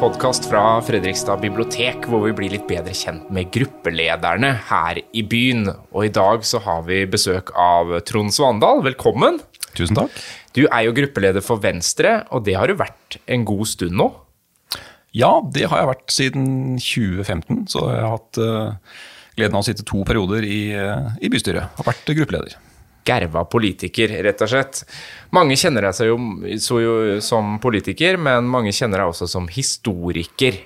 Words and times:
podkast 0.00 0.46
fra 0.48 0.78
Fredrikstad 0.80 1.42
bibliotek, 1.42 2.06
hvor 2.08 2.22
vi 2.24 2.32
blir 2.32 2.54
litt 2.54 2.64
bedre 2.64 2.94
kjent 2.96 3.26
med 3.34 3.50
gruppelederne 3.52 4.54
her 4.70 4.96
i 5.12 5.22
byen. 5.28 5.66
Og 5.92 6.06
i 6.06 6.12
dag 6.16 6.46
så 6.48 6.56
har 6.64 6.86
vi 6.86 7.02
besøk 7.10 7.52
av 7.52 7.92
Trond 8.08 8.32
Svandal. 8.32 8.80
Velkommen. 8.86 9.42
Tusen 9.76 9.98
takk. 9.98 10.16
Du 10.56 10.62
er 10.62 10.86
jo 10.86 10.94
gruppeleder 10.96 11.44
for 11.44 11.60
Venstre, 11.60 12.22
og 12.32 12.46
det 12.48 12.56
har 12.56 12.72
du 12.72 12.78
vært 12.80 13.18
en 13.28 13.44
god 13.44 13.68
stund 13.68 13.98
nå? 14.00 14.08
Ja, 15.12 15.34
det 15.44 15.68
har 15.68 15.82
jeg 15.82 15.92
vært 15.92 16.16
siden 16.16 16.48
2015. 16.80 17.66
Så 17.74 17.84
jeg 17.92 18.00
har 18.00 18.16
hatt 18.16 18.40
uh, 18.40 19.04
gleden 19.36 19.60
av 19.60 19.66
å 19.66 19.68
sitte 19.68 19.84
to 19.84 20.00
perioder 20.08 20.48
i, 20.48 20.62
uh, 20.80 21.12
i 21.20 21.28
bystyret. 21.28 21.76
Har 21.76 21.92
vært 21.92 22.08
gruppeleder 22.08 22.56
gerva 23.06 23.44
politiker, 23.48 24.12
rett 24.24 24.42
og 24.44 24.50
slett. 24.52 24.82
Mange 25.36 25.56
kjenner 25.58 25.88
deg 25.88 26.10
jo, 26.10 26.18
jo, 26.80 26.96
som 27.24 27.56
politiker, 27.62 28.18
men 28.20 28.50
mange 28.50 28.74
kjenner 28.76 29.02
deg 29.02 29.14
også 29.14 29.28
som 29.30 29.48
historiker. 29.52 30.60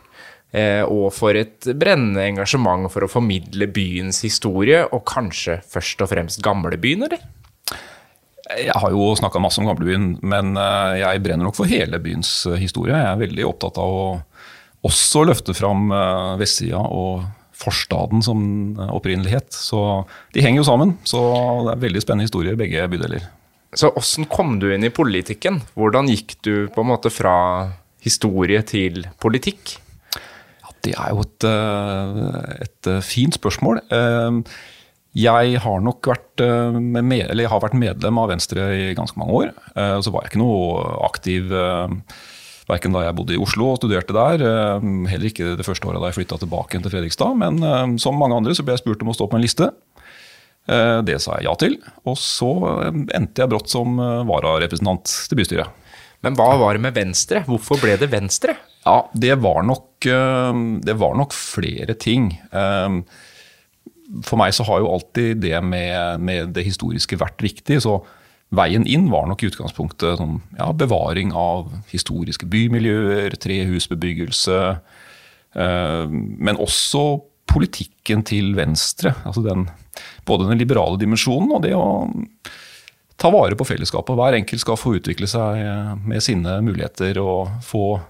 Eh, 0.54 0.82
og 0.86 1.08
for 1.14 1.34
et 1.34 1.66
brennende 1.74 2.28
engasjement 2.28 2.86
for 2.92 3.06
å 3.06 3.10
formidle 3.10 3.66
byens 3.74 4.22
historie, 4.26 4.84
og 4.86 5.06
kanskje 5.10 5.58
først 5.70 6.04
og 6.04 6.12
fremst 6.12 6.42
gamlebyen, 6.44 7.08
eller? 7.08 7.24
Jeg 8.44 8.76
har 8.76 8.92
jo 8.92 9.08
snakka 9.16 9.40
masse 9.40 9.60
om 9.62 9.66
gamlebyen, 9.70 10.18
men 10.22 10.52
eh, 10.60 11.00
jeg 11.00 11.22
brenner 11.24 11.48
nok 11.48 11.56
for 11.56 11.70
hele 11.70 11.98
byens 12.02 12.44
eh, 12.50 12.60
historie. 12.60 12.92
Jeg 12.92 13.14
er 13.14 13.22
veldig 13.22 13.46
opptatt 13.48 13.80
av 13.80 13.96
å 13.96 14.04
også 14.84 15.24
løfte 15.24 15.56
fram 15.56 15.88
eh, 15.94 16.34
vestsida 16.42 16.82
og 16.84 17.24
forstaden 17.54 18.22
som 18.24 18.42
opprinnelighet. 18.90 19.52
Så 19.54 20.04
de 20.34 20.42
henger 20.44 20.62
jo 20.62 20.68
sammen. 20.68 20.96
Så 21.06 21.20
det 21.68 21.76
er 21.76 21.86
veldig 21.86 22.02
spennende 22.04 22.28
historier 22.28 22.58
begge 22.58 22.86
bydeler. 22.90 23.26
Så 23.74 23.90
åssen 23.98 24.28
kom 24.30 24.58
du 24.62 24.68
inn 24.70 24.86
i 24.86 24.92
politikken? 24.94 25.58
Hvordan 25.78 26.10
gikk 26.10 26.36
du 26.46 26.52
på 26.74 26.84
en 26.84 26.92
måte 26.92 27.10
fra 27.10 27.34
historie 28.04 28.62
til 28.66 29.02
politikk? 29.22 29.78
Ja, 30.14 30.70
det 30.86 30.94
er 30.94 31.10
jo 31.10 31.24
et, 31.24 31.48
eh, 31.48 32.62
et 32.68 32.90
eh, 32.92 33.02
fint 33.02 33.34
spørsmål. 33.34 33.82
Eh, 33.90 34.38
jeg 35.14 35.58
har 35.62 35.82
nok 35.82 36.06
vært, 36.10 36.42
med, 36.82 37.28
har 37.30 37.60
vært 37.62 37.76
medlem 37.78 38.16
av 38.18 38.32
Venstre 38.32 38.64
i 38.74 38.94
ganske 38.98 39.14
mange 39.14 39.36
år. 39.38 39.52
Så 40.02 40.10
var 40.10 40.24
jeg 40.24 40.32
ikke 40.32 40.40
noe 40.40 40.80
aktiv 41.06 41.52
Verken 42.64 42.94
da 42.96 43.02
jeg 43.04 43.16
bodde 43.18 43.34
i 43.36 43.40
Oslo 43.40 43.68
og 43.72 43.80
studerte 43.80 44.14
der, 44.16 44.40
eh, 44.40 44.84
heller 45.10 45.28
ikke 45.28 45.52
det 45.58 45.66
første 45.66 45.88
året 45.88 46.00
da 46.00 46.08
jeg 46.08 46.18
flytta 46.22 46.40
tilbake 46.40 46.80
til 46.80 46.92
Fredrikstad. 46.92 47.36
Men 47.40 47.60
eh, 47.60 47.96
som 48.00 48.16
mange 48.16 48.38
andre 48.38 48.56
så 48.56 48.64
ble 48.64 48.76
jeg 48.76 48.84
spurt 48.84 49.04
om 49.04 49.12
å 49.12 49.16
stå 49.16 49.28
på 49.28 49.36
en 49.36 49.44
liste. 49.44 49.68
Eh, 50.64 51.00
det 51.04 51.18
sa 51.20 51.36
jeg 51.36 51.48
ja 51.50 51.54
til. 51.60 51.76
Og 52.08 52.16
så 52.20 52.50
endte 53.12 53.44
jeg 53.44 53.52
brått 53.52 53.72
som 53.72 54.00
vararepresentant 54.30 55.12
til 55.28 55.42
bystyret. 55.42 55.82
Men 56.24 56.38
hva 56.38 56.54
var 56.56 56.72
det 56.72 56.86
med 56.86 56.96
Venstre? 56.96 57.44
Hvorfor 57.44 57.82
ble 57.82 57.98
det 58.00 58.08
Venstre? 58.08 58.56
Ja, 58.86 59.04
Det 59.12 59.36
var 59.44 59.60
nok, 59.64 60.00
det 60.00 60.94
var 60.96 61.14
nok 61.16 61.36
flere 61.36 61.92
ting. 62.00 62.30
For 64.24 64.40
meg 64.40 64.56
så 64.56 64.64
har 64.64 64.80
jo 64.80 64.88
alltid 64.92 65.42
det 65.44 65.60
med, 65.60 66.20
med 66.24 66.54
det 66.56 66.64
historiske 66.64 67.20
vært 67.20 67.44
viktig. 67.44 67.76
så 67.84 67.98
Veien 68.54 68.86
inn 68.86 69.08
var 69.12 69.28
nok 69.28 69.42
i 69.42 69.50
utgangspunktet 69.50 70.20
sånn, 70.20 70.40
ja, 70.58 70.70
bevaring 70.76 71.32
av 71.36 71.72
historiske 71.92 72.48
bymiljøer, 72.50 73.36
trehusbebyggelse. 73.42 74.60
Eh, 75.54 76.04
men 76.10 76.60
også 76.62 77.04
politikken 77.50 78.24
til 78.26 78.54
Venstre. 78.58 79.14
altså 79.24 79.44
den, 79.44 79.68
Både 80.26 80.48
den 80.48 80.58
liberale 80.58 80.98
dimensjonen 80.98 81.52
og 81.54 81.62
det 81.66 81.74
å 81.76 82.08
ta 83.20 83.30
vare 83.30 83.56
på 83.58 83.66
fellesskapet. 83.68 84.16
Hver 84.18 84.38
enkelt 84.40 84.62
skal 84.62 84.80
få 84.80 84.96
utvikle 84.98 85.28
seg 85.30 85.60
med 86.02 86.24
sine 86.24 86.58
muligheter 86.64 87.20
og 87.22 87.62
få 87.62 88.00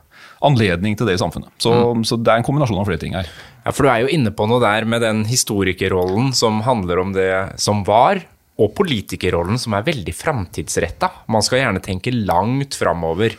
anledning 0.44 0.96
til 0.96 1.08
det 1.08 1.16
i 1.16 1.20
samfunnet. 1.20 1.52
Så, 1.62 1.72
mm. 1.72 2.04
så, 2.08 2.18
det 2.20 2.32
er 2.32 2.40
en 2.40 2.46
kombinasjon 2.46 2.80
av 2.80 2.88
flere 2.88 3.00
ting 3.00 3.16
her. 3.16 3.28
Ja, 3.64 3.72
For 3.72 3.86
du 3.86 3.90
er 3.92 4.04
jo 4.04 4.12
inne 4.12 4.32
på 4.34 4.46
noe 4.48 4.62
der 4.62 4.86
med 4.88 5.04
den 5.04 5.24
historikerrollen 5.28 6.32
som 6.36 6.62
handler 6.66 7.00
om 7.00 7.14
det 7.16 7.32
som 7.60 7.84
var, 7.88 8.22
og 8.60 8.70
politikerrollen 8.78 9.58
som 9.58 9.74
er 9.74 9.86
veldig 9.86 10.14
framtidsretta. 10.14 11.10
Man 11.32 11.42
skal 11.42 11.62
gjerne 11.62 11.82
tenke 11.82 12.14
langt 12.14 12.76
framover. 12.78 13.34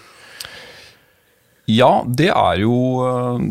Ja, 1.71 2.03
det 2.05 2.27
er 2.29 2.59
jo 2.61 2.75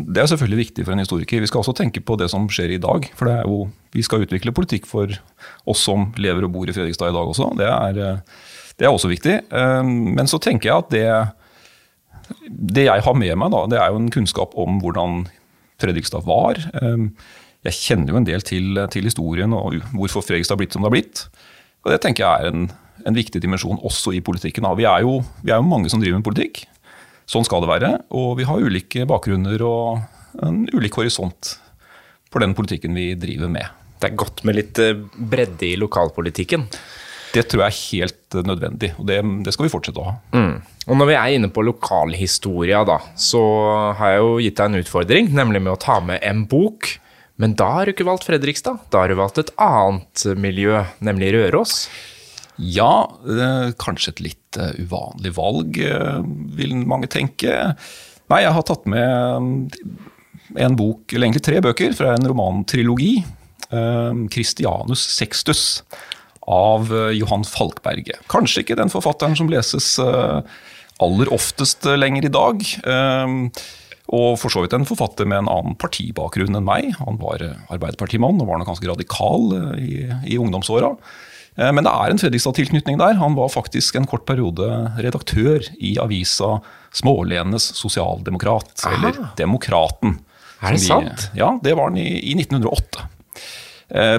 det 0.07 0.21
er 0.21 0.29
selvfølgelig 0.31 0.59
viktig 0.61 0.85
for 0.85 0.95
en 0.95 1.03
historiker. 1.03 1.41
Vi 1.43 1.49
skal 1.49 1.63
også 1.63 1.75
tenke 1.75 2.03
på 2.05 2.15
det 2.21 2.29
som 2.31 2.45
skjer 2.47 2.77
i 2.77 2.81
dag. 2.81 3.09
For 3.19 3.31
jo, 3.43 3.65
vi 3.95 4.05
skal 4.05 4.23
utvikle 4.23 4.53
politikk 4.55 4.85
for 4.87 5.11
oss 5.67 5.81
som 5.83 6.11
lever 6.21 6.47
og 6.47 6.53
bor 6.53 6.69
i 6.69 6.75
Fredrikstad 6.75 7.11
i 7.11 7.17
dag 7.17 7.31
også. 7.33 7.49
Det 7.59 7.67
er, 7.67 8.21
det 8.79 8.87
er 8.87 8.93
også 8.93 9.11
viktig. 9.11 9.39
Men 9.51 10.31
så 10.31 10.39
tenker 10.39 10.69
jeg 10.69 10.85
at 10.85 10.93
det, 10.93 12.45
det 12.47 12.85
jeg 12.87 13.03
har 13.03 13.17
med 13.19 13.35
meg, 13.41 13.51
da, 13.51 13.65
det 13.73 13.81
er 13.81 13.91
jo 13.91 13.99
en 13.99 14.13
kunnskap 14.13 14.55
om 14.55 14.79
hvordan 14.83 15.25
Fredrikstad 15.83 16.23
var. 16.29 16.61
Jeg 17.65 17.79
kjenner 17.81 18.13
jo 18.13 18.21
en 18.21 18.29
del 18.29 18.45
til, 18.45 18.79
til 18.93 19.09
historien 19.09 19.51
og 19.57 19.81
hvorfor 19.91 20.23
Fredrikstad 20.23 20.55
har 20.55 20.63
blitt 20.63 20.77
som 20.77 20.85
det 20.85 20.91
har 20.91 20.95
blitt. 20.95 21.25
Og 21.85 21.93
Det 21.93 22.01
tenker 22.01 22.25
jeg 22.25 22.41
er 22.41 22.49
en, 22.49 22.65
en 23.05 23.17
viktig 23.17 23.39
dimensjon 23.43 23.77
også 23.85 24.15
i 24.17 24.23
politikken. 24.25 24.65
Vi 24.79 24.87
er, 24.89 25.05
jo, 25.05 25.19
vi 25.43 25.53
er, 25.53 25.61
jo, 25.61 25.69
mange 25.69 25.91
som 25.93 26.01
driver 26.01 26.17
med 26.17 26.25
politikk. 26.25 26.63
Sånn 27.29 27.45
skal 27.45 27.61
det 27.61 27.69
være. 27.69 27.91
Og 28.17 28.35
vi 28.39 28.47
har 28.49 28.65
ulike 28.65 29.05
bakgrunner 29.09 29.61
og 29.65 30.41
en 30.45 30.65
ulik 30.73 30.97
horisont 30.97 31.55
for 32.33 32.43
den 32.43 32.57
politikken 32.57 32.97
vi 32.97 33.13
driver 33.19 33.51
med. 33.53 33.69
Det 34.01 34.09
er 34.09 34.19
godt 34.19 34.43
med 34.43 34.57
litt 34.57 34.81
eh, 34.81 34.97
bredde 35.15 35.69
i 35.69 35.77
lokalpolitikken. 35.79 36.65
Det 37.35 37.45
tror 37.51 37.65
jeg 37.65 37.71
er 37.71 37.79
helt 37.91 38.35
nødvendig, 38.47 38.93
og 38.95 39.07
det, 39.09 39.17
det 39.43 39.51
skal 39.51 39.65
vi 39.67 39.71
fortsette 39.71 39.99
å 39.99 40.05
ha. 40.07 40.13
Mm. 40.35 40.53
Og 40.85 40.99
Når 40.99 41.09
vi 41.09 41.15
er 41.19 41.33
inne 41.35 41.49
på 41.51 41.63
lokalhistoria, 41.67 42.83
da, 42.87 42.99
så 43.19 43.41
har 43.99 44.13
jeg 44.13 44.21
jo 44.21 44.35
gitt 44.43 44.59
deg 44.59 44.69
en 44.69 44.79
utfordring, 44.79 45.31
nemlig 45.35 45.63
med 45.65 45.73
å 45.73 45.81
ta 45.81 45.97
med 46.03 46.23
en 46.23 46.45
bok 46.47 46.93
men 47.41 47.55
da 47.59 47.67
har 47.77 47.87
du 47.87 47.91
ikke 47.95 48.07
valgt 48.07 48.27
Fredrikstad, 48.27 48.79
da 48.93 49.03
har 49.03 49.11
du 49.11 49.19
valgt 49.19 49.41
et 49.41 49.51
annet 49.61 50.23
miljø, 50.39 50.83
nemlig 51.03 51.33
Røros. 51.35 51.85
Ja, 52.55 53.07
kanskje 53.81 54.13
et 54.13 54.21
litt 54.23 54.59
eh, 54.59 54.75
uvanlig 54.85 55.33
valg, 55.35 55.79
eh, 55.83 56.21
vil 56.55 56.75
mange 56.87 57.09
tenke. 57.11 57.51
Nei, 58.31 58.41
jeg 58.45 58.55
har 58.55 58.65
tatt 58.67 58.87
med 58.87 59.75
en 60.55 60.77
bok, 60.79 61.11
eller 61.11 61.27
egentlig 61.27 61.43
tre 61.43 61.59
bøker, 61.65 61.95
fra 61.97 62.13
en 62.15 62.27
romantrilogi. 62.31 63.17
Eh, 63.67 64.21
'Christianus 64.31 65.03
Sextus' 65.17 65.83
av 66.47 66.91
Johan 67.17 67.43
Falkberget. 67.43 68.21
Kanskje 68.29 68.61
ikke 68.61 68.77
den 68.77 68.91
forfatteren 68.93 69.33
som 69.35 69.49
leses 69.49 69.95
aller 69.97 71.31
oftest 71.33 71.87
lenger 71.89 72.27
i 72.27 72.29
dag. 72.29 72.61
Og 74.13 74.35
for 74.37 74.53
så 74.53 74.61
vidt 74.61 74.75
en 74.77 74.85
forfatter 74.85 75.25
med 75.29 75.43
en 75.43 75.51
annen 75.51 75.77
partibakgrunn 75.81 76.57
enn 76.59 76.67
meg. 76.67 76.91
Han 76.99 77.17
var 77.21 77.41
eh, 77.41 77.55
arbeiderpartimann 77.73 78.41
og 78.41 78.51
var 78.51 78.61
nok 78.61 78.69
ganske 78.73 78.91
radikal 78.91 79.55
eh, 79.57 79.79
i, 79.81 79.95
i 80.35 80.37
ungdomsåra. 80.41 80.91
Eh, 81.57 81.71
men 81.73 81.87
det 81.87 81.93
er 81.93 82.13
en 82.13 82.21
Fredrikstad-tilknytning 82.21 82.99
der. 83.01 83.17
Han 83.21 83.37
var 83.39 83.53
faktisk 83.53 83.97
en 83.97 84.07
kort 84.09 84.27
periode 84.29 84.69
redaktør 84.99 85.65
i 85.79 85.95
avisa 86.01 86.59
Smålenenes 86.95 87.71
Sosialdemokrat, 87.79 88.77
Aha. 88.85 88.93
eller 88.93 89.33
Demokraten. 89.39 90.19
Er 90.61 90.77
det 90.77 90.83
vi, 90.83 90.87
sant? 90.87 91.29
Ja, 91.37 91.55
det 91.63 91.75
var 91.77 91.89
han 91.89 91.99
i, 91.99 92.07
i 92.31 92.37
1908. 92.37 93.09
Eh, 93.85 94.17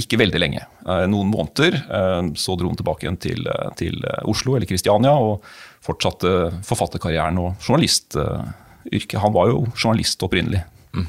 ikke 0.00 0.18
veldig 0.20 0.40
lenge. 0.40 0.64
Eh, 0.86 1.04
noen 1.10 1.30
måneder. 1.32 1.76
Eh, 1.76 2.20
så 2.40 2.56
dro 2.56 2.70
han 2.70 2.78
tilbake 2.78 3.06
igjen 3.06 3.20
til, 3.20 3.48
til 3.78 4.00
Oslo 4.24 4.56
eller 4.56 4.68
Kristiania 4.68 5.12
og 5.20 5.44
fortsatte 5.84 6.30
forfatterkarrieren 6.64 7.38
og 7.42 7.58
journalist 7.60 8.16
yrke. 8.92 9.20
Han 9.22 9.34
var 9.36 9.52
jo 9.52 9.64
journalist 9.74 10.22
opprinnelig. 10.24 10.64
Mm. 10.94 11.08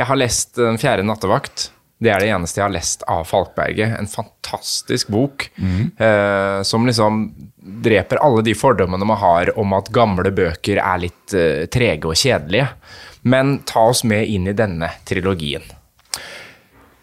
Jeg 0.00 0.08
har 0.08 0.18
lest 0.18 0.56
Den 0.58 0.80
fjerde 0.80 1.06
nattevakt. 1.06 1.70
Det 2.00 2.08
er 2.08 2.22
det 2.22 2.30
eneste 2.32 2.60
jeg 2.60 2.64
har 2.64 2.72
lest 2.72 3.02
av 3.12 3.26
Falkberget. 3.28 3.92
En 3.98 4.08
fantastisk 4.08 5.10
bok 5.12 5.50
mm. 5.60 5.90
eh, 6.00 6.60
som 6.64 6.86
liksom 6.88 7.26
dreper 7.60 8.22
alle 8.24 8.40
de 8.46 8.54
fordommene 8.56 9.04
man 9.04 9.20
har 9.20 9.52
om 9.60 9.76
at 9.76 9.92
gamle 9.92 10.32
bøker 10.32 10.80
er 10.80 11.02
litt 11.02 11.34
eh, 11.36 11.66
trege 11.68 12.08
og 12.08 12.16
kjedelige. 12.16 12.70
Men 13.28 13.58
ta 13.68 13.90
oss 13.92 14.00
med 14.08 14.32
inn 14.32 14.48
i 14.48 14.56
denne 14.56 14.88
trilogien. 15.04 15.66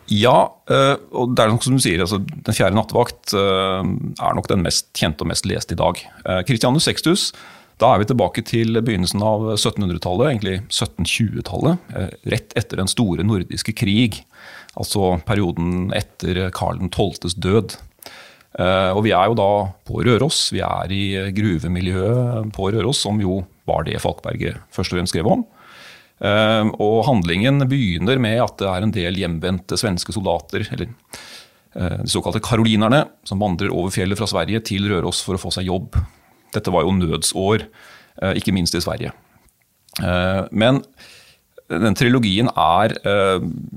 Ja, 0.07 0.47
eh, 0.71 0.95
og 1.19 1.35
det 1.35 1.43
er 1.43 1.51
nok 1.51 1.65
som 1.65 1.75
du 1.75 1.83
sier, 1.83 1.99
altså, 1.99 2.21
Den 2.23 2.55
fjerde 2.55 2.77
nattevakt 2.77 3.33
eh, 3.35 3.83
er 3.83 4.37
nok 4.37 4.47
den 4.49 4.63
mest 4.63 4.89
kjente 4.95 5.25
og 5.25 5.31
mest 5.33 5.47
leste 5.49 5.75
i 5.75 5.79
dag. 5.79 5.99
Eh, 6.23 6.41
Christianus 6.47 6.87
Sextus 6.87 7.29
da 7.77 7.91
er 7.93 8.01
vi 8.01 8.07
tilbake 8.09 8.41
til 8.47 8.79
begynnelsen 8.81 9.21
av 9.21 9.43
1700-tallet, 9.53 10.31
egentlig 10.31 10.55
1720-tallet. 10.65 11.91
Eh, 11.93 12.15
rett 12.33 12.55
etter 12.57 12.81
den 12.81 12.89
store 12.89 13.25
nordiske 13.27 13.75
krig, 13.77 14.23
altså 14.73 15.17
perioden 15.27 15.91
etter 15.97 16.47
Karl 16.57 16.81
12.s 16.87 17.37
død. 17.37 17.77
Eh, 18.57 18.89
og 18.95 19.03
vi 19.05 19.13
er 19.13 19.29
jo 19.29 19.37
da 19.37 19.51
på 19.85 20.01
Røros. 20.09 20.47
Vi 20.55 20.63
er 20.65 20.95
i 20.95 21.03
gruvemiljøet 21.37 22.49
på 22.57 22.71
Røros, 22.73 23.03
som 23.05 23.21
jo 23.21 23.43
var 23.69 23.85
det 23.85 24.01
Falkberget 24.01 24.57
først 24.73 24.95
og 24.95 24.97
fremst 24.97 25.13
skrev 25.13 25.29
om. 25.37 25.45
Eh, 26.17 26.73
og 26.81 27.05
handlingen 27.05 27.61
begynner 27.69 28.17
med 28.17 28.41
at 28.41 28.57
det 28.57 28.73
er 28.73 28.87
en 28.87 28.97
del 28.97 29.21
hjemvendte 29.21 29.77
svenske 29.77 30.17
soldater, 30.17 30.65
eller 30.73 30.89
de 31.77 32.09
såkalte 32.09 32.39
karolinerne, 32.41 33.03
som 33.27 33.37
vandrer 33.37 33.69
over 33.69 33.91
fjellet 33.93 34.17
fra 34.17 34.25
Sverige 34.25 34.63
til 34.65 34.87
Røros 34.89 35.19
for 35.21 35.37
å 35.37 35.41
få 35.43 35.51
seg 35.53 35.67
jobb. 35.67 35.93
Dette 36.55 36.73
var 36.73 36.87
jo 36.87 36.95
nødsår 36.97 37.67
ikke 38.37 38.53
minst 38.55 38.73
i 38.73 38.81
Sverige. 38.81 39.11
Men 40.49 40.79
den 41.69 41.97
trilogien 41.99 42.49
er, 42.49 42.95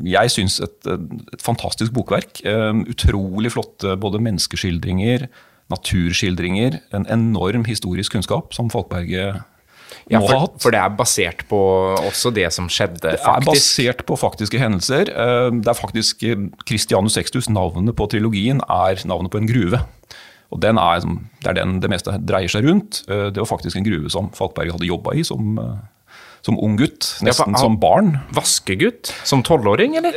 jeg 0.07 0.33
syns, 0.33 0.57
et, 0.65 0.89
et, 0.89 1.43
fantastisk 1.45 1.93
bokverk. 1.93 2.41
Utrolig 2.89 3.53
flotte 3.53 3.99
både 4.01 4.23
menneskeskildringer, 4.25 5.27
naturskildringer, 5.69 6.79
en 6.97 7.05
enorm 7.13 7.67
historisk 7.69 8.17
kunnskap 8.17 8.57
som 8.57 8.73
Folkberget 8.73 9.43
ja, 10.11 10.19
for, 10.23 10.49
for, 10.59 10.75
det 10.75 10.81
er 10.81 10.95
basert 10.99 11.45
på 11.51 11.61
også 12.09 12.33
det 12.35 12.49
som 12.55 12.69
skjedde, 12.73 13.15
faktisk? 13.15 13.27
Det 13.27 13.35
er 13.35 13.47
basert 13.47 14.03
på 14.09 14.19
faktiske 14.19 14.61
hendelser. 14.61 15.13
Eh, 15.13 15.51
det 15.61 15.71
er 15.71 15.79
faktisk 15.79 16.25
eh, 16.27 16.49
Christianus 16.67 17.19
Sextus, 17.19 17.51
navnet 17.51 17.95
på 17.99 18.09
trilogien, 18.11 18.63
er 18.67 19.03
navnet 19.11 19.33
på 19.33 19.41
en 19.41 19.51
gruve. 19.51 19.83
Og 20.51 20.61
den 20.63 20.81
er, 20.83 21.05
Det 21.41 21.53
er 21.53 21.57
den 21.61 21.79
det 21.83 21.91
meste 21.93 22.17
dreier 22.27 22.51
seg 22.51 22.67
rundt. 22.67 23.05
Eh, 23.09 23.29
det 23.31 23.41
var 23.41 23.49
faktisk 23.51 23.79
en 23.79 23.87
gruve 23.87 24.11
som 24.13 24.31
Falkberg 24.37 24.75
hadde 24.75 24.89
jobba 24.89 25.15
i 25.15 25.23
som, 25.27 25.59
som 26.43 26.59
ung 26.59 26.77
gutt, 26.81 27.07
nesten 27.23 27.55
ja, 27.55 27.63
som 27.63 27.79
barn. 27.81 28.17
Vaskegutt? 28.35 29.13
Som 29.29 29.45
tolvåring, 29.47 29.97
eller? 30.01 30.17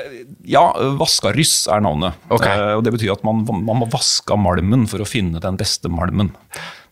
Ja, 0.49 0.65
Vaskaryss 0.99 1.67
er 1.71 1.83
navnet. 1.85 2.17
Okay. 2.33 2.73
Og 2.77 2.83
Det 2.85 2.95
betyr 2.95 3.13
at 3.15 3.25
man, 3.27 3.43
man 3.45 3.83
må 3.83 3.89
vaske 3.93 4.37
malmen 4.39 4.87
for 4.89 5.03
å 5.03 5.09
finne 5.09 5.43
den 5.43 5.59
beste 5.59 5.91
malmen. 5.91 6.33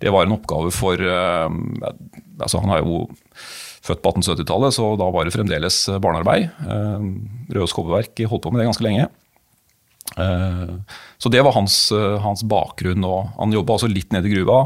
Det 0.01 0.13
var 0.13 0.25
en 0.25 0.37
oppgave 0.37 0.71
for 0.73 0.97
altså 0.97 2.61
Han 2.63 2.71
er 2.73 2.81
jo 2.81 3.03
født 3.85 4.01
på 4.01 4.13
1870-tallet, 4.13 4.73
så 4.77 4.94
da 4.97 5.07
var 5.13 5.25
det 5.25 5.33
fremdeles 5.33 5.77
barnearbeid. 6.01 6.49
Rød 6.61 7.55
Røros 7.57 7.73
Kobberverk 7.73 8.21
holdt 8.29 8.45
på 8.45 8.53
med 8.53 8.61
det 8.61 8.69
ganske 8.69 8.85
lenge. 8.85 9.09
Eh, 10.17 10.73
så 11.21 11.31
det 11.31 11.43
var 11.45 11.55
hans, 11.55 11.83
hans 12.23 12.43
bakgrunn. 12.43 13.05
og 13.07 13.31
Han 13.37 13.55
jobba 13.55 13.77
altså 13.77 13.91
litt 13.91 14.11
nede 14.15 14.29
i 14.29 14.35
gruva. 14.35 14.65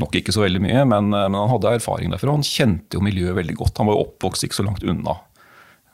Nok 0.00 0.16
ikke 0.18 0.32
så 0.34 0.44
veldig 0.44 0.62
mye, 0.64 0.84
men, 0.88 1.10
men 1.12 1.36
han 1.36 1.50
hadde 1.52 1.76
erfaring 1.76 2.12
derfra. 2.12 2.34
Han 2.34 2.46
kjente 2.46 2.96
jo 2.96 3.04
miljøet 3.04 3.36
veldig 3.36 3.58
godt. 3.60 3.78
Han 3.80 3.90
var 3.90 3.98
jo 3.98 4.06
oppvokst 4.06 4.48
ikke 4.48 4.60
så 4.60 4.66
langt 4.66 4.86
unna. 4.88 5.18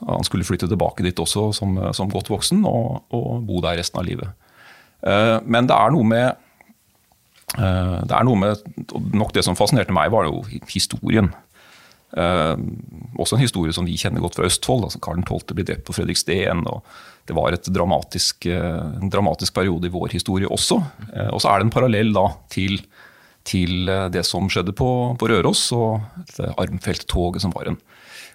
Han 0.07 0.27
skulle 0.27 0.47
flytte 0.47 0.69
tilbake 0.71 1.03
dit 1.03 1.19
også 1.19 1.49
som, 1.57 1.75
som 1.97 2.11
godt 2.13 2.31
voksen 2.31 2.63
og, 2.69 3.01
og, 3.11 3.41
bo 3.49 3.59
der 3.65 3.81
resten 3.81 3.99
av 3.99 4.07
livet. 4.07 4.31
Eh, 5.03 5.39
men 5.43 5.67
det 5.67 5.75
er 5.75 5.95
noe 5.95 6.07
med 6.07 6.29
Eh, 7.57 8.01
det 8.05 8.13
er 8.13 8.27
noe 8.29 8.37
med, 8.37 8.61
nok 9.17 9.33
Det 9.33 9.41
som 9.47 9.57
fascinerte 9.57 9.95
meg, 9.95 10.11
var 10.13 10.29
jo 10.29 10.43
historien. 10.69 11.31
Uh, 12.09 12.57
også 13.21 13.37
en 13.37 13.43
historie 13.43 13.75
som 13.77 13.85
vi 13.85 13.99
kjenner 14.01 14.23
godt 14.25 14.39
fra 14.39 14.47
Østfold. 14.49 14.87
altså 14.87 15.01
Karl 15.05 15.21
12. 15.21 15.53
ble 15.53 15.67
drept 15.69 15.85
på 15.89 15.97
Fredriksten. 15.97 16.65
og 16.67 16.83
Det 17.29 17.37
var 17.37 17.57
dramatisk, 17.69 18.47
uh, 18.49 18.97
en 19.03 19.13
dramatisk 19.13 19.55
periode 19.55 19.89
i 19.89 19.93
vår 19.93 20.15
historie 20.17 20.49
også. 20.49 20.81
Uh, 21.13 21.29
og 21.33 21.43
så 21.43 21.51
er 21.51 21.59
det 21.59 21.69
en 21.69 21.75
parallell 21.75 22.15
da 22.17 22.31
til, 22.49 22.81
til 23.45 23.91
det 24.13 24.25
som 24.25 24.49
skjedde 24.49 24.73
på, 24.73 25.17
på 25.21 25.29
Røros 25.29 25.71
og 25.77 26.01
Armfeldt-toget, 26.57 27.43
som 27.45 27.53
var 27.53 27.69
en 27.69 27.81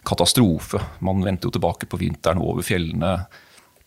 katastrofe. 0.06 0.82
Man 1.02 1.24
vendte 1.26 1.48
jo 1.48 1.56
tilbake 1.56 1.90
på 1.90 1.98
vinteren 1.98 2.42
over 2.44 2.62
fjellene. 2.66 3.18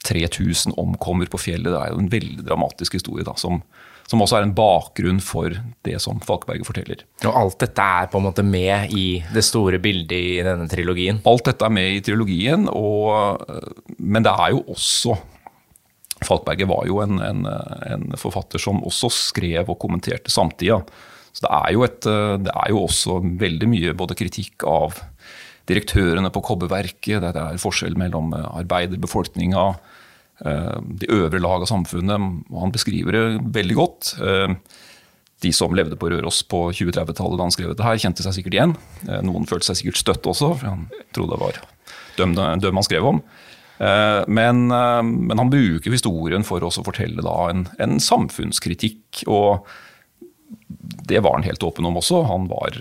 3000 0.06 0.74
omkommer 0.78 1.26
på 1.26 1.40
fjellet. 1.40 1.72
Det 1.72 1.80
er 1.80 1.92
jo 1.92 2.02
en 2.02 2.12
veldig 2.12 2.44
dramatisk 2.46 2.94
historie 2.98 3.26
da, 3.26 3.34
som, 3.38 3.62
som 4.06 4.22
også 4.22 4.38
er 4.38 4.46
en 4.46 4.54
bakgrunn 4.54 5.18
for 5.24 5.54
det 5.86 5.96
som 6.02 6.20
Falkberget 6.22 6.66
forteller. 6.68 7.02
Og 7.26 7.38
alt 7.40 7.58
dette 7.62 7.86
er 8.00 8.10
på 8.10 8.20
en 8.20 8.26
måte 8.28 8.44
med 8.46 8.92
i 8.94 9.06
det 9.34 9.42
store 9.46 9.80
bildet 9.82 10.14
i 10.16 10.44
denne 10.46 10.68
trilogien? 10.70 11.18
Alt 11.26 11.48
dette 11.50 11.66
er 11.66 11.74
med 11.74 11.96
i 11.96 12.02
trilogien, 12.06 12.68
og, 12.70 13.42
men 13.98 14.26
det 14.26 14.34
er 14.34 14.54
jo 14.54 14.62
også 14.76 15.18
Falkberget 16.24 16.64
var 16.70 16.86
jo 16.88 17.02
en, 17.02 17.18
en, 17.20 17.42
en, 17.44 18.04
forfatter 18.16 18.62
som 18.62 18.78
også 18.88 19.10
skrev 19.12 19.68
og 19.68 19.76
kommenterte 19.82 20.32
samtida. 20.32 20.78
Så 21.28 21.44
det 21.44 21.50
er, 21.52 21.72
jo 21.74 21.82
et, 21.84 21.98
det 22.40 22.54
er 22.54 22.72
jo 22.72 22.86
også 22.86 23.18
veldig 23.36 23.68
mye 23.68 23.92
både 23.98 24.16
kritikk 24.16 24.64
av 24.64 24.96
direktørene 25.68 26.30
på 26.32 26.40
kobberverket, 26.46 27.20
det 27.20 27.42
er 27.42 27.60
forskjell 27.60 27.98
mellom 28.00 28.32
arbeiderbefolkninga, 28.32 29.66
de 30.36 31.08
øvre 31.12 31.40
lag 31.40 31.64
av 31.64 31.70
samfunnet. 31.70 32.44
Han 32.52 32.74
beskriver 32.74 33.16
det 33.16 33.24
veldig 33.56 33.76
godt. 33.78 34.12
Eh, 34.20 34.52
de 35.44 35.52
som 35.52 35.74
levde 35.76 35.98
på 36.00 36.10
Røros 36.12 36.42
på 36.48 36.62
2030-tallet 36.76 37.40
da 37.40 37.46
han 37.46 37.54
skrev 37.54 37.72
dette, 37.72 37.84
her, 37.84 38.00
kjente 38.00 38.24
seg 38.24 38.38
sikkert 38.38 38.56
igjen. 38.56 38.76
Eh, 39.08 39.22
noen 39.24 39.48
følte 39.48 39.70
seg 39.70 39.80
sikkert 39.80 40.02
støtt 40.02 40.28
også, 40.28 40.52
for 40.60 40.72
han 40.72 40.86
trodde 41.16 41.36
det 41.36 41.42
var 41.44 41.60
en 42.24 42.62
døm 42.62 42.80
han 42.80 42.86
skrev 42.86 43.12
om. 43.14 43.20
Men, 43.76 44.62
men, 44.72 45.36
han 45.36 45.50
bruker 45.52 45.92
historien 45.92 46.40
for 46.48 46.64
å 46.64 46.70
fortelle 46.72 47.20
en, 47.20 47.66
en, 47.76 47.98
samfunnskritikk. 48.00 49.20
Og 49.28 49.66
det 51.04 51.20
var 51.20 51.36
han 51.36 51.44
helt 51.44 51.66
åpen 51.68 51.84
om 51.84 51.98
også. 52.00 52.22
Han 52.24 52.48
var, 52.48 52.78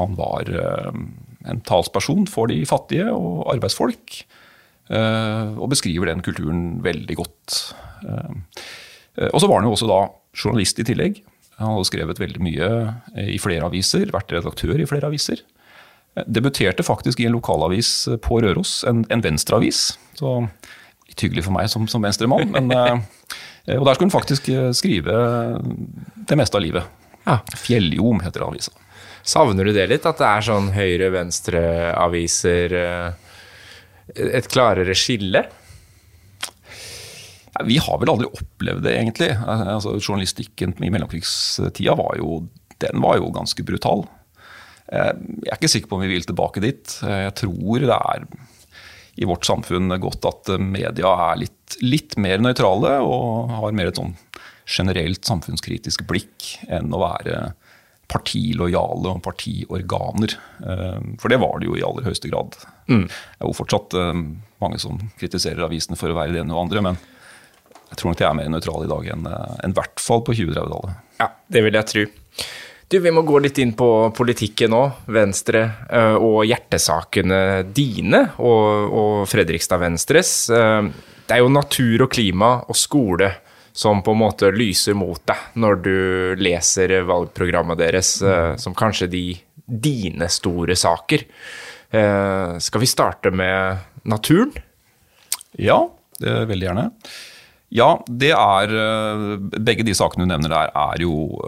han 0.00 0.18
var 0.18 0.50
en 0.50 1.62
talsperson 1.62 2.26
for 2.26 2.50
de 2.50 2.58
fattige 2.66 3.06
og 3.14 3.46
arbeidsfolk. 3.54 4.24
Eh, 4.90 5.50
og 5.54 5.70
beskriver 5.70 6.10
den 6.10 6.22
kulturen 6.24 6.80
veldig 6.82 7.16
godt. 7.20 7.74
Eh, 8.02 8.34
og 9.30 9.38
så 9.42 9.46
var 9.46 9.56
han 9.60 9.66
jo 9.68 9.74
også 9.76 9.86
da 9.90 10.00
journalist 10.34 10.80
i 10.82 10.86
tillegg. 10.88 11.14
Han 11.60 11.74
hadde 11.74 11.90
skrevet 11.90 12.22
veldig 12.22 12.40
mye 12.42 12.68
i 13.28 13.38
flere 13.42 13.66
aviser, 13.68 14.06
vært 14.14 14.32
redaktør 14.34 14.80
i 14.80 14.88
flere 14.90 15.06
aviser. 15.10 15.38
Eh, 16.16 16.24
debuterte 16.26 16.82
faktisk 16.86 17.16
i 17.22 17.26
en 17.28 17.36
lokalavis 17.36 17.90
på 18.24 18.32
Røros, 18.42 18.72
en, 18.88 18.98
en 19.14 19.24
venstreavis. 19.24 19.78
Så 20.18 20.28
litt 21.06 21.20
hyggelig 21.22 21.44
for 21.46 21.54
meg 21.54 21.66
som, 21.70 21.82
som 21.90 22.02
venstremann. 22.02 22.50
Men, 22.50 22.66
og 23.78 23.84
der 23.86 23.94
skulle 23.94 24.08
han 24.08 24.18
faktisk 24.18 24.42
skrive 24.78 25.12
det 26.26 26.36
meste 26.38 26.56
av 26.58 26.62
livet. 26.66 26.84
Ja. 27.28 27.36
Fjelljom 27.60 28.18
heter 28.24 28.40
avisa. 28.46 28.72
Savner 29.26 29.64
du 29.68 29.72
det 29.76 29.86
litt, 29.90 30.06
at 30.08 30.18
det 30.18 30.26
er 30.26 30.40
sånn 30.46 30.68
høyre-venstre-aviser? 30.72 32.68
Et 34.16 34.48
klarere 34.50 34.94
skille? 34.98 35.44
Vi 37.66 37.76
har 37.82 37.98
vel 38.00 38.12
aldri 38.12 38.28
opplevd 38.30 38.84
det, 38.86 38.94
egentlig. 38.96 39.32
Altså, 39.44 39.96
journalistikken 39.98 40.76
i 40.80 40.90
mellomkrigstida 40.92 41.96
var 41.98 42.16
jo, 42.20 42.44
den 42.80 43.02
var 43.02 43.18
jo 43.20 43.32
ganske 43.34 43.64
brutal. 43.66 44.06
Eh, 44.90 45.12
jeg 45.44 45.50
er 45.50 45.58
ikke 45.58 45.72
sikker 45.74 45.90
på 45.90 45.98
om 45.98 46.06
vi 46.06 46.12
vil 46.14 46.26
tilbake 46.28 46.62
dit. 46.64 46.96
Eh, 47.04 47.26
jeg 47.26 47.36
tror 47.42 47.84
det 47.84 47.98
er 47.98 48.24
i 49.20 49.28
vårt 49.28 49.44
samfunn 49.44 49.92
godt 50.00 50.26
at 50.30 50.52
media 50.62 51.10
er 51.30 51.42
litt, 51.42 51.76
litt 51.82 52.16
mer 52.16 52.40
nøytrale 52.40 52.96
og 53.04 53.50
har 53.52 53.74
mer 53.76 53.90
et 53.90 53.98
sånn 53.98 54.14
generelt 54.70 55.26
samfunnskritisk 55.26 56.06
blikk 56.08 56.54
enn 56.70 56.94
å 56.94 57.02
være 57.02 57.50
partilojale 58.10 59.14
og 59.14 59.22
partiorganer. 59.24 60.34
Eh, 60.66 61.00
for 61.20 61.32
det 61.32 61.40
var 61.42 61.60
det 61.60 61.68
jo 61.70 61.76
i 61.78 61.84
aller 61.86 62.06
høyeste 62.06 62.30
grad. 62.30 62.58
Mm. 62.90 63.06
Det 63.06 63.44
er 63.44 63.48
jo 63.48 63.56
fortsatt 63.56 63.96
eh, 63.98 64.24
mange 64.62 64.80
som 64.82 64.98
kritiserer 65.20 65.66
avisene 65.66 65.98
for 65.98 66.12
å 66.12 66.18
være 66.18 66.34
det 66.34 66.42
ene 66.44 66.56
og 66.56 66.66
andre, 66.66 66.84
men 66.90 66.98
jeg 67.90 67.98
tror 67.98 68.12
nok 68.12 68.20
de 68.20 68.26
er 68.26 68.34
mer 68.38 68.50
nøytrale 68.54 68.86
i 68.86 68.90
dag 68.90 69.12
enn 69.14 69.28
i 69.28 69.36
eh, 69.36 69.76
hvert 69.78 70.02
fall 70.02 70.24
på 70.26 70.34
2030-tallet. 70.38 71.06
Ja, 71.22 71.30
det 71.50 71.62
vil 71.66 71.78
jeg 71.78 71.90
tro. 71.92 72.04
Du, 72.90 72.96
Vi 72.98 73.12
må 73.14 73.22
gå 73.22 73.38
litt 73.38 73.58
inn 73.62 73.76
på 73.78 73.86
politikken 74.16 74.72
nå. 74.74 74.80
Venstre 75.14 75.60
og 76.18 76.40
hjertesakene 76.42 77.60
dine 77.70 78.24
og, 78.42 78.88
og 78.90 79.12
Fredrikstad 79.30 79.78
Venstres. 79.78 80.32
Det 80.50 81.36
er 81.36 81.44
jo 81.44 81.52
natur 81.54 82.08
og 82.08 82.10
klima 82.10 82.48
og 82.66 82.74
skole 82.74 83.28
som 83.72 84.02
på 84.02 84.14
en 84.14 84.22
måte 84.22 84.50
lyser 84.54 84.96
mot 84.98 85.20
deg 85.28 85.58
når 85.60 85.80
du 85.84 85.96
leser 86.40 87.00
valgprogrammet 87.08 87.78
deres, 87.80 88.16
mm. 88.22 88.58
som 88.60 88.76
kanskje 88.76 89.10
de 89.12 89.24
dine 89.70 90.28
store 90.30 90.76
saker. 90.76 91.24
Eh, 91.90 92.58
skal 92.58 92.82
vi 92.82 92.90
starte 92.90 93.30
med 93.30 93.78
naturen? 94.02 94.52
Ja, 95.58 95.82
veldig 96.20 96.66
gjerne. 96.66 96.86
Ja, 97.70 97.92
det 98.10 98.32
er 98.34 98.72
eh, 98.74 99.26
Begge 99.62 99.86
de 99.86 99.94
sakene 99.94 100.26
du 100.26 100.32
nevner 100.32 100.50
der, 100.50 100.72
er 100.74 101.04
jo 101.04 101.38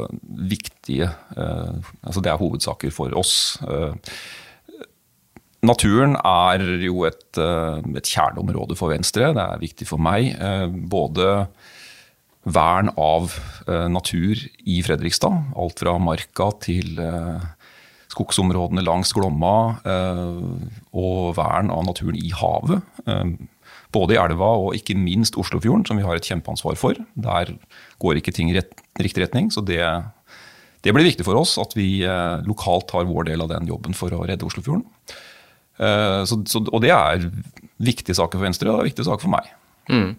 viktige. 0.50 1.11
Altså 1.35 2.23
det 2.23 2.31
er 2.31 2.41
hovedsaker 2.41 2.95
for 2.95 3.14
oss. 3.19 3.59
Naturen 5.62 6.17
er 6.19 6.62
jo 6.83 7.05
et, 7.07 7.38
et 7.38 8.09
kjerneområde 8.11 8.75
for 8.79 8.91
Venstre. 8.95 9.31
Det 9.35 9.43
er 9.43 9.62
viktig 9.62 9.87
for 9.87 10.02
meg. 10.02 10.33
Både 10.91 11.47
vern 12.43 12.91
av 12.99 13.33
eh, 13.69 13.89
natur 13.91 14.39
i 14.65 14.83
Fredrikstad. 14.83 15.55
Alt 15.59 15.83
fra 15.83 15.95
Marka 16.03 16.51
til 16.63 16.99
eh, 17.01 17.45
skogsområdene 18.13 18.85
langs 18.85 19.15
Glomma. 19.15 19.79
Eh, 19.87 20.39
og 20.99 21.35
vern 21.39 21.73
av 21.75 21.87
naturen 21.89 22.19
i 22.19 22.33
havet. 22.35 22.83
både 23.93 24.15
i 24.15 24.17
elva 24.17 24.47
og 24.57 24.75
ikke 24.75 24.97
minst 24.97 25.37
Oslofjorden, 25.37 25.85
som 25.85 25.99
vi 26.01 26.05
har 26.05 26.17
et 26.17 26.25
kjempeansvar 26.25 26.79
for. 26.81 26.97
Der 27.15 27.53
går 28.01 28.17
ikke 28.17 28.33
ting 28.33 28.49
i 28.51 28.57
riktig 28.57 29.21
retning. 29.21 29.51
så 29.53 29.61
det, 29.61 29.85
det 30.81 30.95
blir 30.95 31.05
viktig 31.05 31.27
for 31.27 31.37
oss 31.37 31.59
at 31.61 31.77
vi 31.77 32.01
lokalt 32.47 32.89
tar 32.89 33.05
vår 33.05 33.29
del 33.29 33.45
av 33.45 33.51
den 33.53 33.69
jobben 33.69 33.93
for 33.93 34.09
å 34.17 34.25
redde 34.25 34.49
Oslofjorden. 34.49 34.87
Så, 35.77 36.41
så, 36.49 36.65
og 36.73 36.81
det 36.81 36.93
er 36.95 37.29
viktige 37.77 38.17
saker 38.17 38.39
for 38.39 38.47
Venstre, 38.49 38.71
og 38.71 38.81
det 38.81 38.81
er 38.81 38.91
viktige 38.95 39.11
saker 39.11 39.27
for 39.27 39.35
meg. 39.37 39.53
Mm. 39.91 40.15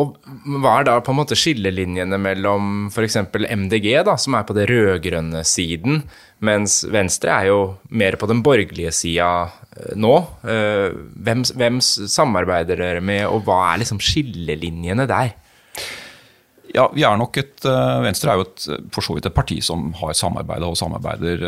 Og 0.00 0.16
hva 0.62 0.78
er 0.80 0.86
da 0.88 0.96
på 1.04 1.12
en 1.12 1.18
måte 1.20 1.36
skillelinjene 1.38 2.18
mellom 2.20 2.88
f.eks. 2.90 3.18
MDG, 3.32 3.88
da, 4.06 4.16
som 4.20 4.36
er 4.38 4.46
på 4.46 4.56
det 4.56 4.66
rød-grønne 4.70 5.44
siden, 5.46 6.02
mens 6.44 6.80
Venstre 6.92 7.32
er 7.34 7.50
jo 7.50 7.58
mer 7.94 8.18
på 8.20 8.28
den 8.30 8.42
borgerlige 8.44 8.92
sida 8.94 9.30
eh, 9.76 9.94
nå? 10.00 10.14
Eh, 10.50 10.88
hvem, 11.26 11.44
hvem 11.56 11.80
samarbeider 11.82 12.80
dere 12.80 13.04
med, 13.04 13.24
og 13.30 13.46
hva 13.46 13.60
er 13.70 13.84
liksom 13.84 14.02
skillelinjene 14.02 15.08
der? 15.10 15.34
Ja, 16.74 16.88
vi 16.90 17.04
er 17.06 17.20
nok 17.20 17.38
et, 17.38 17.56
eh, 17.68 17.98
Venstre 18.04 18.34
er 18.34 18.40
jo 18.40 18.48
et, 18.48 18.66
for 18.94 19.06
så 19.06 19.16
vidt 19.16 19.30
et 19.30 19.36
parti 19.36 19.60
som 19.64 19.92
har 20.00 20.16
samarbeida 20.18 20.70
og 20.70 20.80
samarbeider 20.80 21.46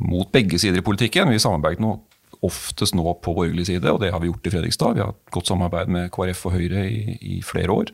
mot 0.00 0.30
begge 0.32 0.56
sider 0.58 0.80
i 0.80 0.86
politikken. 0.86 1.28
Vi 1.28 1.42
samarbeider 1.42 1.84
nå 1.84 1.98
oftest 2.42 2.96
nå 2.98 3.04
på 3.22 3.34
borgerlig 3.36 3.68
side, 3.68 3.86
og 3.90 4.00
det 4.02 4.10
har 4.12 4.22
vi 4.22 4.30
gjort 4.30 4.48
i 4.48 4.52
Fredrikstad. 4.54 4.96
Vi 4.96 5.02
har 5.02 5.12
hatt 5.12 5.34
godt 5.34 5.50
samarbeid 5.50 5.92
med 5.94 6.10
KrF 6.14 6.46
og 6.48 6.56
Høyre 6.56 6.84
i, 6.90 7.16
i 7.36 7.40
flere 7.46 7.74
år. 7.74 7.92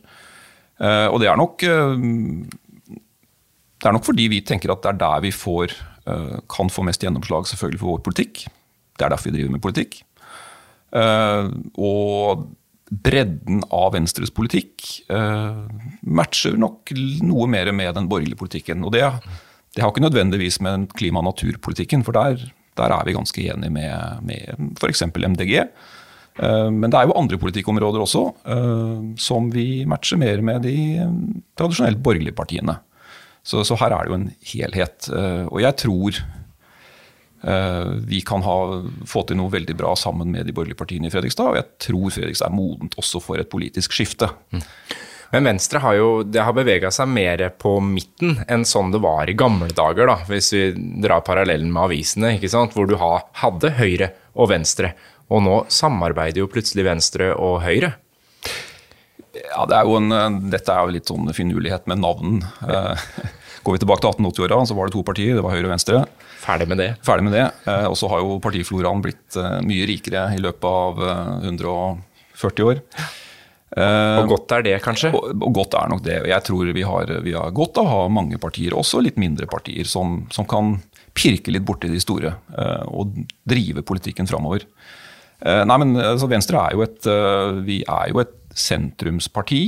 Uh, 0.78 1.08
og 1.10 1.18
det 1.20 1.28
er, 1.28 1.38
nok, 1.38 1.64
uh, 1.66 2.94
det 3.78 3.88
er 3.88 3.96
nok 3.96 4.06
fordi 4.06 4.28
vi 4.30 4.44
tenker 4.46 4.72
at 4.72 4.84
det 4.84 4.92
er 4.94 5.00
der 5.02 5.24
vi 5.26 5.32
får, 5.34 5.74
uh, 6.06 6.38
kan 6.50 6.70
få 6.72 6.86
mest 6.86 7.02
gjennomslag 7.04 7.50
selvfølgelig 7.50 7.82
for 7.82 7.96
vår 7.96 8.04
politikk. 8.06 8.46
Det 8.98 9.06
er 9.06 9.12
derfor 9.12 9.30
vi 9.30 9.38
driver 9.38 9.56
med 9.56 9.64
politikk. 9.64 10.04
og 11.76 12.46
bredden 12.88 13.60
av 13.76 13.92
Venstres 13.92 14.30
politikk 14.32 14.86
matcher 16.02 16.56
nok 16.56 16.88
noe 17.22 17.44
mer 17.46 17.68
med 17.76 17.92
den 17.94 18.08
borgerlige 18.08 18.40
politikken. 18.40 18.82
Og 18.82 18.94
det, 18.96 19.04
det 19.76 19.84
har 19.84 19.92
ikke 19.92 20.06
nødvendigvis 20.06 20.58
med 20.64 20.88
klima- 20.96 21.20
og 21.20 21.28
naturpolitikken, 21.28 22.02
for 22.02 22.16
der 22.16 22.48
der 22.78 22.94
er 22.94 23.06
vi 23.06 23.16
ganske 23.16 23.44
enige 23.44 23.74
med, 23.74 24.24
med 24.26 24.74
f.eks. 24.80 25.04
MDG. 25.12 25.54
Eh, 26.38 26.70
men 26.70 26.90
det 26.90 26.98
er 26.98 27.08
jo 27.08 27.16
andre 27.18 27.38
politikkområder 27.40 28.02
også 28.04 28.24
eh, 28.54 28.98
som 29.18 29.50
vi 29.54 29.84
matcher 29.90 30.20
mer 30.20 30.42
med 30.44 30.62
de 30.66 30.76
eh, 31.02 31.14
tradisjonelt 31.58 32.02
borgerlige 32.04 32.36
partiene. 32.38 32.78
Så, 33.42 33.64
så, 33.64 33.78
her 33.80 33.94
er 33.94 34.04
det 34.04 34.12
jo 34.12 34.18
en 34.18 34.28
helhet. 34.50 35.06
Og 35.48 35.62
jeg 35.62 35.76
tror 35.80 36.18
vi 38.04 38.18
kan 38.26 38.42
ha, 38.44 38.56
få 39.08 39.22
til 39.24 39.38
noe 39.38 39.52
veldig 39.54 39.76
bra 39.78 39.92
sammen 39.96 40.34
med 40.34 40.44
de 40.44 40.52
borgerlige 40.52 40.76
partiene 40.76 41.08
i 41.08 41.12
Fredrikstad. 41.14 41.52
Og 41.52 41.56
jeg 41.56 41.68
tror 41.86 42.10
Fredrikstad 42.12 42.50
er 42.50 42.56
modent 42.58 42.96
også 43.00 43.22
for 43.24 43.40
et 43.40 43.48
politisk 43.48 43.94
skifte. 43.96 44.28
Mm. 44.52 44.66
Men 45.34 45.44
Venstre 45.44 45.80
har 45.84 45.96
jo 45.98 46.08
det 46.24 46.40
har 46.40 46.54
bevega 46.56 46.90
seg 46.94 47.10
mer 47.12 47.42
på 47.60 47.74
midten 47.84 48.38
enn 48.48 48.64
sånn 48.68 48.94
det 48.94 49.02
var 49.04 49.28
i 49.28 49.36
gamle 49.36 49.68
dager, 49.76 50.08
da, 50.08 50.16
hvis 50.28 50.52
vi 50.54 50.62
drar 51.04 51.24
parallellen 51.26 51.72
med 51.72 51.90
avisene, 51.90 52.34
ikke 52.38 52.50
sant? 52.52 52.76
hvor 52.76 52.88
du 52.88 52.96
ha, 53.00 53.18
hadde 53.42 53.74
Høyre 53.76 54.12
og 54.38 54.50
Venstre. 54.54 54.94
Og 55.28 55.44
nå 55.44 55.56
samarbeider 55.72 56.40
jo 56.40 56.48
plutselig 56.50 56.86
Venstre 56.86 57.34
og 57.36 57.60
Høyre. 57.66 57.92
Ja, 59.38 59.66
det 59.68 59.76
er 59.76 59.84
jo 59.86 59.98
en, 59.98 60.40
Dette 60.50 60.72
er 60.72 60.86
jo 60.86 60.94
litt 60.96 61.10
sånn 61.10 61.28
finurlighet 61.36 61.84
med 61.90 62.00
navn. 62.00 62.40
Eh, 62.64 63.06
går 63.66 63.76
vi 63.76 63.82
tilbake 63.84 64.02
til 64.02 64.14
1880-åra, 64.14 64.62
så 64.66 64.76
var 64.78 64.88
det 64.88 64.96
to 64.96 65.04
partier. 65.06 65.36
Det 65.36 65.44
var 65.44 65.54
Høyre 65.54 65.68
og 65.68 65.74
Venstre. 65.74 66.02
Ferdig 66.40 66.70
med 66.72 66.80
det. 66.80 66.90
Ferdig 67.04 67.28
med 67.28 67.36
det. 67.36 67.44
Eh, 67.68 67.86
og 67.90 67.98
så 68.00 68.08
har 68.10 68.24
jo 68.24 68.40
partifloraen 68.42 69.04
blitt 69.04 69.36
eh, 69.36 69.60
mye 69.68 69.88
rikere 69.92 70.30
i 70.38 70.42
løpet 70.42 70.68
av 70.72 71.04
140 71.44 72.70
år. 72.72 72.82
Og 73.76 74.30
godt 74.30 74.52
er 74.56 74.62
det, 74.64 74.76
kanskje? 74.80 75.10
Og, 75.12 75.42
og 75.44 75.52
godt 75.58 75.74
er 75.76 75.90
nok 75.92 76.00
det. 76.06 76.22
Jeg 76.30 76.44
tror 76.46 76.70
vi 76.72 76.84
har, 76.88 77.10
vi 77.24 77.34
har 77.36 77.50
godt 77.54 77.80
av 77.80 77.84
å 77.84 77.90
ha 77.90 78.12
mange 78.12 78.38
partier, 78.40 78.72
også 78.72 79.02
litt 79.04 79.18
mindre 79.20 79.48
partier, 79.50 79.84
som, 79.88 80.22
som 80.32 80.48
kan 80.48 80.78
pirke 81.18 81.52
litt 81.52 81.66
borti 81.66 81.90
de 81.90 82.00
store 82.02 82.34
uh, 82.54 82.84
og 82.88 83.16
drive 83.48 83.84
politikken 83.86 84.28
framover. 84.30 84.66
Uh, 85.42 85.62
nei, 85.68 85.78
men 85.82 85.96
altså, 86.00 86.30
Venstre 86.30 86.60
er 86.62 86.74
jo 86.74 86.84
et 86.86 87.06
uh, 87.06 87.60
Vi 87.66 87.82
er 87.84 88.12
jo 88.12 88.22
et 88.24 88.34
sentrumsparti, 88.58 89.60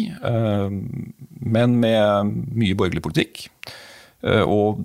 men 1.46 1.76
med 1.78 2.30
mye 2.58 2.74
borgerlig 2.74 3.04
politikk. 3.04 3.44
og 4.50 4.80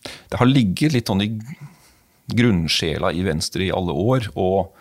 det 0.00 0.38
har 0.40 0.48
ligget 0.48 0.94
litt 0.94 1.10
sånn 1.10 1.20
i 1.20 1.28
grunnsjela 2.32 3.10
i 3.12 3.20
Venstre 3.26 3.66
i 3.66 3.74
alle 3.76 3.92
år. 3.92 4.30
og 4.40 4.72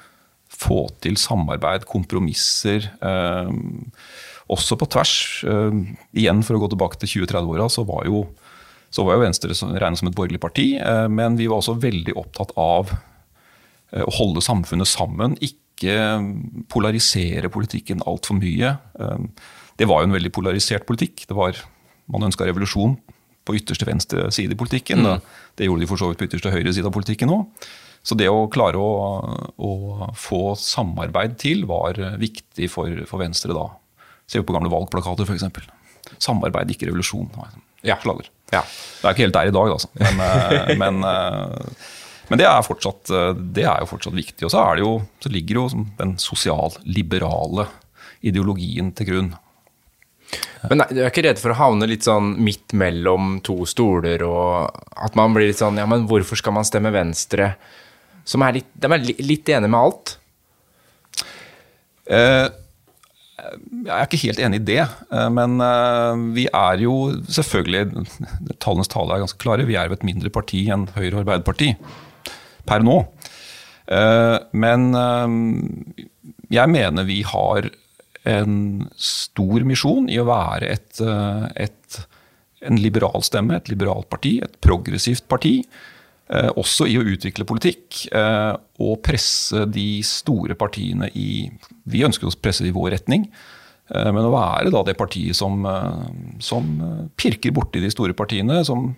få 0.49 0.87
til 1.03 1.17
samarbeid, 1.19 1.85
kompromisser. 1.89 2.89
Eh, 3.01 3.51
også 4.49 4.77
på 4.79 4.87
tvers. 4.89 5.15
Eh, 5.47 5.79
igjen, 6.17 6.43
for 6.45 6.57
å 6.57 6.63
gå 6.63 6.71
tilbake 6.73 6.99
til 7.01 7.23
20-30-åra, 7.23 7.69
så, 7.69 7.85
så 7.85 9.05
var 9.05 9.17
jo 9.17 9.23
Venstre 9.23 9.53
regnet 9.53 10.01
som 10.01 10.09
et 10.09 10.17
borgerlig 10.17 10.41
parti. 10.41 10.71
Eh, 10.81 11.07
men 11.11 11.37
vi 11.39 11.49
var 11.51 11.61
også 11.61 11.77
veldig 11.81 12.17
opptatt 12.19 12.55
av 12.59 12.93
eh, 12.95 14.03
å 14.03 14.11
holde 14.19 14.43
samfunnet 14.45 14.89
sammen. 14.89 15.37
Ikke 15.45 16.19
polarisere 16.71 17.51
politikken 17.53 18.03
altfor 18.09 18.39
mye. 18.41 18.75
Eh, 18.99 19.53
det 19.79 19.87
var 19.87 20.01
jo 20.01 20.09
en 20.09 20.17
veldig 20.17 20.33
polarisert 20.35 20.87
politikk. 20.89 21.27
Det 21.29 21.37
var, 21.37 21.61
man 22.11 22.27
ønska 22.27 22.47
revolusjon 22.49 22.97
på 23.47 23.55
ytterste 23.57 23.87
venstre 23.87 24.27
side 24.33 24.53
i 24.53 24.59
politikken. 24.59 25.05
Mm. 25.05 25.29
Det 25.57 25.69
gjorde 25.69 25.85
de 25.85 25.89
for 25.89 26.01
så 26.01 26.09
vidt 26.09 26.19
på 26.19 26.27
ytterste 26.27 26.51
høyre 26.53 26.73
side 26.75 26.89
av 26.89 26.95
politikken 26.95 27.31
òg. 27.33 27.69
Så 28.09 28.17
det 28.17 28.25
å 28.31 28.47
klare 28.49 28.79
å, 28.81 28.93
å 29.61 29.71
få 30.17 30.55
samarbeid 30.57 31.35
til 31.41 31.67
var 31.69 31.99
viktig 32.17 32.69
for, 32.73 33.03
for 33.05 33.21
Venstre 33.21 33.53
da. 33.53 33.67
Se 34.29 34.41
på 34.41 34.55
gamle 34.55 34.71
valgplakater, 34.73 35.29
f.eks. 35.29 35.69
Samarbeid, 36.17 36.73
ikke 36.73 36.89
revolusjon. 36.89 37.29
Ja. 37.85 37.99
Ja. 38.49 38.63
Det 38.65 39.05
er 39.05 39.13
ikke 39.13 39.27
helt 39.27 39.37
der 39.37 39.51
i 39.51 39.53
dag, 39.53 39.73
altså. 39.75 39.91
Men, 39.99 40.23
eh, 40.25 40.71
men, 40.81 41.03
eh, 41.05 41.91
men 42.31 42.41
det, 42.41 42.47
er 42.49 42.65
fortsatt, 42.65 43.13
det, 43.37 43.67
er 43.67 43.83
jo 43.83 43.91
fortsatt 43.91 44.17
viktig. 44.17 44.47
Og 44.47 44.53
så, 44.55 44.63
jo, 44.81 44.95
så 45.21 45.33
ligger 45.33 45.61
jo 45.61 45.67
den 46.01 46.15
sosialliberale 46.21 47.67
ideologien 48.25 48.89
til 48.97 49.11
grunn. 49.11 49.29
Men 50.69 50.81
du 50.89 50.99
er 50.99 51.11
ikke 51.11 51.23
redd 51.25 51.39
for 51.41 51.53
å 51.53 51.59
havne 51.59 51.87
litt 51.89 52.05
sånn 52.05 52.33
midt 52.43 52.73
mellom 52.77 53.37
to 53.45 53.61
stoler, 53.69 54.25
og 54.25 54.81
at 54.97 55.15
man 55.17 55.33
blir 55.33 55.49
litt 55.49 55.61
sånn 55.61 55.79
Ja, 55.79 55.85
men 55.89 56.09
hvorfor 56.09 56.37
skal 56.41 56.57
man 56.57 56.67
stemme 56.67 56.91
Venstre? 56.93 57.53
Som 58.29 58.45
er 58.45 58.59
litt, 58.59 58.71
de 58.77 58.89
er 58.93 59.05
litt 59.25 59.49
enige 59.49 59.71
med 59.73 59.79
alt? 59.79 60.15
Eh, 62.09 62.47
jeg 63.85 63.95
er 63.95 64.05
ikke 64.05 64.21
helt 64.25 64.41
enig 64.43 64.59
i 64.61 64.67
det, 64.71 64.81
eh, 64.83 65.29
men 65.33 65.57
eh, 65.63 66.23
vi 66.35 66.45
er 66.49 66.83
jo 66.83 66.95
selvfølgelig 67.29 68.05
Tallenes 68.61 68.91
tale 68.91 69.15
er 69.15 69.23
ganske 69.23 69.41
klare. 69.41 69.67
Vi 69.69 69.77
er 69.79 69.89
jo 69.89 69.97
et 69.97 70.07
mindre 70.07 70.33
parti 70.33 70.65
enn 70.73 70.89
Høyre 70.95 71.13
og 71.15 71.21
Arbeiderparti 71.23 71.73
per 72.69 72.85
nå. 72.85 73.01
Men 73.89 74.83
jeg 76.53 76.69
mener 76.69 77.07
vi 77.07 77.23
har 77.25 77.65
en 78.29 78.57
stor 79.01 79.65
misjon 79.65 80.11
i 80.13 80.19
å 80.21 80.27
være 80.27 80.69
et, 80.75 81.01
et, 81.57 81.97
en 82.69 82.77
liberal 82.77 83.25
stemme, 83.25 83.57
et 83.57 83.71
liberalt 83.73 84.05
parti, 84.13 84.35
et 84.45 84.59
progressivt 84.61 85.25
parti 85.31 85.55
også 86.29 86.85
i 86.85 86.97
å 86.99 87.05
utvikle 87.09 87.47
politikk 87.49 88.03
eh, 88.13 88.53
og 88.85 88.99
presse 89.05 89.63
de 89.65 90.01
store 90.05 90.53
partiene 90.59 91.09
i 91.17 91.47
Vi 91.89 92.03
ønsker 92.05 92.29
å 92.29 92.35
presse 92.37 92.61
det 92.61 92.69
i 92.69 92.75
vår 92.75 92.93
retning. 92.93 93.25
Eh, 93.89 94.09
men 94.13 94.27
å 94.27 94.33
være 94.35 94.69
da 94.73 94.83
det 94.85 94.97
partiet 94.99 95.37
som, 95.37 95.65
som 96.37 96.69
pirker 97.17 97.55
borti 97.55 97.81
de 97.81 97.89
store 97.89 98.13
partiene, 98.13 98.61
som 98.67 98.91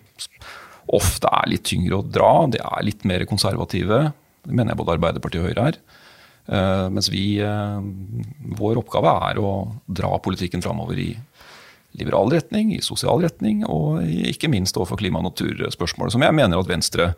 ofte 0.92 1.30
er 1.40 1.48
litt 1.54 1.64
tyngre 1.70 2.02
å 2.02 2.04
dra, 2.04 2.44
de 2.52 2.60
er 2.60 2.84
litt 2.84 3.06
mer 3.08 3.24
konservative. 3.30 4.10
Det 4.44 4.52
mener 4.52 4.74
jeg 4.74 4.82
både 4.82 4.96
Arbeiderpartiet 4.98 5.40
og 5.40 5.48
Høyre 5.48 5.68
er. 5.72 5.82
Mens 6.90 7.06
vi, 7.06 7.38
vår 8.58 8.80
oppgave 8.80 9.12
er 9.28 9.38
å 9.38 9.52
dra 9.86 10.10
politikken 10.18 10.64
framover 10.64 10.98
i 10.98 11.12
liberal 11.98 12.32
retning, 12.32 12.72
i 12.76 12.82
sosial 12.84 13.22
retning, 13.24 13.62
og 13.68 14.02
ikke 14.06 14.50
minst 14.52 14.76
overfor 14.78 15.00
klima- 15.00 15.20
og 15.20 15.30
naturspørsmålet, 15.30 16.14
som 16.14 16.24
jeg 16.24 16.36
mener 16.36 16.60
at 16.60 16.70
Venstre 16.70 17.12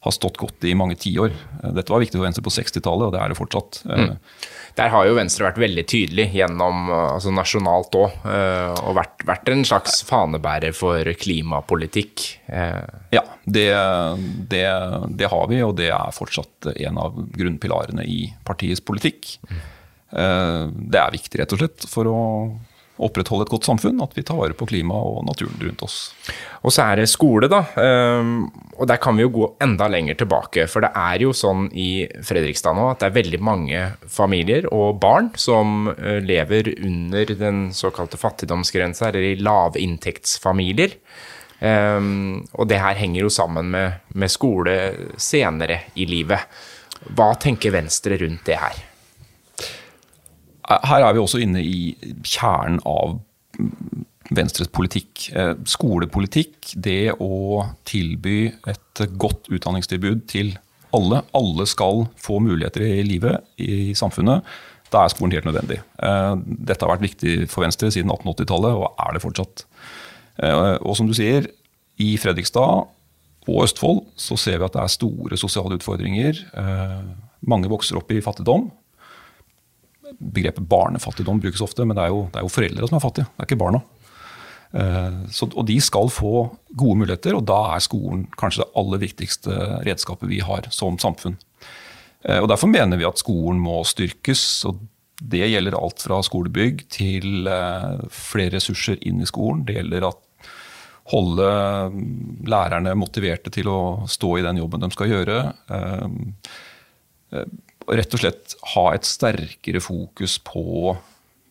har 0.00 0.14
stått 0.16 0.38
godt 0.40 0.64
i 0.64 0.72
mange 0.76 0.96
tiår. 0.96 1.32
Dette 1.76 1.92
var 1.92 2.00
viktig 2.00 2.16
for 2.16 2.24
Venstre 2.24 2.44
på 2.44 2.52
60-tallet, 2.54 3.10
og 3.10 3.12
det 3.12 3.20
er 3.20 3.32
det 3.32 3.36
fortsatt. 3.36 3.80
Mm. 3.84 4.14
Der 4.78 4.92
har 4.94 5.04
jo 5.04 5.16
Venstre 5.18 5.44
vært 5.44 5.60
veldig 5.60 5.84
tydelig 5.92 6.26
gjennom, 6.32 6.88
altså 6.94 7.32
nasjonalt 7.36 7.98
òg, 8.00 8.14
eh, 8.32 8.78
og 8.80 8.96
vært, 8.96 9.26
vært, 9.28 9.50
en 9.52 9.66
slags 9.68 10.00
fanebærer 10.08 10.72
for 10.76 11.04
klimapolitikk. 11.20 12.24
Eh. 12.48 12.80
Ja, 13.12 13.26
det, 13.44 13.66
det, 14.48 14.64
det, 15.20 15.28
har 15.34 15.44
vi, 15.52 15.60
og 15.66 15.76
det 15.82 15.90
er 15.92 16.16
fortsatt 16.16 16.70
en 16.78 17.02
av 17.02 17.20
grunnpilarene 17.36 18.08
i 18.08 18.22
partiets 18.48 18.80
politikk. 18.80 19.34
Mm. 19.50 19.60
Det 20.10 20.98
er 20.98 21.12
viktig, 21.14 21.38
rett 21.38 21.52
og 21.54 21.60
slett, 21.60 21.84
for 21.86 22.08
å 22.10 22.20
opprettholde 23.06 23.46
et 23.46 23.52
godt 23.52 23.68
samfunn, 23.68 24.00
at 24.04 24.14
vi 24.16 24.24
tar 24.26 24.38
vare 24.38 24.56
på 24.56 24.68
klimaet 24.70 25.16
og 25.16 25.26
naturen 25.28 25.56
rundt 25.62 25.84
oss. 25.86 25.98
Og 26.60 26.74
så 26.74 26.84
er 26.84 27.00
det 27.00 27.08
skole, 27.10 27.48
da. 27.50 27.62
Ehm, 27.80 28.34
og 28.76 28.88
der 28.90 29.00
kan 29.02 29.16
vi 29.16 29.24
jo 29.24 29.32
gå 29.34 29.48
enda 29.64 29.88
lenger 29.92 30.18
tilbake. 30.20 30.66
For 30.70 30.84
det 30.84 30.92
er 30.96 31.24
jo 31.24 31.32
sånn 31.36 31.68
i 31.72 32.06
Fredrikstad 32.26 32.76
nå 32.76 32.90
at 32.90 33.02
det 33.02 33.10
er 33.10 33.18
veldig 33.18 33.40
mange 33.44 33.84
familier 34.10 34.68
og 34.74 35.00
barn 35.02 35.32
som 35.40 35.90
eh, 35.96 36.20
lever 36.24 36.74
under 36.78 37.34
den 37.40 37.68
såkalte 37.76 38.20
fattigdomsgrensa, 38.20 39.08
eller 39.08 39.32
i 39.32 39.40
lavinntektsfamilier. 39.40 40.98
Um, 41.60 42.46
og 42.56 42.70
det 42.70 42.78
her 42.80 42.96
henger 42.96 43.26
jo 43.26 43.32
sammen 43.32 43.66
med, 43.74 43.98
med 44.16 44.32
skole 44.32 44.76
senere 45.20 45.82
i 46.00 46.06
livet. 46.08 46.48
Hva 47.16 47.34
tenker 47.40 47.74
Venstre 47.74 48.16
rundt 48.20 48.46
det 48.48 48.56
her? 48.60 48.78
Her 50.68 51.06
er 51.06 51.14
vi 51.16 51.22
også 51.22 51.40
inne 51.42 51.62
i 51.64 51.94
kjernen 52.26 52.80
av 52.88 53.18
Venstres 54.30 54.70
politikk. 54.70 55.26
Eh, 55.34 55.54
skolepolitikk, 55.66 56.74
det 56.78 57.14
å 57.18 57.64
tilby 57.88 58.52
et 58.70 59.04
godt 59.18 59.50
utdanningstilbud 59.50 60.26
til 60.30 60.52
alle. 60.94 61.24
Alle 61.36 61.66
skal 61.70 62.04
få 62.20 62.38
muligheter 62.42 62.84
i 62.86 63.02
livet, 63.06 63.42
i 63.58 63.94
samfunnet. 63.98 64.46
Da 64.90 65.04
er 65.04 65.12
skolen 65.12 65.34
helt 65.34 65.48
nødvendig. 65.48 65.80
Eh, 66.02 66.34
dette 66.46 66.86
har 66.86 66.94
vært 66.94 67.08
viktig 67.08 67.34
for 67.50 67.66
Venstre 67.66 67.90
siden 67.90 68.12
1880-tallet, 68.14 68.78
og 68.78 69.02
er 69.02 69.16
det 69.16 69.24
fortsatt. 69.24 69.64
Eh, 70.42 70.76
og 70.78 70.94
som 70.98 71.10
du 71.10 71.16
sier, 71.16 71.50
i 72.00 72.14
Fredrikstad 72.16 72.86
og 73.50 73.64
Østfold 73.64 74.04
så 74.16 74.38
ser 74.38 74.60
vi 74.60 74.68
at 74.68 74.76
det 74.76 74.84
er 74.84 74.92
store 74.94 75.36
sosiale 75.36 75.76
utfordringer. 75.76 76.38
Mange 77.44 77.68
vokser 77.68 77.98
opp 77.98 78.08
i 78.14 78.22
fattigdom. 78.24 78.70
Begrepet 80.18 80.66
barnefattigdom 80.68 81.40
brukes 81.42 81.62
ofte, 81.64 81.86
men 81.86 81.98
det 81.98 82.06
er 82.06 82.14
jo, 82.14 82.26
jo 82.34 82.52
foreldre 82.52 82.88
som 82.88 82.98
er 82.98 83.04
fattige, 83.04 83.30
det 83.30 83.44
er 83.44 83.50
ikke 83.50 83.62
barna. 83.62 83.82
Eh, 84.72 85.18
så, 85.34 85.48
og 85.50 85.66
de 85.66 85.76
skal 85.82 86.10
få 86.14 86.44
gode 86.78 87.02
muligheter, 87.02 87.34
og 87.36 87.44
da 87.48 87.58
er 87.74 87.82
skolen 87.84 88.26
kanskje 88.38 88.62
det 88.64 88.70
aller 88.78 89.02
viktigste 89.02 89.58
redskapet 89.86 90.30
vi 90.30 90.40
har 90.46 90.68
som 90.74 90.98
samfunn. 91.02 91.38
Eh, 92.22 92.38
og 92.38 92.48
Derfor 92.52 92.70
mener 92.70 93.00
vi 93.00 93.08
at 93.08 93.20
skolen 93.20 93.60
må 93.62 93.80
styrkes. 93.88 94.64
og 94.70 94.82
Det 95.20 95.42
gjelder 95.50 95.78
alt 95.78 96.02
fra 96.06 96.20
skolebygg 96.26 96.86
til 96.92 97.48
eh, 97.50 98.04
flere 98.14 98.56
ressurser 98.58 99.00
inn 99.02 99.22
i 99.22 99.30
skolen. 99.30 99.64
Det 99.66 99.80
gjelder 99.80 100.10
at 100.12 100.26
holde 101.10 101.46
lærerne 102.46 102.92
motiverte 102.94 103.50
til 103.50 103.66
å 103.66 103.80
stå 104.06 104.36
i 104.38 104.44
den 104.46 104.60
jobben 104.60 104.84
de 104.84 104.90
skal 104.94 105.10
gjøre. 105.10 105.38
Rett 107.90 108.14
og 108.14 108.22
slett 108.22 108.54
ha 108.74 108.84
et 108.94 109.08
sterkere 109.08 109.82
fokus 109.82 110.38
på, 110.46 110.94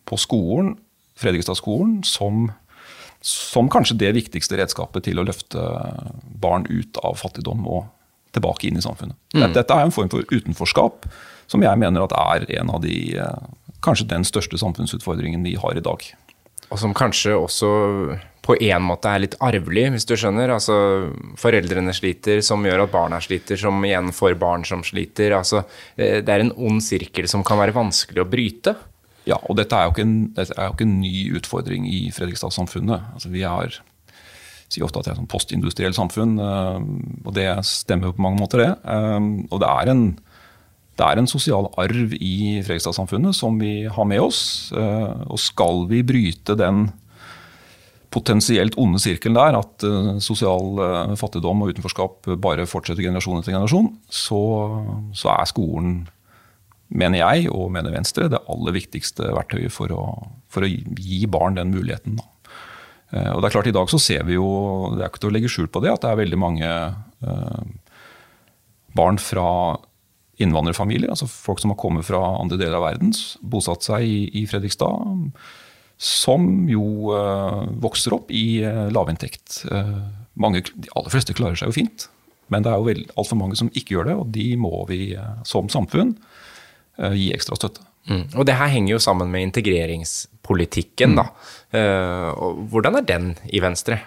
på 0.08 0.20
skolen, 0.20 0.74
Fredrikstad-skolen, 1.20 2.00
som 2.08 2.48
som 3.20 3.68
kanskje 3.68 3.98
det 4.00 4.14
viktigste 4.16 4.56
redskapet 4.56 5.04
til 5.04 5.20
å 5.20 5.24
løfte 5.28 5.60
barn 6.40 6.64
ut 6.70 6.96
av 7.04 7.18
fattigdom 7.20 7.66
og 7.68 7.90
tilbake 8.32 8.68
inn 8.68 8.78
i 8.80 8.84
samfunnet. 8.84 9.18
Mm. 9.34 9.50
Dette 9.52 9.76
er 9.76 9.84
en 9.84 9.92
form 9.94 10.08
for 10.12 10.24
utenforskap 10.30 11.04
som 11.50 11.64
jeg 11.64 11.80
mener 11.82 12.06
er 12.06 12.46
en 12.60 12.76
av 12.76 12.84
de 12.84 12.98
eh, 13.18 13.48
Kanskje 13.80 14.10
den 14.10 14.26
største 14.28 14.58
samfunnsutfordringen 14.60 15.40
vi 15.40 15.54
har 15.56 15.72
i 15.72 15.80
dag. 15.80 16.02
Og 16.68 16.76
som 16.82 16.92
kanskje 16.92 17.32
også 17.32 17.68
på 18.40 18.56
en 18.56 18.84
måte 18.84 19.10
er 19.10 19.22
litt 19.24 19.36
arvelig, 19.44 19.86
hvis 19.94 20.06
du 20.08 20.14
skjønner. 20.18 20.52
Altså 20.54 20.76
foreldrene 21.40 21.92
sliter, 21.96 22.40
som 22.44 22.64
gjør 22.64 22.86
at 22.86 22.92
barna 22.94 23.20
sliter, 23.22 23.58
som 23.60 23.82
igjen 23.84 24.12
får 24.16 24.38
barn 24.40 24.64
som 24.68 24.84
sliter. 24.86 25.34
Altså 25.36 25.64
eh, 25.96 26.20
det 26.24 26.32
er 26.32 26.46
en 26.46 26.54
ond 26.56 26.80
sirkel 26.84 27.28
som 27.30 27.44
kan 27.46 27.60
være 27.60 27.76
vanskelig 27.76 28.24
å 28.24 28.28
bryte. 28.30 28.74
Ja, 29.28 29.36
og 29.44 29.58
dette 29.60 29.76
er 29.76 29.86
jo 29.86 29.92
ikke 29.92 30.06
en, 30.06 30.16
jo 30.32 30.72
ikke 30.72 30.86
en 30.88 30.98
ny 31.02 31.14
utfordring 31.36 31.84
i 31.90 32.00
Fredrikstad-samfunnet. 32.16 33.12
Altså, 33.14 33.30
vi 33.32 33.44
har 33.44 33.76
sier 34.70 34.86
ofte 34.86 35.02
at 35.02 35.08
det 35.08 35.12
er 35.12 35.20
et 35.20 35.30
postindustrielt 35.30 35.98
samfunn, 35.98 36.36
eh, 36.40 36.88
og 37.26 37.36
det 37.36 37.48
stemmer 37.68 38.08
jo 38.08 38.16
på 38.16 38.24
mange 38.24 38.40
måter, 38.40 38.64
det. 38.64 38.72
Eh, 38.88 39.28
og 39.50 39.60
det 39.60 39.68
er 39.68 39.92
en, 39.92 40.04
det 40.96 41.06
er 41.06 41.20
en 41.20 41.28
sosial 41.28 41.68
arv 41.80 42.16
i 42.16 42.62
Fredrikstad-samfunnet 42.64 43.36
som 43.36 43.60
vi 43.60 43.84
har 43.84 44.08
med 44.08 44.24
oss. 44.24 44.40
Og 44.72 45.38
skal 45.40 45.86
vi 45.92 46.02
bryte 46.06 46.56
den 46.60 46.88
potensielt 48.10 48.74
onde 48.80 48.98
sirkelen 48.98 49.38
der, 49.38 49.58
at 49.60 49.84
sosial 50.24 50.80
fattigdom 51.18 51.62
og 51.62 51.70
utenforskap 51.70 52.26
bare 52.42 52.66
fortsetter 52.66 53.04
generasjon 53.06 53.38
etter 53.38 53.54
generasjon, 53.54 53.92
så, 54.10 54.40
så 55.14 55.30
er 55.36 55.50
skolen 55.50 55.92
mener 56.90 57.22
jeg 57.22 57.50
og 57.54 57.70
mener 57.74 57.94
Venstre, 57.94 58.28
det 58.30 58.42
aller 58.50 58.74
viktigste 58.74 59.30
verktøyet 59.36 59.72
for 59.74 59.94
å, 59.94 60.04
for 60.50 60.66
å 60.66 60.70
gi 60.70 61.22
barn 61.30 61.58
den 61.58 61.70
muligheten. 61.74 62.18
Eh, 63.14 63.30
og 63.30 63.40
det 63.40 63.50
er 63.50 63.54
klart 63.56 63.70
I 63.70 63.76
dag 63.76 63.92
så 63.92 64.00
ser 64.02 64.26
vi 64.26 64.38
jo, 64.38 64.48
det 64.96 65.04
er 65.04 65.12
ikke 65.12 65.22
til 65.22 65.30
å 65.30 65.36
legge 65.36 65.52
skjul 65.52 65.70
på 65.70 65.82
det, 65.84 65.92
at 65.94 66.04
det 66.04 66.10
er 66.10 66.20
veldig 66.22 66.40
mange 66.40 66.66
eh, 66.66 67.62
barn 68.98 69.22
fra 69.22 69.46
innvandrerfamilier, 70.40 71.12
altså 71.12 71.28
folk 71.30 71.60
som 71.60 71.74
har 71.74 71.80
kommet 71.80 72.06
fra 72.08 72.20
andre 72.40 72.58
deler 72.58 72.78
av 72.78 72.86
verden, 72.88 73.12
bosatt 73.44 73.84
seg 73.86 74.06
i, 74.08 74.20
i 74.40 74.46
Fredrikstad, 74.48 75.34
som 76.00 76.46
jo 76.70 77.12
eh, 77.12 77.66
vokser 77.84 78.14
opp 78.16 78.30
i 78.32 78.62
eh, 78.64 78.86
lavinntekt. 78.88 79.66
Eh, 79.68 79.96
mange, 80.40 80.62
de 80.72 80.88
aller 80.96 81.12
fleste 81.12 81.36
klarer 81.36 81.58
seg 81.60 81.68
jo 81.68 81.76
fint, 81.76 82.06
men 82.48 82.64
det 82.64 82.72
er 82.72 82.80
jo 82.80 82.94
altfor 83.20 83.36
mange 83.36 83.58
som 83.60 83.68
ikke 83.76 83.98
gjør 83.98 84.08
det, 84.08 84.14
og 84.16 84.30
de 84.32 84.46
må 84.58 84.72
vi 84.88 85.02
som 85.46 85.68
samfunn 85.70 86.16
gi 87.14 87.28
ekstra 87.32 87.56
støtte. 87.56 87.84
Mm. 88.10 88.24
Og 88.34 88.46
det 88.48 88.56
her 88.58 88.72
henger 88.72 88.96
jo 88.96 89.02
sammen 89.04 89.30
med 89.32 89.44
integreringspolitikken, 89.46 91.14
mm. 91.14 91.20
da. 91.20 91.84
Hvordan 92.72 92.98
er 92.98 93.06
den 93.06 93.28
i 93.48 93.62
Venstre? 93.62 94.00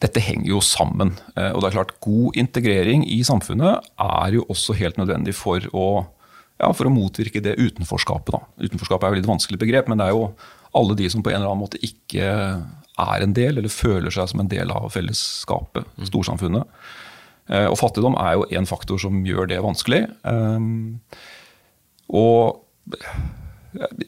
Dette 0.00 0.22
henger 0.24 0.48
jo 0.54 0.62
sammen. 0.64 1.12
Og 1.36 1.60
det 1.60 1.68
er 1.68 1.76
klart, 1.76 1.94
god 2.02 2.40
integrering 2.40 3.04
i 3.06 3.20
samfunnet 3.28 3.84
er 4.00 4.38
jo 4.38 4.46
også 4.48 4.78
helt 4.80 4.98
nødvendig 4.98 5.36
for 5.36 5.68
å, 5.76 5.86
ja, 6.58 6.70
for 6.74 6.88
å 6.88 6.92
motvirke 6.92 7.42
det 7.44 7.56
utenforskapet. 7.58 8.34
Da. 8.34 8.66
Utenforskapet 8.66 9.06
er 9.06 9.14
jo 9.14 9.22
et 9.22 9.30
vanskelig 9.30 9.60
begrep, 9.62 9.90
men 9.90 10.00
det 10.00 10.08
er 10.08 10.16
jo 10.16 10.28
alle 10.78 10.96
de 10.98 11.08
som 11.10 11.22
på 11.24 11.32
en 11.32 11.38
eller 11.40 11.52
annen 11.52 11.64
måte 11.64 11.80
ikke 11.84 12.28
er 12.98 13.24
en 13.24 13.34
del, 13.36 13.58
eller 13.60 13.72
føler 13.72 14.12
seg 14.14 14.30
som 14.32 14.42
en 14.42 14.50
del 14.50 14.72
av 14.74 14.88
fellesskapet, 14.94 15.86
mm. 15.96 16.08
storsamfunnet. 16.10 16.80
Eh, 17.48 17.66
og 17.70 17.78
fattigdom 17.80 18.18
er 18.20 18.36
jo 18.36 18.46
en 18.58 18.68
faktor 18.68 19.00
som 19.00 19.22
gjør 19.26 19.48
det 19.52 19.60
vanskelig. 19.64 20.02
Eh, 20.28 20.58
og 22.18 22.64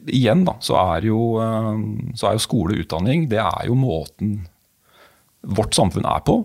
igjen 0.09 0.43
da, 0.47 0.57
så 0.63 0.77
er 0.81 1.07
jo, 1.07 1.21
eh, 1.41 1.71
så 2.19 2.29
er 2.29 2.37
jo 2.37 2.43
skole 2.47 2.75
og 2.75 2.83
utdanning 2.83 3.29
det 3.31 3.41
er 3.43 3.69
jo 3.69 3.77
måten 3.77 4.41
vårt 5.41 5.73
samfunn 5.73 6.05
er 6.05 6.19
på. 6.21 6.35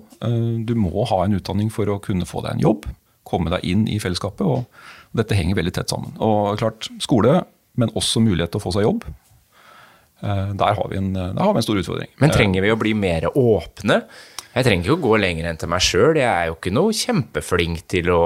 Du 0.65 0.73
må 0.81 1.05
ha 1.11 1.19
en 1.27 1.37
utdanning 1.37 1.69
for 1.69 1.85
å 1.93 1.99
kunne 2.01 2.25
få 2.25 2.41
deg 2.47 2.55
en 2.55 2.63
jobb, 2.65 2.87
komme 3.29 3.53
deg 3.53 3.67
inn 3.69 3.83
i 3.93 3.99
fellesskapet. 4.01 4.41
og 4.41 4.65
Dette 5.17 5.37
henger 5.39 5.59
veldig 5.59 5.75
tett 5.77 5.93
sammen. 5.93 6.15
Og 6.23 6.59
klart, 6.61 6.89
Skole, 7.03 7.41
men 7.77 7.93
også 7.97 8.23
mulighet 8.25 8.55
til 8.55 8.61
å 8.61 8.67
få 8.67 8.75
seg 8.77 8.87
jobb. 8.87 9.07
Der 10.23 10.79
har 10.79 10.87
vi 10.89 10.97
en, 10.97 11.11
har 11.17 11.53
vi 11.53 11.61
en 11.61 11.65
stor 11.65 11.77
utfordring. 11.77 12.09
Men 12.23 12.33
trenger 12.33 12.65
vi 12.65 12.73
å 12.73 12.79
bli 12.81 12.95
mer 12.97 13.29
åpne? 13.37 14.01
Jeg 14.57 14.65
trenger 14.65 14.87
ikke 14.87 14.97
å 14.97 15.05
gå 15.05 15.17
lenger 15.21 15.49
enn 15.51 15.59
til 15.61 15.69
meg 15.69 15.85
sjøl. 15.85 16.17
Jeg 16.17 16.29
er 16.31 16.47
jo 16.49 16.55
ikke 16.57 16.73
noe 16.73 16.95
kjempeflink 16.97 17.83
til 17.93 18.09
å 18.15 18.23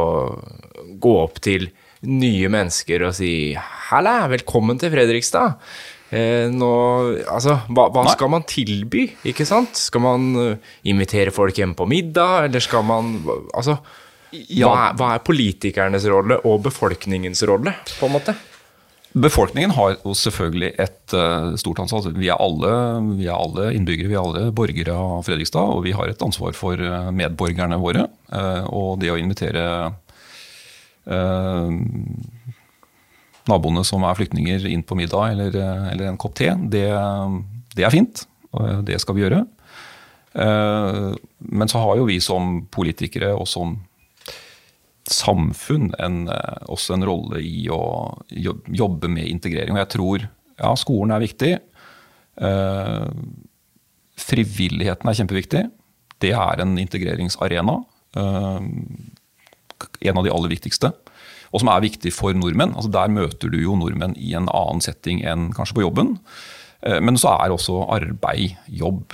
gå 1.02 1.14
opp 1.18 1.40
til 1.42 1.66
nye 2.06 2.48
mennesker 2.52 3.02
og 3.08 3.16
si 3.18 3.32
'halla, 3.58 4.28
velkommen 4.30 4.78
til 4.78 4.92
Fredrikstad'. 4.94 5.58
Eh, 6.10 6.46
nå, 6.50 6.70
altså, 7.26 7.58
hva, 7.70 7.88
hva 7.90 8.06
skal 8.14 8.30
man 8.30 8.46
tilby, 8.46 9.08
ikke 9.26 9.46
sant? 9.46 9.74
Skal 9.78 10.02
man 10.02 10.58
invitere 10.86 11.34
folk 11.34 11.58
hjem 11.58 11.74
på 11.74 11.86
middag, 11.90 12.46
eller 12.46 12.62
skal 12.62 12.82
man 12.86 13.20
Altså, 13.54 13.78
ja. 14.32 14.68
hva, 14.68 14.76
er, 14.90 14.96
hva 14.98 15.10
er 15.16 15.24
politikernes 15.26 16.06
rolle 16.10 16.40
og 16.46 16.62
befolkningens 16.68 17.42
rolle, 17.48 17.74
på 17.98 18.08
en 18.08 18.16
måte? 18.18 18.36
Befolkningen 19.10 19.72
har 19.74 19.96
jo 19.96 20.12
selvfølgelig 20.14 20.68
et 20.78 21.14
uh, 21.18 21.56
stort 21.58 21.80
ansvar. 21.82 22.12
Vi 22.14 22.28
er, 22.30 22.38
alle, 22.38 22.70
vi 23.18 23.26
er, 23.26 23.34
alle, 23.34 23.72
innbyggere, 23.74 24.06
vi 24.06 24.14
er 24.14 24.22
alle 24.22 24.52
borgere 24.54 24.94
av 24.94 25.24
Fredrikstad. 25.26 25.72
Og 25.74 25.82
vi 25.82 25.94
har 25.96 26.06
et 26.06 26.22
ansvar 26.22 26.54
for 26.54 26.78
uh, 26.78 27.10
medborgerne 27.10 27.78
våre. 27.82 28.06
Uh, 28.30 28.62
og 28.70 29.00
det 29.02 29.10
å 29.10 29.18
invitere 29.18 29.66
naboene 33.50 33.82
som 33.88 34.04
er 34.06 34.14
flyktninger, 34.14 34.66
inn 34.68 34.84
på 34.86 34.94
middag 34.94 35.32
eller, 35.32 35.56
eller 35.90 36.06
en 36.06 36.18
kopp 36.20 36.36
te, 36.38 36.52
det, 36.70 36.84
det, 37.72 37.82
er 37.82 37.90
fint. 37.90 38.22
Og 38.54 38.84
det 38.86 39.00
skal 39.02 39.16
vi 39.16 39.24
gjøre. 39.24 39.40
men 40.36 41.72
så 41.72 41.80
har 41.82 41.98
jo 41.98 42.06
vi 42.06 42.20
som 42.22 42.60
politikere 42.70 43.32
og 43.34 43.48
som 43.50 43.74
samfunn 45.08 45.90
en, 45.98 46.28
eh, 46.28 46.62
også 46.68 46.94
en 46.94 47.06
rolle 47.08 47.40
i 47.42 47.66
å 47.72 47.82
jobbe 48.28 49.08
med 49.08 49.28
integrering. 49.28 49.74
Og 49.74 49.82
jeg 49.84 49.92
tror 49.96 50.26
ja, 50.60 50.74
skolen 50.76 51.14
er 51.14 51.24
viktig. 51.24 51.52
Eh, 52.40 53.10
frivilligheten 54.20 55.08
er 55.08 55.18
kjempeviktig. 55.18 55.64
Det 56.20 56.34
er 56.36 56.60
en 56.60 56.76
integreringsarena. 56.78 57.78
Eh, 58.16 58.60
en 60.10 60.18
av 60.18 60.24
de 60.24 60.32
aller 60.32 60.52
viktigste. 60.52 60.92
Og 61.50 61.60
som 61.60 61.68
er 61.72 61.82
viktig 61.82 62.12
for 62.12 62.32
nordmenn. 62.36 62.74
Altså 62.76 62.92
der 62.92 63.08
møter 63.08 63.50
du 63.50 63.58
jo 63.58 63.74
nordmenn 63.74 64.14
i 64.16 64.34
en 64.34 64.48
annen 64.52 64.80
setting 64.84 65.24
enn 65.24 65.50
kanskje 65.56 65.80
på 65.80 65.86
jobben. 65.88 66.18
Men 66.80 67.18
så 67.20 67.34
er 67.34 67.52
også 67.52 67.82
arbeid, 67.92 68.54
jobb, 68.72 69.12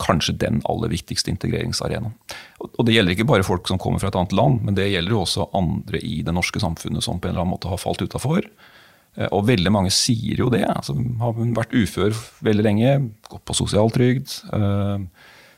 kanskje 0.00 0.34
den 0.40 0.60
aller 0.68 0.90
viktigste 0.92 1.30
integreringsarenaen. 1.30 2.14
Og 2.62 2.84
Det 2.86 2.94
gjelder 2.94 3.16
ikke 3.16 3.28
bare 3.28 3.46
folk 3.46 3.68
som 3.68 3.78
kommer 3.78 4.00
fra 4.00 4.08
et 4.08 4.18
annet 4.18 4.32
land, 4.36 4.62
men 4.64 4.74
det 4.78 4.90
gjelder 4.90 5.18
også 5.18 5.50
andre 5.54 6.00
i 6.00 6.22
det 6.22 6.34
norske 6.34 6.60
samfunnet 6.62 7.04
som 7.04 7.20
på 7.20 7.28
en 7.28 7.34
eller 7.34 7.44
annen 7.44 7.54
måte 7.54 7.70
har 7.70 7.80
falt 7.80 8.02
utafor. 8.02 8.46
Eh, 9.16 9.28
og 9.28 9.46
veldig 9.50 9.72
mange 9.72 9.92
sier 9.94 10.40
jo 10.40 10.50
det. 10.52 10.64
altså 10.64 10.96
Har 11.20 11.36
vært 11.36 11.76
ufør 11.76 12.16
veldig 12.44 12.66
lenge, 12.66 12.96
gått 13.28 13.44
på 13.48 13.56
sosialtrygd. 13.56 14.36
Eh, 14.52 15.06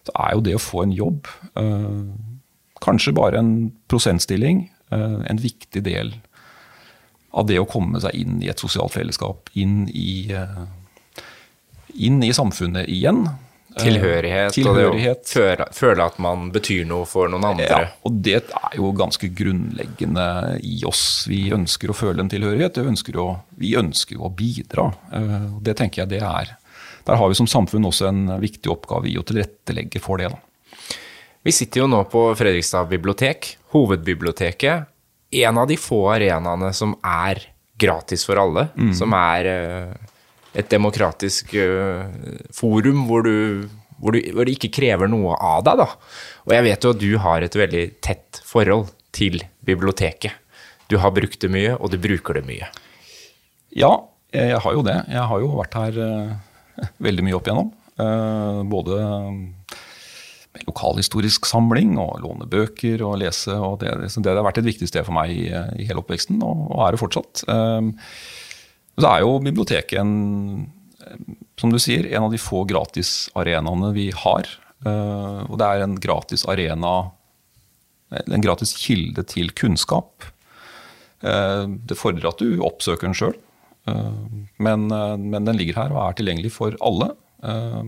så 0.04 0.14
er 0.20 0.34
jo 0.36 0.44
det 0.44 0.56
å 0.58 0.62
få 0.62 0.84
en 0.84 0.92
jobb, 0.92 1.28
eh, 1.56 2.00
kanskje 2.84 3.14
bare 3.16 3.38
en 3.38 3.72
prosentstilling, 3.88 4.70
en 4.94 5.38
viktig 5.40 5.82
del 5.82 6.12
av 7.32 7.46
det 7.48 7.56
å 7.58 7.66
komme 7.66 7.98
seg 7.98 8.14
inn 8.14 8.42
i 8.42 8.50
et 8.52 8.60
sosialt 8.60 8.92
fellesskap, 8.92 9.48
inn 9.54 9.88
i, 9.88 10.28
inn 11.96 12.22
i 12.22 12.30
samfunnet 12.30 12.86
igjen. 12.86 13.24
Tilhørighet, 13.80 14.52
Tilhørighet. 14.54 15.24
og 15.36 15.58
det 15.58 15.66
å 15.66 15.72
føle, 15.74 16.04
at 16.06 16.18
man 16.22 16.50
betyr 16.54 16.84
noe 16.86 17.04
for 17.10 17.28
noen 17.28 17.44
andre. 17.48 17.66
Ja, 17.66 17.88
og 18.06 18.20
det 18.22 18.36
er 18.44 18.76
jo 18.78 18.92
ganske 18.92 19.28
grunnleggende 19.34 20.26
i 20.62 20.76
oss. 20.86 21.24
Vi 21.28 21.50
ønsker 21.54 21.90
å 21.90 21.96
føle 21.98 22.20
en 22.22 22.30
tilhørighet, 22.30 22.78
vi 22.78 22.92
ønsker 22.94 23.18
å, 23.18 23.26
vi 23.58 23.74
ønsker 23.80 24.20
å 24.22 24.30
bidra. 24.34 24.92
Eh, 25.12 25.48
Det 25.64 25.76
tenker 25.76 26.02
jeg 26.04 26.08
det 26.14 26.22
er. 26.22 26.54
Der 27.04 27.16
har 27.20 27.28
vi 27.28 27.34
som 27.34 27.46
samfunn 27.50 27.84
også 27.84 28.06
en 28.08 28.26
viktig 28.40 28.70
oppgave 28.72 29.10
i 29.10 29.16
å 29.18 29.24
tilrettelegge 29.26 30.00
for 30.00 30.16
det. 30.22 30.30
Da. 30.30 30.38
Vi 31.44 31.52
sitter 31.52 31.82
jo 31.82 31.86
nå 31.90 32.04
på 32.08 32.30
Fredrikstad 32.38 32.88
bibliotek, 32.88 33.56
hovedbiblioteket. 33.74 34.86
En 35.34 35.58
av 35.58 35.66
de 35.68 35.76
få 35.76 35.98
arenaene 36.14 36.70
som 36.72 36.94
er 37.04 37.42
gratis 37.76 38.24
for 38.24 38.38
alle. 38.40 38.68
Som 38.96 39.12
er 39.18 39.44
eh, 39.50 39.94
et 40.54 40.70
demokratisk 40.70 41.54
eh, 41.58 42.06
forum 42.54 43.04
hvor 43.08 43.26
du, 43.26 43.66
hvor, 43.98 44.14
du, 44.14 44.20
hvor 44.34 44.46
det 44.46 44.56
ikke 44.56 44.72
krever 44.78 45.10
noe 45.10 45.36
av 45.36 45.64
deg. 45.66 45.82
Da. 45.82 45.88
Og 46.46 46.54
jeg 46.56 46.66
vet 46.68 46.86
jo 46.86 46.94
at 46.94 47.02
du 47.02 47.10
har 47.24 47.44
et 47.44 47.58
veldig 47.58 47.84
tett 48.04 48.40
forhold 48.46 48.92
til 49.14 49.42
biblioteket. 49.66 50.40
Du 50.90 50.98
har 51.00 51.14
brukt 51.16 51.40
det 51.40 51.50
mye, 51.50 51.74
og 51.78 51.90
du 51.90 51.98
bruker 51.98 52.38
det 52.38 52.44
mye. 52.46 52.68
Ja, 53.74 53.96
jeg 54.34 54.60
har 54.62 54.76
jo 54.76 54.82
det. 54.86 54.98
Jeg 55.10 55.26
har 55.30 55.42
jo 55.42 55.54
vært 55.58 55.78
her 55.78 56.00
eh, 56.06 56.88
veldig 57.08 57.26
mye 57.26 57.38
opp 57.38 57.50
igjennom. 57.50 57.74
Eh, 57.94 58.60
både 58.70 59.00
med 60.54 60.68
lokalhistorisk 60.68 61.48
samling 61.50 61.96
og 61.98 62.20
låne 62.22 62.46
bøker 62.46 63.02
og 63.02 63.18
lese. 63.24 63.56
og 63.58 63.80
Det, 63.82 63.90
det 63.90 64.30
har 64.30 64.46
vært 64.46 64.62
et 64.62 64.70
viktig 64.70 64.86
sted 64.86 65.02
for 65.06 65.16
meg 65.16 65.34
i, 65.34 65.48
i 65.50 65.88
hele 65.88 65.98
oppveksten, 66.04 66.38
og, 66.46 66.68
og 66.70 66.86
er 66.86 66.94
det 66.94 67.02
fortsatt. 67.02 67.42
Eh, 68.96 69.00
så 69.02 69.10
er 69.10 69.24
jo 69.24 69.38
biblioteket 69.42 69.98
en, 70.00 70.70
som 71.60 71.70
du 71.72 71.78
sier, 71.78 72.06
en 72.14 72.24
av 72.28 72.32
de 72.34 72.38
få 72.40 72.64
gratisarenaene 72.70 73.92
vi 73.96 74.10
har. 74.14 74.48
Eh, 74.86 75.40
og 75.48 75.58
det 75.58 75.66
er 75.66 75.82
en 75.84 75.98
gratis 76.00 76.44
arena, 76.50 77.10
en 78.14 78.44
gratis 78.44 78.74
kilde 78.78 79.24
til 79.26 79.50
kunnskap. 79.52 80.24
Eh, 81.24 81.66
det 81.88 81.98
fordrer 81.98 82.30
at 82.30 82.38
du 82.42 82.60
oppsøker 82.62 83.08
den 83.08 83.14
sjøl, 83.18 83.36
men, 83.84 84.86
eh, 84.92 85.16
men 85.20 85.44
den 85.44 85.58
ligger 85.58 85.76
her 85.82 85.92
og 85.92 86.00
er 86.08 86.14
tilgjengelig 86.20 86.52
for 86.52 86.76
alle. 86.80 87.10
Eh, 87.42 87.84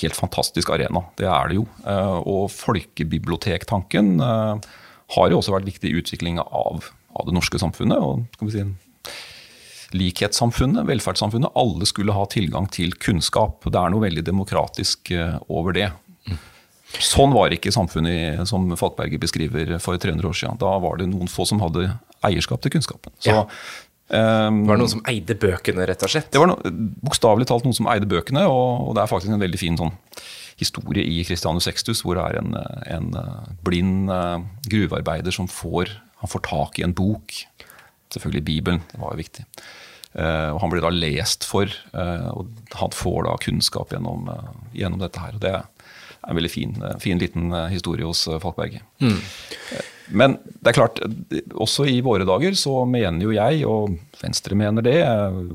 Helt 0.00 0.14
fantastisk 0.14 0.68
arena, 0.70 1.00
det 1.18 1.26
er 1.26 1.48
det 1.50 1.56
jo. 1.56 1.64
Eh, 1.82 2.18
Og 2.30 2.44
folkebibliotektanken 2.54 4.20
eh, 4.22 4.68
har 5.16 5.30
jo 5.32 5.40
også 5.40 5.50
vært 5.56 5.66
viktig 5.66 5.90
i 5.90 5.96
utviklinga 5.98 6.44
av, 6.46 6.86
av 7.18 7.26
det 7.26 7.34
norske 7.34 7.58
samfunnet. 7.58 7.98
og 7.98 8.22
skal 8.36 8.46
vi 8.46 8.52
si, 8.54 8.62
likhetssamfunnet, 9.96 10.86
velferdssamfunnet. 10.88 11.52
Alle 11.58 11.86
skulle 11.88 12.14
ha 12.14 12.24
tilgang 12.30 12.68
til 12.70 12.92
kunnskap. 13.02 13.64
Det 13.66 13.78
er 13.80 13.90
noe 13.92 14.04
veldig 14.04 14.24
demokratisk 14.26 15.10
eh, 15.16 15.36
over 15.50 15.76
det. 15.76 15.90
Sånn 17.00 17.30
var 17.30 17.52
ikke 17.54 17.70
samfunnet 17.70 18.48
som 18.50 18.64
Falkberget 18.78 19.22
beskriver 19.22 19.76
for 19.82 19.94
300 20.02 20.26
år 20.26 20.34
siden. 20.34 20.58
Da 20.58 20.72
var 20.82 20.98
det 20.98 21.06
noen 21.12 21.30
få 21.30 21.46
som 21.46 21.60
hadde 21.62 21.84
eierskap 22.26 22.62
til 22.64 22.72
kunnskapen. 22.74 23.12
Så, 23.22 23.30
Ja. 23.30 23.44
eh, 24.10 24.50
Det 24.50 24.66
var 24.66 24.80
noen 24.80 24.90
som 24.90 25.02
eide 25.06 25.36
bøkene, 25.38 25.86
rett 25.86 26.02
og 26.02 26.10
slett. 26.10 26.30
det 26.32 26.40
var 26.42 26.48
no, 26.50 26.56
bokstavelig 27.06 27.46
talt 27.46 27.64
noen 27.64 27.76
som 27.78 27.86
eide 27.86 28.06
bøkene, 28.10 28.42
og, 28.50 28.88
og 28.88 28.94
det 28.98 29.04
er 29.04 29.12
faktisk 29.12 29.30
en 29.32 29.40
veldig 29.46 29.58
fin 29.62 29.76
sånn 29.78 29.94
historie 30.58 31.04
i 31.06 31.22
Christianus 31.24 31.64
Sextus, 31.64 32.02
hvor 32.02 32.18
det 32.18 32.24
er 32.26 32.38
en, 32.42 32.54
en 32.90 33.14
eh, 33.16 33.54
blind 33.64 34.10
gruvearbeider 34.68 35.32
som 35.32 35.46
får, 35.48 35.94
han 36.20 36.28
får 36.28 36.42
tak 36.50 36.78
i 36.80 36.82
en 36.84 36.92
bok. 36.92 37.32
Selvfølgelig 38.10 38.44
Bibelen, 38.44 38.82
det 38.90 38.98
var 39.00 39.14
jo 39.14 39.22
viktig. 39.22 39.44
Og 40.10 40.56
Han 40.58 40.72
blir 40.72 40.82
da 40.82 40.90
lest 40.90 41.46
for, 41.46 41.70
uh, 41.94 42.30
og 42.34 42.48
han 42.74 42.94
får 42.94 43.28
da 43.28 43.36
kunnskap 43.44 43.92
gjennom, 43.94 44.26
uh, 44.26 44.48
gjennom 44.74 44.98
dette 45.02 45.22
her. 45.22 45.36
og 45.36 45.44
Det 45.44 45.52
er 45.54 45.68
en 46.26 46.36
veldig 46.36 46.50
fin, 46.50 46.74
fin 47.00 47.20
liten 47.20 47.54
historie 47.70 48.08
hos 48.08 48.24
Falkberg. 48.42 48.80
Mm. 49.00 49.20
Men 50.10 50.34
det 50.42 50.72
er 50.72 50.76
klart, 50.76 50.98
også 51.54 51.86
i 51.88 52.00
våre 52.04 52.26
dager 52.26 52.58
så 52.58 52.82
mener 52.90 53.22
jo 53.22 53.36
jeg, 53.36 53.62
og 53.70 53.94
Venstre 54.20 54.58
mener 54.58 54.84
det, 54.84 54.98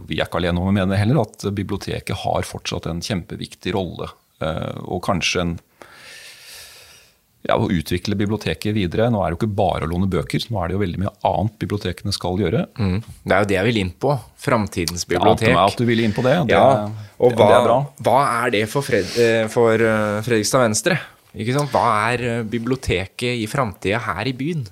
vi 0.07 0.17
er 0.17 0.29
ikke 0.29 0.39
alene 0.39 0.63
om 0.63 0.71
å 0.71 0.73
mene 0.73 0.95
det 0.95 1.01
heller, 1.03 1.21
at 1.27 1.45
biblioteket 1.51 2.23
har 2.23 2.47
fortsatt 2.47 2.87
en 2.89 3.03
kjempeviktig 3.03 3.75
rolle. 3.75 4.07
Og 4.87 5.03
kanskje 5.05 5.43
en 5.43 5.53
ja, 7.45 7.55
å 7.57 7.67
utvikle 7.69 8.17
biblioteket 8.17 8.73
videre. 8.75 9.07
Nå 9.13 9.21
er 9.21 9.31
det 9.31 9.35
jo 9.35 9.41
ikke 9.43 9.57
bare 9.57 9.85
å 9.85 9.91
låne 9.91 10.09
bøker, 10.09 10.45
nå 10.49 10.61
er 10.61 10.71
det 10.71 10.77
jo 10.77 10.81
veldig 10.81 11.01
mye 11.03 11.13
annet 11.29 11.57
bibliotekene 11.61 12.13
skal 12.15 12.39
gjøre. 12.41 12.65
Mm. 12.79 12.95
Det 13.03 13.35
er 13.35 13.43
jo 13.43 13.49
det 13.51 13.57
jeg 13.57 13.67
vil 13.69 13.81
inn 13.83 13.91
på. 14.05 14.13
Framtidens 14.45 15.05
bibliotek. 15.09 15.51
meg 15.53 15.61
at 15.63 15.81
du 15.81 15.85
vil 15.87 16.01
inn 16.05 16.15
på 16.15 16.25
det. 16.25 16.37
det 16.49 16.55
Ja, 16.55 16.87
og 17.15 17.35
hva, 17.35 17.49
det 17.49 17.57
er 17.57 17.67
bra. 17.67 17.77
hva 18.07 18.21
er 18.43 18.55
det 18.57 18.63
for, 18.71 18.85
Fred, 18.85 19.11
eh, 19.21 19.43
for 19.51 19.81
eh, 19.81 20.21
Fredrikstad 20.25 20.65
Venstre? 20.65 20.97
Hva 21.35 21.85
er 22.09 22.25
eh, 22.29 22.41
biblioteket 22.49 23.43
i 23.43 23.45
framtida 23.51 24.01
her 24.07 24.31
i 24.31 24.35
byen? 24.37 24.65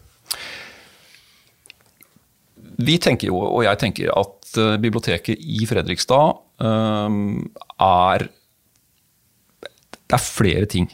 Vi 2.83 2.97
tenker 2.97 3.29
jo, 3.29 3.37
og 3.37 3.61
jeg 3.67 3.79
tenker, 3.79 4.09
at 4.17 4.39
biblioteket 4.81 5.37
i 5.37 5.63
Fredrikstad 5.65 6.35
um, 6.61 7.39
er 7.81 8.27
Det 9.63 10.17
er 10.17 10.21
flere 10.21 10.67
ting. 10.69 10.89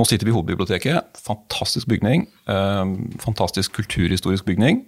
Nå 0.00 0.06
sitter 0.08 0.24
vi 0.24 0.32
i 0.32 0.36
hovedbiblioteket. 0.38 1.18
Fantastisk 1.26 1.90
bygning. 1.90 2.26
eh, 2.48 2.84
fantastisk 3.20 3.74
kulturhistorisk 3.76 4.46
bygning. 4.48 4.86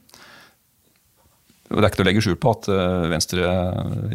Det 1.72 1.80
er 1.80 1.88
ikke 1.88 1.98
til 2.00 2.04
å 2.04 2.08
legge 2.08 2.22
skjul 2.24 2.38
på 2.40 2.52
at 2.52 2.68
eh, 2.72 3.10
Venstre 3.12 3.50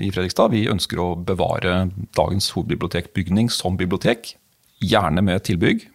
i 0.02 0.10
Fredrikstad 0.14 0.52
vi 0.54 0.68
ønsker 0.70 1.02
å 1.02 1.12
bevare 1.18 1.88
dagens 2.18 2.50
hovedbibliotekbygning 2.54 3.50
som 3.54 3.78
bibliotek. 3.78 4.36
Gjerne 4.82 5.22
med 5.26 5.42
tilbygg. 5.46 5.88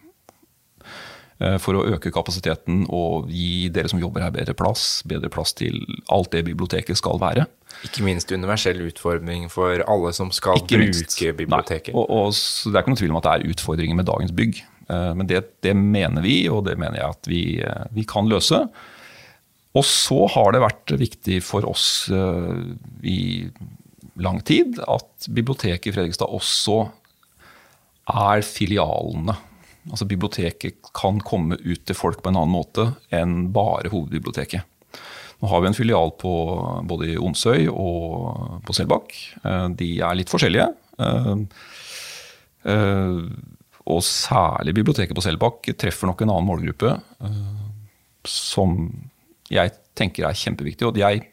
eh, 1.39 1.57
For 1.57 1.75
å 1.75 1.85
øke 1.95 2.11
kapasiteten 2.11 2.85
og 2.89 3.27
gi 3.31 3.69
dere 3.69 3.89
som 3.91 3.99
jobber 3.99 4.23
her 4.23 4.31
bedre 4.31 4.53
plass. 4.53 5.03
Bedre 5.07 5.29
plass 5.29 5.53
til 5.53 5.83
alt 6.11 6.31
det 6.31 6.45
biblioteket 6.45 6.97
skal 6.97 7.19
være. 7.19 7.47
Ikke 7.83 8.03
minst 8.03 8.31
universell 8.31 8.79
utforming 8.87 9.49
for 9.51 9.83
alle 9.87 10.13
som 10.13 10.31
skal 10.31 10.59
Ikke 10.61 10.77
bruke 10.77 10.91
minst. 10.95 11.19
biblioteket. 11.37 11.95
Og, 11.95 12.09
og, 12.09 12.31
det 12.31 12.75
er 12.75 12.83
ikke 12.83 12.93
noe 12.95 13.01
tvil 13.03 13.11
om 13.11 13.17
at 13.17 13.23
det 13.23 13.33
er 13.33 13.51
utfordringer 13.55 13.95
med 13.95 14.05
dagens 14.05 14.31
bygg. 14.31 14.63
Eh, 14.89 15.13
Men 15.15 15.27
det, 15.27 15.43
det 15.63 15.75
mener 15.77 16.23
vi, 16.25 16.43
og 16.49 16.65
det 16.67 16.77
mener 16.79 16.99
jeg 16.99 17.15
at 17.15 17.29
vi, 17.29 17.43
eh, 17.63 17.85
vi 17.95 18.05
kan 18.09 18.29
løse. 18.29 18.63
Og 19.73 19.85
så 19.87 20.27
har 20.35 20.53
det 20.53 20.63
vært 20.63 20.97
viktig 21.01 21.39
for 21.45 21.65
oss 21.69 22.09
eh, 22.13 22.59
i 23.09 23.21
lang 24.21 24.43
tid 24.45 24.77
at 24.85 25.29
biblioteket 25.33 25.89
i 25.89 25.95
Fredrikstad 25.95 26.29
også 26.29 26.83
er 28.13 28.43
filialene. 28.45 29.33
Altså 29.89 30.05
Biblioteket 30.07 30.91
kan 30.95 31.17
komme 31.25 31.57
ut 31.59 31.81
til 31.87 31.97
folk 31.97 32.21
på 32.23 32.29
en 32.29 32.37
annen 32.37 32.53
måte 32.53 32.85
enn 33.11 33.49
bare 33.55 33.89
hovedbiblioteket. 33.91 34.69
Nå 35.41 35.49
har 35.51 35.63
vi 35.63 35.71
en 35.71 35.75
filial 35.75 36.13
på, 36.21 36.31
både 36.87 37.09
i 37.11 37.17
Onsøy 37.19 37.65
og 37.67 38.61
på 38.63 38.75
Selbakk. 38.77 39.11
De 39.75 39.89
er 39.99 40.15
litt 40.15 40.31
forskjellige. 40.31 40.69
Eh, 43.85 43.91
eh, 43.91 43.95
Og 43.95 44.01
særlig 44.03 44.73
biblioteket 44.75 45.15
på 45.15 45.21
Selbakk 45.23 45.73
treffer 45.77 46.07
nok 46.07 46.21
en 46.21 46.29
annen 46.29 46.47
målgruppe 46.47 47.01
eh, 47.21 47.31
som 48.25 48.77
jeg 49.51 49.71
tenker 49.95 50.25
er 50.25 50.33
kjempeviktig. 50.33 50.87
Og 50.87 50.97
jeg 50.97 51.25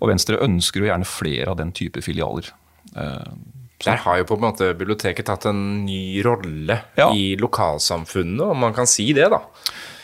og 0.00 0.08
Venstre 0.08 0.38
ønsker 0.42 0.80
jo 0.80 0.86
gjerne 0.88 1.04
flere 1.06 1.50
av 1.50 1.56
den 1.56 1.72
type 1.72 2.00
filialer. 2.02 2.48
Så. 2.94 3.90
Der 3.90 3.96
har 4.00 4.16
jo 4.18 4.24
på 4.24 4.34
en 4.38 4.40
måte 4.46 4.74
biblioteket 4.78 5.26
tatt 5.26 5.44
en 5.46 5.84
ny 5.84 6.22
rolle 6.24 6.78
Ja. 6.96 7.10
i 7.12 7.36
lokalsamfunnet, 7.36 8.40
om 8.50 8.58
man 8.58 8.72
kan 8.72 8.86
si 8.86 9.12
det, 9.12 9.28
da. 9.30 9.40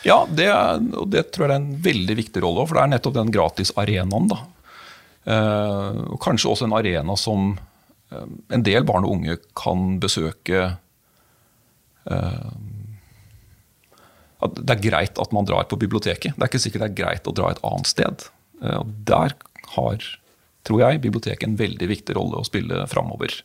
Ja, 0.05 0.25
det, 0.29 0.45
er- 0.47 0.79
og 0.97 1.09
det 1.09 1.31
tror 1.31 1.47
jeg 1.47 1.51
er 1.51 1.55
en 1.61 1.81
veldig 1.81 2.15
viktig 2.17 2.41
rolle, 2.43 2.67
for 2.67 2.75
det 2.77 2.83
er 2.83 2.91
nettopp 2.99 3.13
den 3.17 3.31
gratisarenaen. 3.31 4.27
da. 4.29 4.37
Eh, 5.25 6.01
og 6.13 6.19
kanskje 6.21 6.49
også 6.51 6.65
en 6.65 6.73
arena 6.77 7.15
som 7.17 7.57
eh, 8.11 8.25
en 8.53 8.63
del 8.63 8.83
barn 8.83 9.03
og 9.05 9.11
unge 9.17 9.37
kan 9.55 9.99
besøke 9.99 10.61
eh, 10.63 10.77
at 14.41 14.57
Det 14.57 14.73
er 14.73 14.83
greit 14.89 15.21
at 15.21 15.33
man 15.35 15.45
drar 15.45 15.67
på 15.69 15.79
biblioteket. 15.79 16.33
Det 16.35 16.41
er 16.41 16.49
ikke 16.49 16.63
sikkert 16.63 16.83
det 16.85 16.89
er 16.89 16.99
greit 17.03 17.29
å 17.29 17.35
dra 17.35 17.51
et 17.51 17.61
annet 17.67 17.89
sted. 17.89 18.25
Eh, 18.63 18.77
og 18.81 18.91
der 19.07 19.35
har, 19.75 20.09
tror 20.67 20.83
jeg, 20.83 21.01
biblioteket 21.05 21.47
en 21.47 21.59
veldig 21.59 21.89
viktig 21.91 22.17
rolle 22.17 22.41
å 22.41 22.47
spille 22.47 22.85
framover. 22.91 23.37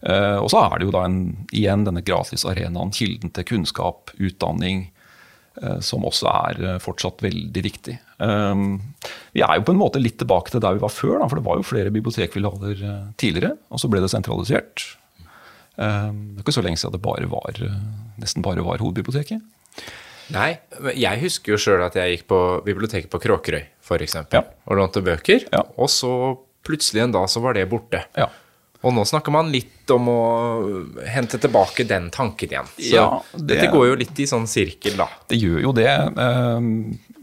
Eh, 0.00 0.38
og 0.40 0.48
så 0.52 0.64
er 0.66 0.78
det 0.78 0.88
jo 0.88 0.94
da 0.96 1.04
en, 1.08 1.20
igjen 1.56 1.84
denne 1.88 2.04
gratisarenaen, 2.04 2.94
kilden 2.96 3.32
til 3.36 3.48
kunnskap, 3.48 4.12
utdanning, 4.20 4.86
eh, 5.60 5.80
som 5.84 6.06
også 6.08 6.30
er 6.32 6.62
eh, 6.66 6.78
fortsatt 6.84 7.24
veldig 7.24 7.64
viktig. 7.66 7.98
Eh, 8.20 8.64
vi 9.36 9.44
er 9.44 9.58
jo 9.58 9.66
på 9.68 9.76
en 9.76 9.82
måte 9.82 10.02
litt 10.02 10.20
tilbake 10.20 10.52
til 10.52 10.64
der 10.64 10.76
vi 10.76 10.84
var 10.84 10.94
før, 10.94 11.20
for 11.26 11.40
det 11.40 11.48
var 11.48 11.60
jo 11.60 11.68
flere 11.72 11.92
bibliotekfilialer 11.96 12.76
eh, 12.76 13.04
tidligere, 13.20 13.56
og 13.72 13.80
så 13.82 13.92
ble 13.92 14.04
det 14.04 14.12
sentralisert. 14.12 14.88
Eh, 15.80 16.10
det 16.12 16.42
er 16.42 16.44
ikke 16.44 16.56
så 16.58 16.62
lenge 16.66 16.76
siden 16.80 16.92
det 16.98 17.02
bare 17.02 17.28
var, 17.30 17.56
eh, 17.64 17.78
nesten 18.20 18.42
bare 18.44 18.62
var 18.66 18.78
hovedbiblioteket. 18.82 19.40
Nei, 20.30 20.58
men 20.78 20.94
jeg 20.94 21.18
husker 21.24 21.52
jo 21.56 21.58
sjøl 21.58 21.82
at 21.86 21.96
jeg 21.98 22.18
gikk 22.18 22.26
på 22.30 22.40
biblioteket 22.66 23.10
på 23.10 23.18
Kråkerøy, 23.22 23.64
f.eks., 23.82 24.14
Ja. 24.32 24.42
og 24.68 24.76
lånte 24.78 25.02
bøker, 25.02 25.48
Ja. 25.52 25.62
og 25.76 25.88
så 25.90 26.38
plutselig 26.62 27.02
en 27.02 27.12
dag 27.12 27.26
så 27.28 27.40
var 27.42 27.54
det 27.54 27.68
borte. 27.70 28.04
Ja. 28.16 28.28
Og 28.84 28.94
nå 28.94 29.02
snakker 29.04 29.32
man 29.32 29.50
litt 29.52 29.90
om 29.90 30.06
å 30.08 31.04
hente 31.04 31.36
tilbake 31.40 31.86
den 31.86 32.10
tanken 32.10 32.48
igjen. 32.48 32.68
Så 32.78 32.94
Ja, 32.94 33.22
det- 33.36 33.46
dette 33.48 33.72
går 33.72 33.88
jo 33.90 33.96
litt 33.96 34.18
i 34.20 34.24
sånn 34.24 34.46
sirkel, 34.46 34.96
da. 34.96 35.08
Det 35.28 35.38
gjør 35.40 35.60
jo 35.62 35.72
det. 35.72 35.86
eh, 35.88 36.60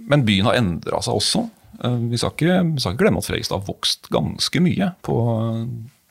Men 0.09 0.23
byen 0.23 0.43
har 0.45 0.53
endra 0.55 1.01
seg 1.01 1.13
også. 1.15 1.49
Eh, 1.83 1.97
Vi 2.09 2.17
skal, 2.17 2.31
ikke, 2.31 2.73
vi 2.73 2.79
skal 2.79 2.93
ikke 2.93 3.03
glemme 3.05 3.17
at 3.17 3.25
Fredrikstad 3.25 3.59
har 3.59 3.65
vokst 3.73 4.09
ganske 4.09 4.59
mye 4.61 4.95
på 5.03 5.15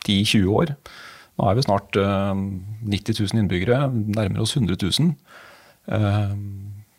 10-20 0.05 0.47
år. 0.49 0.77
Nå 1.37 1.49
er 1.51 1.59
vi 1.59 1.65
snart 1.67 1.97
eh, 2.01 2.39
90 2.89 3.19
000 3.21 3.43
innbyggere, 3.43 3.83
nærmer 3.93 4.41
oss 4.45 4.55
100 4.57 4.79
000. 4.81 5.11
Eh, 5.93 6.37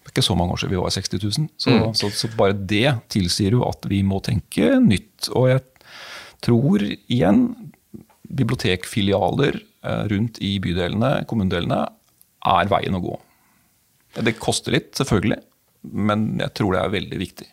Det 0.07 0.11
er 0.11 0.13
ikke 0.13 0.23
så 0.27 0.35
mange 0.39 0.53
år 0.55 0.61
siden 0.61 0.75
vi 0.75 0.81
var 0.81 0.93
60 0.93 1.23
000. 1.23 1.47
Så, 1.59 1.73
så, 1.99 2.09
så 2.15 2.29
bare 2.37 2.53
det 2.69 2.93
tilsier 3.11 3.57
jo 3.57 3.63
at 3.67 3.83
vi 3.89 4.03
må 4.07 4.21
tenke 4.23 4.77
nytt. 4.83 5.27
Og 5.35 5.49
jeg 5.51 5.63
tror 6.45 6.85
igjen 6.85 7.41
bibliotekfilialer 8.37 9.57
eh, 9.57 10.03
rundt 10.11 10.39
i 10.43 10.57
bydelene, 10.63 11.23
kommunedelene, 11.29 11.81
er 12.47 12.69
veien 12.71 12.95
å 12.95 13.01
gå. 13.03 13.17
Det 14.23 14.37
koster 14.41 14.73
litt, 14.77 14.93
selvfølgelig, 14.97 15.41
men 16.07 16.27
jeg 16.41 16.53
tror 16.57 16.73
det 16.73 16.81
er 16.83 16.93
veldig 16.93 17.19
viktig. 17.21 17.47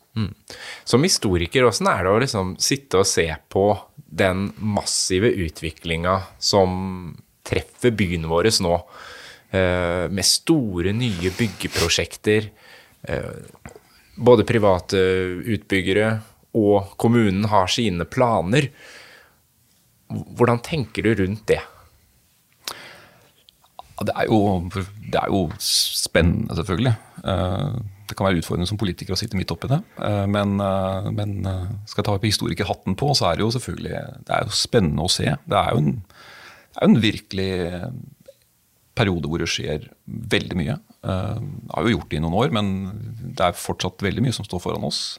Som 0.85 1.03
historiker, 1.03 1.67
åssen 1.67 1.89
er 1.91 2.05
det 2.05 2.13
å 2.13 2.21
liksom 2.23 2.55
sitte 2.63 3.01
og 3.03 3.09
se 3.09 3.27
på 3.51 3.67
den 3.97 4.53
massive 4.63 5.33
utviklinga 5.43 6.21
som 6.39 7.17
treffer 7.45 7.91
byen 7.95 8.29
vår 8.31 8.49
nå, 8.65 8.75
eh, 9.51 10.07
med 10.09 10.25
store, 10.25 10.95
nye 10.95 11.33
byggeprosjekter. 11.35 12.51
eh, 13.09 13.33
Både 14.17 14.47
private 14.47 14.97
utbyggere 15.43 16.21
og 16.55 16.95
kommunen 16.97 17.49
har 17.51 17.67
sine 17.67 18.05
planer. 18.07 18.69
Hvordan 20.09 20.63
tenker 20.63 21.03
du 21.03 21.15
rundt 21.19 21.43
det? 21.51 21.59
Det, 24.05 24.15
er 24.15 24.31
jo, 24.31 24.71
det 24.71 25.19
er 25.19 25.35
jo 25.35 25.49
spennende, 25.59 26.55
selvfølgelig. 26.55 26.95
Det 28.09 28.17
kan 28.17 28.29
være 28.29 28.41
utfordrende 28.43 28.69
som 28.69 28.79
politiker 28.81 29.15
å 29.15 29.19
sitte 29.19 29.39
midt 29.39 29.53
oppi 29.55 29.71
det. 29.71 29.81
Eh, 30.05 30.25
Men, 30.31 30.59
eh, 30.61 31.11
men 31.15 31.47
eh, 31.47 31.71
skal 31.89 32.03
jeg 32.03 32.09
ta 32.09 32.17
på 32.19 32.31
historikerhatten 32.31 32.97
på, 33.01 33.13
så 33.17 33.31
er 33.31 33.39
det 33.39 33.47
jo 33.47 33.53
selvfølgelig 33.55 34.03
det 34.27 34.35
er 34.37 34.45
jo 34.45 34.59
spennende 34.59 35.07
å 35.07 35.13
se. 35.13 35.37
Det 35.45 35.61
er 35.61 35.73
jo 35.73 35.83
en, 35.85 35.95
er 36.77 36.89
en 36.89 37.01
virkelig 37.01 37.51
periode 38.95 39.31
hvor 39.31 39.43
det 39.43 39.51
skjer 39.51 39.89
veldig 40.07 40.59
mye. 40.59 40.77
Det 41.05 41.15
har 41.75 41.87
jo 41.87 41.97
gjort 41.97 42.11
det 42.13 42.19
i 42.19 42.23
noen 42.23 42.37
år, 42.39 42.53
men 42.55 42.69
det 43.35 43.49
er 43.49 43.59
fortsatt 43.59 44.05
veldig 44.07 44.23
mye 44.23 44.37
som 44.37 44.47
står 44.47 44.63
foran 44.63 44.87
oss. 44.87 45.19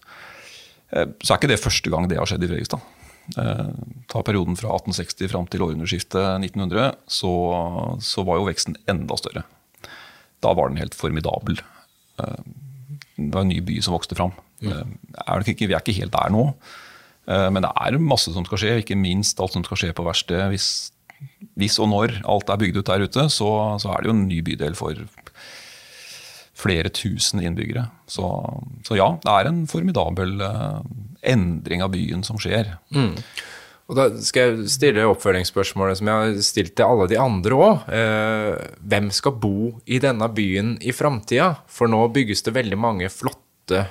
Så 0.89 1.33
er 1.33 1.35
ikke 1.35 1.51
det 1.51 1.59
første 1.59 1.91
gang 1.91 2.07
det 2.07 2.17
har 2.17 2.29
skjedd 2.29 2.45
i 2.45 2.49
Fredrikstad. 2.49 2.85
Ta 4.07 4.21
perioden 4.23 4.55
fra 4.55 4.71
1860 4.77 5.31
fram 5.33 5.49
til 5.51 5.65
århundreskiftet 5.65 6.23
1900, 6.39 6.95
så, 7.09 7.33
så 7.99 8.23
var 8.23 8.39
jo 8.39 8.47
veksten 8.47 8.79
enda 8.91 9.19
større. 9.19 9.43
Da 10.45 10.53
var 10.55 10.71
den 10.71 10.79
helt 10.79 10.95
formidabel. 10.95 11.59
Det 13.15 13.31
var 13.31 13.45
en 13.45 13.53
ny 13.53 13.61
by 13.63 13.77
som 13.83 13.95
vokste 13.95 14.17
fram. 14.17 14.33
Mm. 14.63 14.97
Er 15.25 15.45
ikke, 15.45 15.67
vi 15.67 15.75
er 15.75 15.83
ikke 15.83 15.95
helt 15.99 16.15
der 16.15 16.33
nå, 16.33 16.49
eh, 17.29 17.47
men 17.53 17.63
det 17.65 17.71
er 17.71 17.99
masse 18.01 18.33
som 18.35 18.47
skal 18.47 18.61
skje. 18.61 18.75
Ikke 18.81 18.99
minst 18.99 19.39
alt 19.43 19.55
som 19.55 19.65
skal 19.67 19.81
skje 19.81 19.93
på 19.95 20.05
verkstedet. 20.07 20.49
Hvis, 20.53 20.69
hvis 21.59 21.79
og 21.83 21.91
når 21.91 22.19
alt 22.23 22.51
er 22.51 22.61
bygd 22.61 22.81
ut 22.81 22.91
der 22.91 23.05
ute, 23.07 23.27
så, 23.33 23.49
så 23.81 23.93
er 23.93 24.03
det 24.03 24.11
jo 24.11 24.17
en 24.17 24.27
ny 24.29 24.41
bydel 24.45 24.77
for 24.79 24.99
flere 26.55 26.91
tusen 26.95 27.43
innbyggere. 27.43 27.87
Så, 28.07 28.27
så 28.87 28.95
ja, 28.99 29.09
det 29.23 29.31
er 29.31 29.49
en 29.49 29.65
formidabel 29.67 30.39
eh, 30.43 30.79
endring 31.35 31.83
av 31.83 31.91
byen 31.95 32.23
som 32.23 32.39
skjer. 32.41 32.75
Og 33.85 33.97
da 33.99 34.07
skal 34.25 34.47
jeg 34.47 34.71
stille 34.73 35.03
oppfølgingsspørsmålet 35.11 35.99
som 35.99 36.09
jeg 36.09 36.21
har 36.21 36.39
stilt 36.45 36.73
til 36.77 36.87
alle 36.87 37.05
de 37.11 37.19
andre 37.21 37.57
òg. 37.59 37.83
Eh, 37.93 38.55
hvem 38.81 39.11
skal 39.13 39.35
bo 39.37 39.75
i 39.85 39.99
denne 40.01 40.29
byen 40.33 40.73
i 40.81 40.93
framtida? 40.95 41.51
For 41.69 41.91
nå 41.91 42.01
bygges 42.15 42.41
det 42.47 42.55
veldig 42.55 42.79
mange 42.81 43.11
flotte 43.13 43.83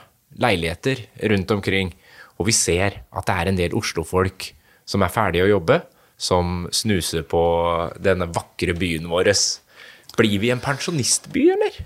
leiligheter 0.42 1.04
rundt 1.30 1.54
omkring. 1.54 1.94
Og 2.42 2.50
vi 2.50 2.56
ser 2.56 3.04
at 3.06 3.28
det 3.28 3.38
er 3.38 3.50
en 3.50 3.60
del 3.60 3.76
Oslo-folk 3.78 4.50
som 4.84 5.04
er 5.06 5.14
ferdige 5.14 5.46
å 5.46 5.52
jobbe, 5.54 5.78
som 6.18 6.66
snuser 6.74 7.22
på 7.26 7.44
denne 8.02 8.26
vakre 8.34 8.74
byen 8.74 9.06
vår. 9.10 9.30
Blir 10.18 10.42
vi 10.42 10.50
en 10.50 10.62
pensjonistby, 10.62 11.48
eller? 11.54 11.78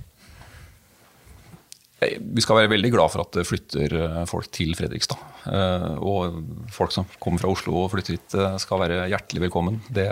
Eh, 2.01 2.19
Vi 2.21 2.45
skal 2.45 2.61
være 2.61 2.73
veldig 2.75 2.93
glad 2.95 3.13
for 3.13 3.25
at 3.25 3.35
det 3.39 3.47
flytter 3.49 3.95
eh, 3.99 4.25
folk 4.31 4.51
til 4.55 4.75
Fredrikstad. 4.79 5.21
Eh, 5.51 5.91
Og 5.99 6.41
folk 6.75 6.95
som 6.95 7.09
kommer 7.23 7.43
fra 7.43 7.51
Oslo 7.53 7.75
og 7.85 7.93
flytter 7.95 8.19
hit, 8.19 8.39
skal 8.63 8.83
være 8.85 9.09
hjertelig 9.11 9.47
velkommen. 9.49 9.81
Det, 9.91 10.09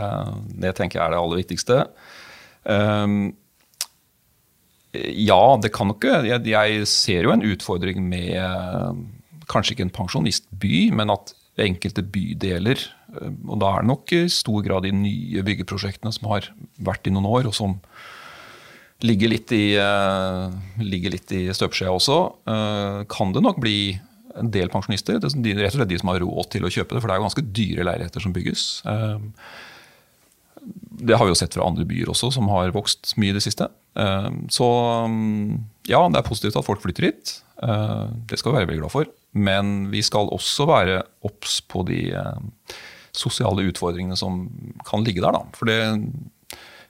det 0.63 0.75
tenker 0.79 1.01
jeg 1.01 1.07
er 1.07 1.15
det 1.15 1.21
aller 1.23 1.43
viktigste. 1.43 1.83
Ja, 4.97 5.43
det 5.63 5.71
kan 5.77 5.87
nok 5.93 6.03
jeg, 6.03 6.41
jeg 6.51 6.87
ser 6.91 7.29
jo 7.29 7.35
en 7.35 7.45
utfordring 7.47 8.01
med 8.03 9.05
kanskje 9.47 9.77
ikke 9.77 9.85
en 9.87 9.93
pensjonistby, 9.95 10.89
men 10.97 11.13
at 11.15 11.31
enkelte 11.63 12.03
bydeler 12.03 12.81
Og 13.47 13.55
da 13.63 13.71
er 13.71 13.85
det 13.85 13.91
nok 13.93 14.13
i 14.17 14.25
stor 14.33 14.65
grad 14.67 14.85
de 14.85 14.91
nye 14.93 15.45
byggeprosjektene 15.47 16.11
som 16.17 16.27
har 16.33 16.49
vært 16.83 17.07
i 17.07 17.13
noen 17.15 17.29
år, 17.31 17.47
og 17.49 17.55
som 17.55 17.77
ligger 19.05 19.33
litt 19.33 19.53
i, 19.53 19.77
uh, 19.77 20.53
støpeskjea 20.81 21.93
også, 21.93 22.19
eh, 22.49 23.05
kan 23.13 23.33
det 23.35 23.43
nok 23.45 23.61
bli 23.61 24.01
en 24.37 24.51
del 24.53 24.69
pensjonister. 24.73 25.21
Det 25.21 25.53
er 25.53 25.63
rett 25.65 25.75
og 25.75 25.81
slett 25.81 25.93
de 25.93 25.99
som 26.01 26.13
har 26.13 26.21
råd 26.21 26.51
til 26.53 26.65
å 26.65 26.73
kjøpe 26.73 26.95
det, 26.95 27.01
for 27.01 27.09
det 27.09 27.15
er 27.15 27.21
jo 27.21 27.27
ganske 27.29 27.47
dyre 27.57 27.87
leiligheter 27.89 28.25
som 28.25 28.35
bygges. 28.37 28.65
Eh, 28.89 29.19
det 31.07 31.17
har 31.17 31.25
vi 31.25 31.33
jo 31.33 31.39
sett 31.39 31.55
fra 31.57 31.67
andre 31.69 31.87
byer 31.89 32.11
også, 32.13 32.33
som 32.33 32.49
har 32.53 32.75
vokst 32.75 33.15
mye 33.21 33.31
i 33.31 33.37
det 33.37 33.45
siste. 33.45 33.69
Så 34.53 34.67
mm, 35.09 35.53
ja, 35.89 36.01
det 36.11 36.19
er 36.19 36.27
positivt 36.27 36.57
at 36.59 36.67
folk 36.67 36.83
flytter 36.83 37.07
hit. 37.07 37.37
Det 38.27 38.37
skal 38.41 38.51
vi 38.51 38.59
være 38.59 38.69
veldig 38.73 38.83
glad 38.83 38.93
for. 38.93 39.13
Men 39.37 39.93
vi 39.93 40.03
skal 40.05 40.33
også 40.35 40.67
være 40.69 40.99
obs 41.29 41.61
på 41.71 41.85
de 41.87 42.01
sosiale 43.17 43.69
utfordringene 43.71 44.19
som 44.19 44.49
kan 44.89 45.05
ligge 45.07 45.23
der. 45.23 45.37
Da. 45.37 45.45
For 45.57 45.71
det, 45.71 45.79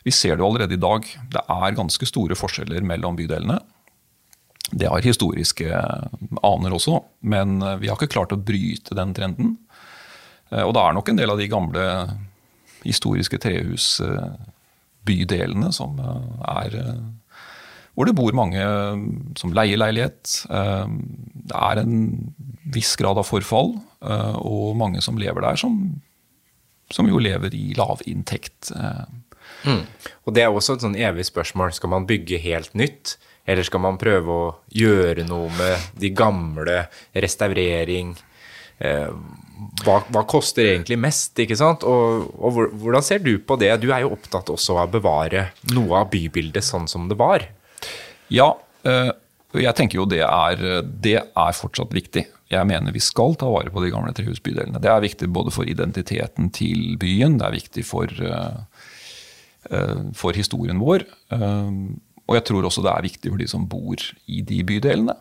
vi 0.06 0.12
ser 0.14 0.36
det 0.36 0.42
jo 0.44 0.48
allerede 0.52 0.74
i 0.76 0.82
dag. 0.82 1.02
Det 1.34 1.42
er 1.50 1.74
ganske 1.80 2.06
store 2.06 2.34
forskjeller 2.38 2.82
mellom 2.86 3.16
bydelene. 3.18 3.58
Det 4.70 4.86
har 4.90 5.02
historiske 5.02 5.66
aner 6.46 6.70
også, 6.74 7.00
men 7.22 7.58
vi 7.82 7.88
har 7.90 7.96
ikke 7.98 8.10
klart 8.14 8.32
å 8.34 8.38
bryte 8.42 8.94
den 8.98 9.12
trenden. 9.14 9.56
Eh, 10.50 10.62
Og 10.66 10.72
det 10.74 10.82
er 10.82 10.92
nok 10.94 11.08
en 11.10 11.16
del 11.18 11.30
av 11.30 11.38
de 11.38 11.48
gamle 11.50 11.84
historiske 12.86 13.38
trehusbydelene 13.42 15.70
som 15.74 15.98
eh, 15.98 16.26
er 16.62 16.70
eh, 16.80 16.98
Hvor 17.96 18.04
det 18.06 18.14
bor 18.18 18.32
mange 18.36 18.60
eh, 18.62 18.96
som 19.40 19.52
leier 19.56 19.76
leilighet. 19.80 20.44
Eh, 20.50 20.86
Det 21.46 21.56
er 21.62 21.76
en 21.82 21.94
viss 22.74 22.96
grad 22.98 23.16
av 23.18 23.24
forfall, 23.28 23.74
eh, 24.02 24.36
og 24.42 24.76
mange 24.76 25.00
som 25.02 25.18
lever 25.18 25.40
der 25.46 25.56
som, 25.56 25.78
som 26.90 27.06
jo 27.08 27.18
lever 27.22 27.54
i 27.54 27.72
lavinntekt. 27.78 28.72
Og 29.66 30.34
det 30.34 30.44
er 30.44 30.52
også 30.52 30.76
et 30.76 30.84
sånn 30.86 30.98
evig 30.98 31.26
spørsmål. 31.28 31.74
Skal 31.76 31.92
man 31.92 32.06
bygge 32.08 32.40
helt 32.42 32.74
nytt, 32.78 33.16
eller 33.46 33.66
skal 33.66 33.82
man 33.84 33.98
prøve 34.00 34.36
å 34.36 34.46
gjøre 34.74 35.26
noe 35.28 35.50
med 35.58 35.90
de 36.00 36.12
gamle, 36.16 36.86
restaurering? 37.14 38.14
Eh, 38.78 39.10
hva, 39.84 40.00
hva 40.12 40.22
koster 40.28 40.72
egentlig 40.72 40.98
mest, 41.00 41.36
ikke 41.40 41.56
sant? 41.58 41.86
Og, 41.88 42.26
og 42.36 42.62
hvordan 42.76 43.04
ser 43.04 43.22
du 43.24 43.36
på 43.38 43.58
det? 43.60 43.72
Du 43.82 43.88
er 43.90 44.04
jo 44.04 44.14
opptatt 44.16 44.50
også 44.52 44.76
av 44.76 44.90
å 44.90 44.96
bevare 44.98 45.50
noe 45.72 46.02
av 46.02 46.10
bybildet 46.12 46.64
sånn 46.64 46.88
som 46.90 47.08
det 47.10 47.18
var. 47.20 47.46
Ja, 48.32 48.50
eh, 48.86 49.12
jeg 49.56 49.76
tenker 49.78 50.00
jo 50.00 50.08
det 50.10 50.24
er, 50.26 50.64
det 50.84 51.18
er 51.22 51.56
fortsatt 51.56 51.94
viktig. 51.96 52.26
Jeg 52.52 52.68
mener 52.68 52.94
vi 52.94 53.02
skal 53.02 53.34
ta 53.38 53.48
vare 53.50 53.72
på 53.74 53.82
de 53.82 53.90
gamle 53.90 54.12
trehusbydelene. 54.14 54.78
Det 54.82 54.90
er 54.90 55.02
viktig 55.02 55.28
både 55.34 55.54
for 55.54 55.66
identiteten 55.66 56.50
til 56.54 56.94
byen, 57.00 57.40
det 57.40 57.48
er 57.48 57.56
viktig 57.56 57.86
for, 57.86 58.06
eh, 58.06 58.75
for 60.14 60.32
historien 60.36 60.78
vår. 60.82 61.04
eh, 61.32 61.70
Og 62.28 62.34
jeg 62.34 62.44
tror 62.44 62.64
også 62.66 62.82
det 62.82 62.90
er 62.92 63.02
viktig 63.06 63.30
for 63.30 63.38
de 63.38 63.46
som 63.46 63.66
bor 63.70 63.96
i 64.28 64.40
de 64.42 64.62
bydelene. 64.64 65.14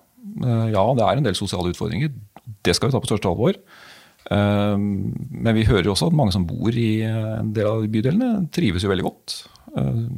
Eh, 0.43 0.71
Ja, 0.73 0.85
det 0.97 1.03
er 1.05 1.17
en 1.17 1.23
del 1.23 1.35
sosiale 1.35 1.69
utfordringer. 1.73 2.11
Det 2.63 2.75
skal 2.75 2.89
vi 2.89 2.93
ta 2.93 2.99
på 2.99 3.09
største 3.11 3.29
alvor. 3.29 3.53
Eh, 4.31 4.77
Men 4.77 5.53
vi 5.55 5.63
hører 5.65 5.85
også 5.91 6.07
at 6.07 6.13
mange 6.17 6.31
som 6.33 6.45
bor 6.47 6.69
i 6.73 7.01
eh, 7.01 7.39
en 7.39 7.53
del 7.53 7.67
av 7.67 7.81
de 7.83 7.87
bydelene, 7.93 8.49
trives 8.51 8.83
jo 8.83 8.89
veldig 8.89 9.03
godt. 9.05 9.47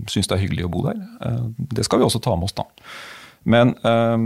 Syns 0.08 0.28
det 0.30 0.36
er 0.38 0.44
hyggelig 0.46 0.66
å 0.68 0.72
bo 0.72 0.84
der. 0.86 1.00
Eh, 1.22 1.46
Det 1.74 1.84
skal 1.86 2.00
vi 2.00 2.06
også 2.06 2.22
ta 2.22 2.36
med 2.36 2.46
oss, 2.46 2.54
da. 2.54 2.64
Men, 3.48 3.70
eh, 3.84 4.18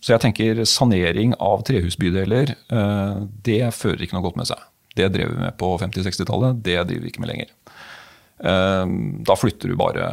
så 0.00 0.14
jeg 0.16 0.20
tenker 0.20 0.64
sanering 0.64 1.34
av 1.40 1.62
trehusbydeler, 1.64 2.54
eh, 2.70 3.26
det 3.42 3.62
fører 3.74 4.00
ikke 4.02 4.14
noe 4.14 4.22
godt 4.22 4.36
med 4.36 4.46
seg. 4.46 4.58
Det 4.94 5.12
drev 5.12 5.30
vi 5.32 5.40
med 5.40 5.56
på 5.58 5.78
50-60-tallet, 5.80 6.62
det 6.62 6.86
driver 6.86 7.02
vi 7.02 7.10
ikke 7.10 7.20
med 7.20 7.28
lenger. 7.30 7.48
Eh, 8.42 8.86
Da 9.26 9.36
flytter 9.38 9.70
du 9.70 9.78
bare 9.78 10.08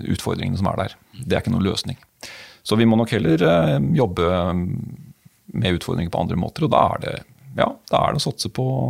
utfordringene 0.00 0.58
som 0.58 0.68
er 0.70 0.84
der. 0.84 0.94
Det 1.18 1.36
er 1.36 1.42
ikke 1.42 1.54
noen 1.54 1.66
løsning. 1.66 1.98
Så 2.62 2.76
vi 2.78 2.86
må 2.88 2.98
nok 3.00 3.12
heller 3.14 3.42
eh, 3.42 3.78
jobbe 3.96 4.24
med 5.50 5.78
utfordringer 5.78 6.12
på 6.12 6.22
andre 6.22 6.38
måter. 6.38 6.66
Og 6.66 6.72
da 6.72 6.82
er 6.94 6.98
det, 7.04 7.16
ja, 7.58 7.68
da 7.90 8.04
er 8.04 8.14
det 8.14 8.22
å 8.22 8.28
satse 8.28 8.48
på 8.54 8.64
å 8.64 8.84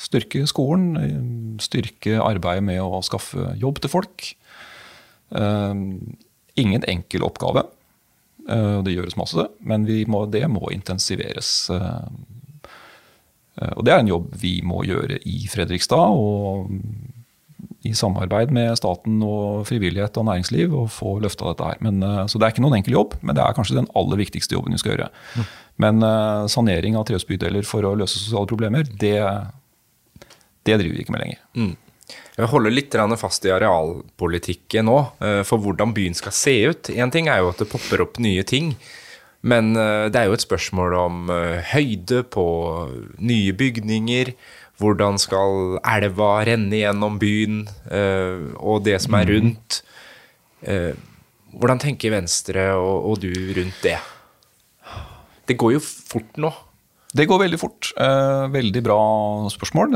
styrke 0.00 0.44
skolen, 0.50 0.88
eh, 1.00 1.20
styrke 1.64 2.20
arbeidet 2.22 2.66
med 2.66 2.80
å 2.82 3.02
skaffe 3.04 3.54
jobb 3.60 3.82
til 3.82 3.94
folk. 3.98 4.18
ingen 6.54 6.84
enkel 6.86 7.24
oppgave. 7.26 7.64
det 8.46 8.92
gjøres 8.92 9.16
masse, 9.16 9.48
men 9.60 9.84
må, 10.06 10.26
det 10.30 10.48
må 10.48 10.70
intensiveres. 10.70 11.70
og 11.70 13.84
det 13.84 13.92
er 13.92 13.98
en 13.98 14.08
jobb 14.12 14.34
vi 14.36 14.60
må 14.62 14.84
gjøre 14.84 15.18
i 15.26 15.48
Fredrikstad. 15.48 15.98
og 15.98 16.70
i 17.84 17.92
samarbeid 17.96 18.52
med 18.54 18.78
staten 18.80 19.18
og 19.24 19.66
frivillighet 19.68 20.16
og 20.20 20.24
næringsliv 20.30 20.72
å 20.72 20.86
få 20.88 21.18
løfta 21.24 21.50
dette 21.50 21.68
her. 21.68 21.82
Men, 21.84 22.00
eh, 22.02 22.24
så 22.30 22.40
det 22.40 22.46
er 22.46 22.54
ikke 22.54 22.64
noen 22.64 22.78
enkel 22.78 22.96
jobb, 22.96 23.18
men 23.20 23.36
det 23.36 23.44
er 23.44 23.56
kanskje 23.56 23.76
den 23.76 23.90
aller 23.98 24.20
viktigste 24.22 24.56
jobben 24.56 24.72
vi 24.72 24.80
skal 24.80 24.94
gjøre. 24.94 25.10
Mm. 25.36 25.44
Men 25.84 26.06
uh, 26.06 26.46
sanering 26.46 26.96
av 26.96 27.04
trehusbydeler 27.08 27.66
for 27.66 27.84
å 27.84 27.96
løse 27.98 28.14
sosiale 28.14 28.46
problemer, 28.46 28.86
det, 28.86 29.18
det 30.64 30.78
driver 30.78 30.94
vi 30.94 31.02
ikke 31.02 31.16
med 31.16 31.24
lenger. 31.24 31.40
Mm. 31.58 31.72
Jeg 32.38 32.50
holder 32.50 32.74
litt 32.74 32.94
fast 33.18 33.44
i 33.46 33.52
arealpolitikken 33.54 34.86
nå, 34.86 34.98
eh, 35.24 35.40
for 35.46 35.58
hvordan 35.62 35.92
byen 35.94 36.14
skal 36.14 36.34
se 36.34 36.54
ut. 36.70 36.90
Én 36.94 37.12
ting 37.12 37.28
er 37.28 37.42
jo 37.42 37.50
at 37.50 37.58
det 37.58 37.68
popper 37.70 38.04
opp 38.06 38.20
nye 38.22 38.42
ting. 38.46 38.76
Men 39.44 39.74
det 39.74 40.16
er 40.16 40.30
jo 40.30 40.36
et 40.38 40.40
spørsmål 40.40 40.94
om 40.96 41.28
høyde 41.68 42.22
på 42.32 42.44
nye 43.20 43.52
bygninger, 43.52 44.30
hvordan 44.82 45.18
skal 45.22 45.78
elva 45.86 46.30
renne 46.48 46.80
gjennom 46.80 47.18
byen, 47.22 47.64
uh, 47.90 48.54
og 48.58 48.84
det 48.86 48.98
som 49.04 49.16
er 49.18 49.28
mm. 49.28 49.34
rundt. 49.34 49.80
Uh, 50.66 50.92
hvordan 51.54 51.82
tenker 51.82 52.14
Venstre 52.14 52.72
og, 52.74 53.10
og, 53.10 53.22
du 53.22 53.30
rundt 53.30 53.84
det? 53.84 53.98
Det 55.46 55.58
går 55.60 55.76
jo 55.76 55.82
fort 55.84 56.40
nå. 56.40 56.50
Det 57.14 57.28
går 57.30 57.44
veldig 57.44 57.60
fort. 57.60 57.92
Uh, 57.94 58.50
veldig 58.50 58.82
bra 58.82 58.98
spørsmål. 59.52 59.94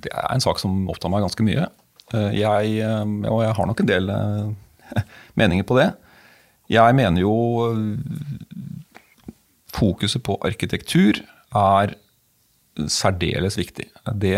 Det 0.00 0.12
er 0.12 0.30
en 0.32 0.44
sak 0.44 0.62
som 0.62 0.86
opptar 0.92 1.12
meg 1.12 1.26
ganske 1.26 1.44
mye. 1.44 1.68
Jeg, 2.14 2.74
og 3.26 3.40
jeg 3.42 3.54
har 3.58 3.66
nok 3.66 3.80
en 3.82 3.88
del 3.88 4.10
meninger 5.40 5.66
på 5.66 5.74
det. 5.74 5.88
Jeg 6.70 6.94
mener 6.94 7.18
jo 7.18 7.34
fokuset 9.74 10.22
på 10.22 10.38
arkitektur 10.46 11.18
er 11.50 11.96
særdeles 12.92 13.56
viktig. 13.58 13.88
Det, 14.20 14.36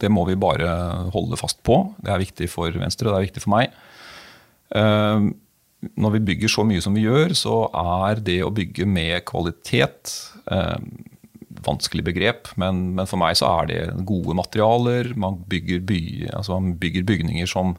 det, 0.00 0.10
må 0.12 0.26
vi 0.28 0.38
bare 0.38 0.68
holde 1.14 1.38
fast 1.40 1.62
på. 1.66 1.78
Det 2.04 2.12
er 2.12 2.22
viktig 2.22 2.50
for 2.52 2.74
Venstre, 2.76 3.08
det 3.08 3.18
er 3.18 3.26
viktig 3.28 3.44
for 3.44 3.54
meg. 3.54 3.72
Eh, 4.76 5.30
når 5.98 6.14
vi 6.16 6.26
bygger 6.30 6.52
så 6.52 6.64
mye 6.66 6.82
som 6.84 6.94
vi 6.94 7.06
gjør, 7.06 7.34
så 7.38 7.56
er 7.74 8.20
det 8.22 8.42
å 8.44 8.52
bygge 8.54 8.86
med 8.86 9.24
kvalitet 9.28 10.12
eh, 10.52 10.76
vanskelig 11.62 12.04
begrep, 12.06 12.50
men, 12.60 12.92
men, 12.96 13.08
for 13.08 13.20
meg 13.20 13.36
så 13.38 13.50
er 13.60 13.70
det 13.70 13.80
gode 14.08 14.36
materialer. 14.38 15.12
Man 15.18 15.40
bygger, 15.48 15.82
by, 15.88 16.02
altså 16.32 16.58
man 16.58 16.76
bygger 16.80 17.06
bygninger 17.08 17.50
som 17.50 17.74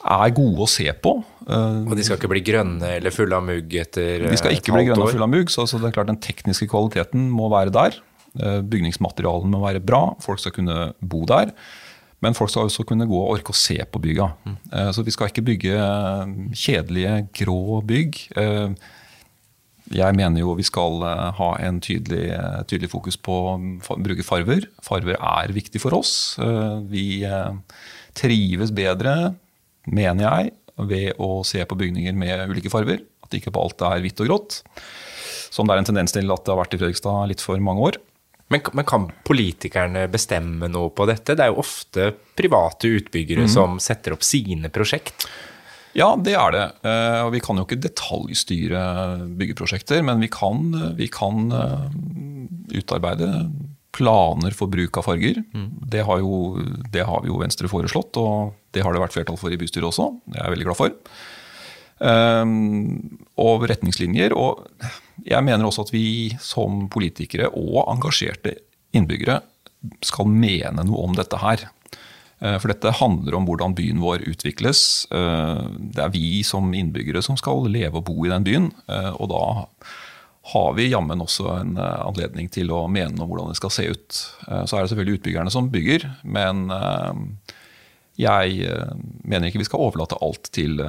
er 0.00 0.32
gode 0.32 0.64
å 0.64 0.70
se 0.70 0.86
på. 1.02 1.16
Eh, 1.46 1.80
og 1.84 1.96
de 1.96 2.06
skal 2.06 2.20
ikke 2.20 2.30
bli 2.32 2.44
grønne 2.44 2.94
eller 2.98 3.14
fulle 3.14 3.36
av 3.36 3.44
mugg 3.46 3.74
etter 3.82 4.06
et 4.06 4.14
halvt 4.14 4.28
år? 4.28 4.36
De 4.36 4.42
skal 4.42 4.56
ikke 4.56 4.76
bli 4.76 4.86
grønne 4.88 5.06
og 5.08 5.12
fulle 5.12 5.26
av 5.26 5.34
mugg, 5.34 5.52
så, 5.52 5.66
så 5.68 5.80
det 5.80 5.90
er 5.90 5.98
klart 5.98 6.12
den 6.12 6.22
tekniske 6.22 6.70
kvaliteten 6.70 7.28
må 7.34 7.50
være 7.52 7.74
der. 7.74 7.98
Eh, 8.38 8.60
bygningsmaterialene 8.62 9.50
må 9.50 9.64
være 9.64 9.82
bra, 9.82 10.04
folk 10.22 10.42
skal 10.42 10.54
kunne 10.54 10.92
bo 11.00 11.24
der. 11.28 11.50
Men 12.20 12.36
folk 12.36 12.52
skal 12.52 12.68
også 12.68 12.84
kunne 12.84 13.08
gå 13.08 13.16
og 13.16 13.38
orke 13.38 13.54
å 13.54 13.56
se 13.56 13.78
på 13.80 14.00
bygga. 14.04 14.26
Mm. 14.44 14.56
Så 14.92 15.04
vi 15.06 15.12
skal 15.14 15.30
ikke 15.30 15.46
bygge 15.46 15.72
eh, 15.72 16.34
kjedelige, 16.52 17.14
grå 17.40 17.80
bygg. 17.88 18.18
Jeg 19.90 20.14
mener 20.14 20.42
jo 20.42 20.52
vi 20.54 20.66
skal 20.68 21.00
ha 21.34 21.48
en 21.64 21.80
tydelig, 21.82 22.28
tydelig 22.70 22.90
fokus 22.92 23.16
på 23.18 23.38
å 23.56 23.96
bruke 24.04 24.26
farver. 24.26 24.68
Farver 24.84 25.16
er 25.16 25.54
viktig 25.56 25.80
for 25.82 25.96
oss. 25.96 26.36
Vi 26.92 27.24
trives 28.14 28.70
bedre, 28.76 29.32
mener 29.88 30.28
jeg, 30.28 30.52
ved 30.76 31.18
å 31.18 31.40
se 31.48 31.64
på 31.66 31.80
bygninger 31.80 32.14
med 32.20 32.52
ulike 32.52 32.70
farver. 32.70 33.00
At 33.24 33.34
ikke 33.34 33.50
på 33.56 33.64
alt 33.64 33.82
er 33.88 34.04
hvitt 34.04 34.22
og 34.22 34.30
grått. 34.30 34.60
Som 35.50 35.66
det 35.66 35.74
er 35.74 35.82
en 35.82 35.88
tendens 35.88 36.14
til 36.14 36.30
at 36.30 36.44
det 36.44 36.54
har 36.54 36.60
vært 36.60 36.76
i 36.76 36.80
Fredrikstad 36.84 37.32
litt 37.32 37.42
for 37.42 37.58
mange 37.64 37.88
år. 37.88 37.98
Men, 38.50 38.64
men, 38.74 38.86
kan 38.86 39.06
politikerne 39.26 40.08
bestemme 40.10 40.68
noe 40.70 40.90
på 40.90 41.06
dette? 41.06 41.36
Det 41.38 41.44
er 41.44 41.52
jo 41.52 41.62
ofte 41.62 42.10
private 42.38 42.90
utbyggere 42.98 43.46
mm. 43.46 43.52
som 43.52 43.78
setter 43.82 44.16
opp 44.16 44.26
sine 44.26 44.72
prosjekt. 44.74 45.28
Ja, 45.94 46.12
det 46.18 46.36
er 46.38 46.54
det. 46.54 46.66
Eh, 46.86 47.20
og 47.24 47.32
vi 47.34 47.42
kan 47.42 47.58
jo 47.58 47.66
ikke 47.66 47.80
detaljstyre 47.82 48.82
byggeprosjekter, 49.38 50.02
men 50.06 50.22
vi 50.22 50.30
kan, 50.30 50.70
vi 50.98 51.10
kan 51.10 51.50
eh, 51.54 51.86
utarbeide 52.78 53.30
planer 53.94 54.54
for 54.54 54.70
bruk 54.70 54.98
av 54.98 55.06
farger. 55.08 55.42
Mm. 55.54 55.68
Det, 55.90 56.04
har 56.06 56.22
jo, 56.22 56.62
det 56.94 57.06
har 57.06 57.24
vi 57.24 57.30
jo 57.30 57.40
Venstre 57.42 57.70
foreslått, 57.70 58.18
og 58.22 58.54
det 58.74 58.84
har 58.86 58.94
det 58.94 59.02
vært 59.02 59.16
flertall 59.16 59.38
for 59.40 59.52
i 59.52 59.58
bystyret 59.60 59.90
også. 59.90 60.12
Det 60.26 60.38
er 60.38 60.46
jeg 60.46 60.56
veldig 60.56 60.68
glad 60.70 60.78
for. 60.78 60.98
Um, 62.00 63.18
og 63.40 63.66
retningslinjer. 63.68 64.34
Og 64.38 64.62
jeg 65.26 65.44
mener 65.46 65.66
også 65.66 65.86
at 65.86 65.92
vi 65.94 66.32
som 66.42 66.86
politikere 66.92 67.50
og 67.52 67.84
engasjerte 67.90 68.56
innbyggere 68.96 69.40
skal 70.04 70.28
mene 70.28 70.84
noe 70.84 71.06
om 71.06 71.16
dette 71.16 71.38
her. 71.40 71.66
Uh, 72.40 72.56
for 72.60 72.72
dette 72.72 72.96
handler 73.00 73.36
om 73.36 73.48
hvordan 73.48 73.76
byen 73.76 74.00
vår 74.02 74.24
utvikles. 74.30 75.06
Uh, 75.12 75.68
det 75.76 76.04
er 76.04 76.14
vi 76.14 76.40
som 76.46 76.72
innbyggere 76.76 77.22
som 77.24 77.38
skal 77.40 77.68
leve 77.68 78.00
og 78.00 78.06
bo 78.08 78.16
i 78.24 78.32
den 78.32 78.46
byen. 78.46 78.70
Uh, 78.88 79.12
og 79.16 79.32
da 79.32 79.42
har 80.50 80.70
vi 80.74 80.88
jammen 80.88 81.20
også 81.20 81.50
en 81.60 81.74
anledning 81.78 82.48
til 82.50 82.72
å 82.72 82.86
mene 82.90 83.12
noe 83.12 83.26
om 83.26 83.30
hvordan 83.30 83.52
det 83.52 83.58
skal 83.60 83.72
se 83.74 83.84
ut. 83.92 84.20
Så 84.48 84.72
er 84.72 84.80
det 84.80 84.88
selvfølgelig 84.90 85.18
utbyggerne 85.18 85.52
som 85.52 85.68
bygger, 85.70 86.06
men 86.24 86.62
jeg 88.18 88.72
mener 89.20 89.46
ikke 89.46 89.60
vi 89.60 89.68
skal 89.68 89.84
overlate 89.84 90.18
alt 90.24 90.48
til 90.56 90.80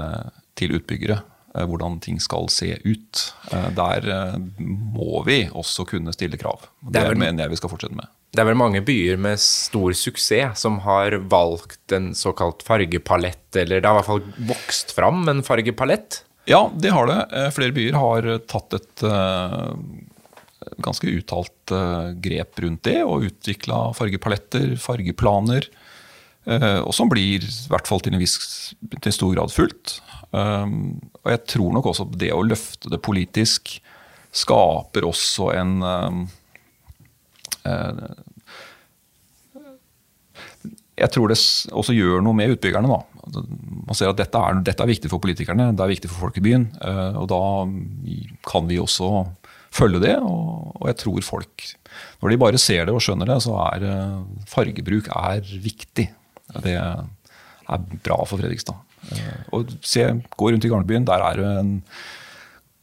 til 0.58 0.76
utbyggere 0.78 1.18
eh, 1.18 1.31
hvordan 1.54 2.00
ting 2.00 2.20
skal 2.24 2.50
se 2.52 2.74
ut. 2.84 3.22
Eh, 3.52 3.70
der 3.76 4.08
eh, 4.08 4.40
må 4.58 5.24
vi 5.28 5.44
også 5.48 5.86
kunne 5.90 6.14
stille 6.16 6.40
krav. 6.40 6.68
Det, 6.80 7.02
det 7.02 7.20
mener 7.20 7.46
jeg 7.46 7.56
vi 7.56 7.60
skal 7.60 7.74
fortsette 7.74 7.98
med. 7.98 8.10
Det 8.32 8.44
er 8.44 8.48
vel 8.48 8.60
mange 8.60 8.80
byer 8.88 9.20
med 9.20 9.42
stor 9.44 9.92
suksess 9.98 10.64
som 10.64 10.80
har 10.86 11.18
valgt 11.32 11.92
en 11.96 12.14
såkalt 12.16 12.64
fargepalett, 12.64 13.50
eller 13.60 13.82
det 13.82 13.90
har 13.90 13.98
i 13.98 14.00
hvert 14.00 14.08
fall 14.08 14.48
vokst 14.54 14.96
fram 14.96 15.26
en 15.28 15.44
fargepalett? 15.44 16.22
Ja, 16.48 16.70
det 16.74 16.94
har 16.96 17.10
det. 17.10 17.20
Flere 17.54 17.76
byer 17.76 17.98
har 18.00 18.30
tatt 18.50 18.74
et 18.80 19.04
ganske 20.82 21.12
uttalt 21.12 21.74
grep 22.24 22.64
rundt 22.64 22.88
det, 22.88 23.02
og 23.04 23.28
utvikla 23.28 23.82
fargepaletter, 24.00 24.74
fargeplaner. 24.80 25.68
Og 26.42 26.90
som 26.98 27.10
blir, 27.12 27.44
i 27.46 27.70
hvert 27.70 27.86
fall 27.86 28.02
til 28.02 28.16
en 28.16 28.22
viss 28.22 28.38
til 29.04 29.14
stor 29.14 29.36
grad, 29.36 29.54
fulgt. 29.54 30.00
Um, 30.32 31.02
og 31.26 31.34
jeg 31.34 31.44
tror 31.58 31.74
nok 31.76 31.90
også 31.92 32.08
det 32.16 32.32
å 32.32 32.44
løfte 32.46 32.92
det 32.92 33.02
politisk 33.04 33.76
skaper 34.32 35.04
også 35.04 35.50
en 35.60 35.74
um, 35.84 36.22
uh, 37.68 38.12
Jeg 41.02 41.10
tror 41.12 41.32
det 41.32 41.40
også 41.74 41.96
gjør 41.98 42.22
noe 42.22 42.38
med 42.38 42.54
utbyggerne. 42.54 42.86
da. 42.86 43.24
Altså, 43.26 43.42
man 43.88 43.98
ser 43.98 44.12
at 44.12 44.20
dette 44.20 44.38
er, 44.38 44.60
dette 44.62 44.84
er, 44.84 44.90
viktig 44.92 45.10
for 45.10 45.24
politikerne, 45.24 45.72
det 45.74 45.82
er 45.82 45.90
viktig 45.96 46.12
for 46.12 46.28
folk 46.28 46.38
i 46.38 46.44
byen. 46.46 46.68
Uh, 46.78 47.18
og 47.24 47.26
da 47.32 47.40
kan 48.46 48.70
vi 48.70 48.78
også 48.80 49.10
følge 49.74 50.04
det. 50.04 50.14
Og, 50.22 50.76
og, 50.78 50.86
jeg 50.92 51.00
tror 51.02 51.26
folk, 51.26 51.66
når 52.22 52.36
de 52.36 52.40
bare 52.46 52.62
ser 52.62 52.86
det 52.86 52.94
og 52.94 53.02
skjønner 53.04 53.34
det, 53.34 53.40
så 53.48 53.58
er 53.66 53.88
fargebruk 54.52 55.10
er 55.10 55.42
viktig. 55.66 56.12
Det 56.60 56.76
er 56.76 58.00
bra 58.04 58.18
for 58.28 58.42
Fredrikstad. 58.42 58.80
Eh, 59.10 59.46
og 59.56 59.72
se, 59.86 60.06
Gå 60.38 60.52
rundt 60.52 60.66
i 60.66 60.72
Garnebyen. 60.72 61.06
der 61.06 61.24
er 61.26 61.40
det 61.40 61.52
en 61.60 61.74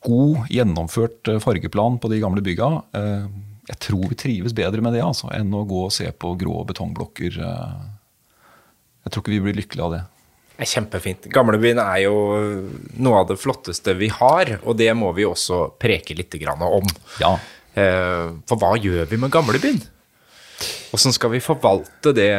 god, 0.05 0.47
gjennomført 0.51 1.29
eh, 1.29 1.41
fargeplan 1.43 1.99
på 1.99 2.11
de 2.13 2.21
gamle 2.23 2.43
bygga. 2.45 2.71
Eh, 2.95 3.27
jeg 3.69 3.81
tror 3.85 4.09
vi 4.09 4.19
trives 4.19 4.55
bedre 4.57 4.81
med 4.81 4.97
det 4.97 5.05
altså, 5.05 5.31
enn 5.35 5.53
å 5.55 5.67
gå 5.69 5.85
og 5.87 5.93
se 5.93 6.09
på 6.13 6.33
grå 6.41 6.63
betongblokker. 6.71 7.35
Jeg 7.37 9.13
tror 9.13 9.23
ikke 9.23 9.35
vi 9.35 9.43
blir 9.45 9.59
lykkelige 9.59 9.85
av 9.85 9.93
det. 9.93 10.01
Det 10.57 10.65
er 10.65 10.71
kjempefint. 10.73 11.29
Gamlebyen 11.31 11.79
er 11.83 11.99
jo 12.07 12.15
noe 12.97 13.21
av 13.21 13.29
det 13.29 13.37
flotteste 13.39 13.93
vi 14.01 14.09
har, 14.09 14.55
og 14.65 14.79
det 14.81 14.89
må 14.97 15.13
vi 15.15 15.29
også 15.29 15.77
preke 15.79 16.17
litt 16.17 16.33
om. 16.49 16.89
Ja. 17.21 17.37
For 17.77 18.57
hva 18.57 18.73
gjør 18.81 19.05
vi 19.13 19.21
med 19.21 19.31
gamlebyen? 19.37 19.85
Åssen 20.97 21.15
skal 21.15 21.33
vi 21.35 21.43
forvalte 21.45 22.13
det 22.17 22.31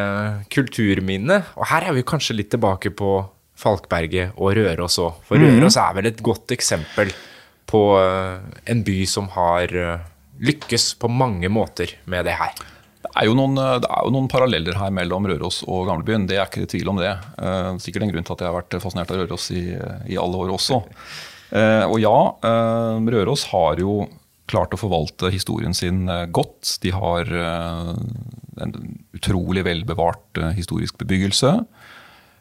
kulturminnet? 0.51 1.53
Og 1.55 1.70
her 1.72 1.89
er 1.89 1.95
vi 1.95 2.07
kanskje 2.07 2.36
litt 2.39 2.51
tilbake 2.51 2.91
på 2.91 3.20
Falkberget 3.59 4.38
og 4.39 4.55
Røros 4.57 4.99
òg. 5.01 5.20
For 5.28 5.39
mhm. 5.39 5.59
Røros 5.59 5.78
er 5.80 5.95
vel 5.97 6.09
et 6.11 6.24
godt 6.24 6.55
eksempel 6.55 7.11
på 7.70 7.84
eh, 7.99 8.59
en 8.74 8.84
by 8.86 8.97
som 9.09 9.30
har 9.36 9.74
eh, 9.76 10.03
lykkes 10.41 10.93
på 11.01 11.11
mange 11.11 11.51
måter 11.51 11.93
med 12.09 12.26
det 12.28 12.38
her. 12.39 12.53
Det 12.99 13.11
er, 13.13 13.32
noen, 13.36 13.57
eh, 13.59 13.78
det 13.84 13.89
er 13.89 14.05
jo 14.07 14.13
noen, 14.15 14.30
paralleller 14.32 14.80
her 14.80 14.93
mellom 14.95 15.28
Røros 15.30 15.61
og 15.67 15.88
Gamlebyen. 15.89 16.28
Det 16.30 16.39
er 16.39 16.47
ikke 16.47 16.70
tvil 16.72 16.93
om 16.93 17.01
det. 17.01 17.13
Sikkert 17.84 18.07
en 18.07 18.13
grunn 18.13 18.28
til 18.28 18.38
at 18.38 18.45
jeg 18.45 18.51
har 18.51 18.59
vært 18.61 18.80
fascinert 18.82 19.13
av 19.13 19.22
Røros 19.24 19.49
i, 19.55 19.65
i 20.09 20.17
alle 20.20 20.45
år 20.45 20.55
også. 20.55 20.82
Og 21.89 21.95
ja, 21.97 22.17
Røros 23.09 23.47
har 23.49 23.80
jo 23.82 24.03
klart 24.49 24.73
å 24.73 24.81
forvalte 24.81 25.31
historien 25.33 25.75
sin 25.77 26.07
eh, 26.09 26.25
godt. 26.33 26.77
De 26.83 26.93
har 26.95 27.29
eh, 27.29 27.93
en 28.63 28.75
utrolig 29.15 29.65
velbevart 29.67 30.41
eh, 30.41 30.53
historisk 30.57 30.99
bebyggelse. 31.01 31.59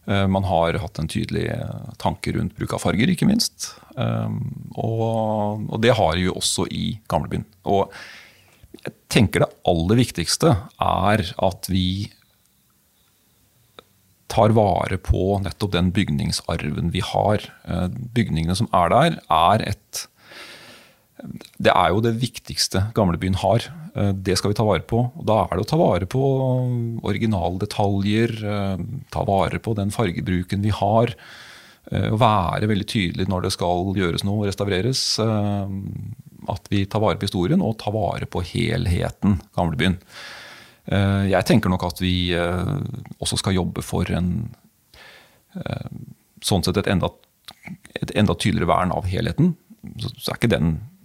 Man 0.08 0.46
har 0.48 0.78
hatt 0.80 0.96
en 1.02 1.08
tydelig 1.12 1.50
tanke 2.00 2.32
rundt 2.32 2.54
bruk 2.56 2.70
av 2.72 2.80
farger, 2.80 3.10
ikke 3.12 3.26
minst. 3.28 3.66
Og, 3.92 5.66
det 5.84 5.90
har 5.98 6.14
de 6.16 6.22
jo 6.22 6.36
også 6.40 6.64
i 6.72 6.94
gamlebyen. 7.12 7.44
Og 7.68 7.92
jeg 8.72 8.94
tenker 9.12 9.44
det 9.44 9.50
aller 9.68 10.00
viktigste 10.00 10.54
er 10.80 11.24
at 11.44 11.68
vi 11.68 12.08
tar 14.32 14.56
vare 14.56 14.96
på 14.96 15.42
nettopp 15.44 15.76
den 15.76 15.92
bygningsarven 15.92 16.88
vi 16.96 17.04
har. 17.04 17.44
Bygningene 18.16 18.56
som 18.56 18.72
er 18.72 18.94
der, 18.94 19.20
er 19.28 19.66
et 19.74 20.06
Det 21.58 21.72
er 21.74 21.88
jo 21.90 22.00
det 22.04 22.14
viktigste 22.20 22.84
gamlebyen 22.94 23.34
har. 23.42 23.64
Eh, 23.94 24.12
Det 24.12 24.36
skal 24.38 24.52
vi 24.52 24.54
ta 24.58 24.64
vare 24.64 24.84
på. 24.86 25.00
Og 25.18 25.24
da 25.26 25.42
er 25.44 25.56
det 25.56 25.64
å 25.66 25.70
ta 25.72 25.76
vare 25.80 26.06
på 26.06 26.22
originaldetaljer, 27.02 28.30
eh, 28.44 28.76
ta 29.10 29.24
vare 29.24 29.58
på 29.58 29.74
den 29.74 29.90
fargebruken 29.90 30.62
vi 30.62 30.70
har. 30.70 31.14
Og 31.90 32.18
være 32.20 32.68
veldig 32.68 32.84
tydelig 32.84 33.24
når 33.28 33.42
det 33.46 33.52
skal 33.54 33.94
gjøres 33.96 34.22
noe, 34.24 34.46
restaureres. 34.46 35.18
eh, 35.18 35.68
At 36.48 36.68
vi 36.70 36.84
tar 36.86 37.00
vare 37.00 37.16
på 37.16 37.26
historien 37.26 37.60
og 37.62 37.78
tar 37.78 37.92
vare 37.92 38.26
på 38.26 38.42
helheten 38.44 39.40
gamlebyen. 39.56 39.96
Eh, 40.86 41.28
Jeg 41.30 41.44
tenker 41.46 41.68
nok 41.70 41.82
at 41.84 41.98
vi 42.00 42.32
eh, 42.32 42.76
også 43.20 43.38
skal 43.38 43.54
jobbe 43.54 43.82
for 43.82 44.04
en 44.10 44.54
eh, 45.56 45.88
sånn 46.42 46.62
sett 46.64 46.76
et 46.76 46.86
enda, 46.86 47.08
et 48.00 48.10
enda 48.14 48.34
tydeligere 48.34 48.68
vern 48.68 48.92
av 48.92 49.04
helheten. 49.06 49.56
Så, 49.98 50.30
er 50.30 50.36
ikke 50.36 50.50
den 50.58 50.70
eh, 50.76 50.97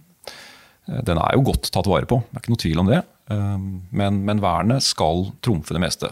Den 0.86 1.16
er 1.16 1.32
jo 1.36 1.46
godt 1.48 1.70
tatt 1.72 1.86
vare 1.88 2.04
på, 2.08 2.18
det 2.28 2.36
er 2.36 2.42
ikke 2.42 2.52
noe 2.52 2.60
tvil 2.64 2.82
om 2.82 2.90
det. 2.90 3.00
Eh, 3.32 3.56
Men, 4.00 4.18
men 4.26 4.42
vernet 4.44 4.82
skal 4.84 5.30
trumfe 5.40 5.72
det 5.72 5.80
meste. 5.80 6.10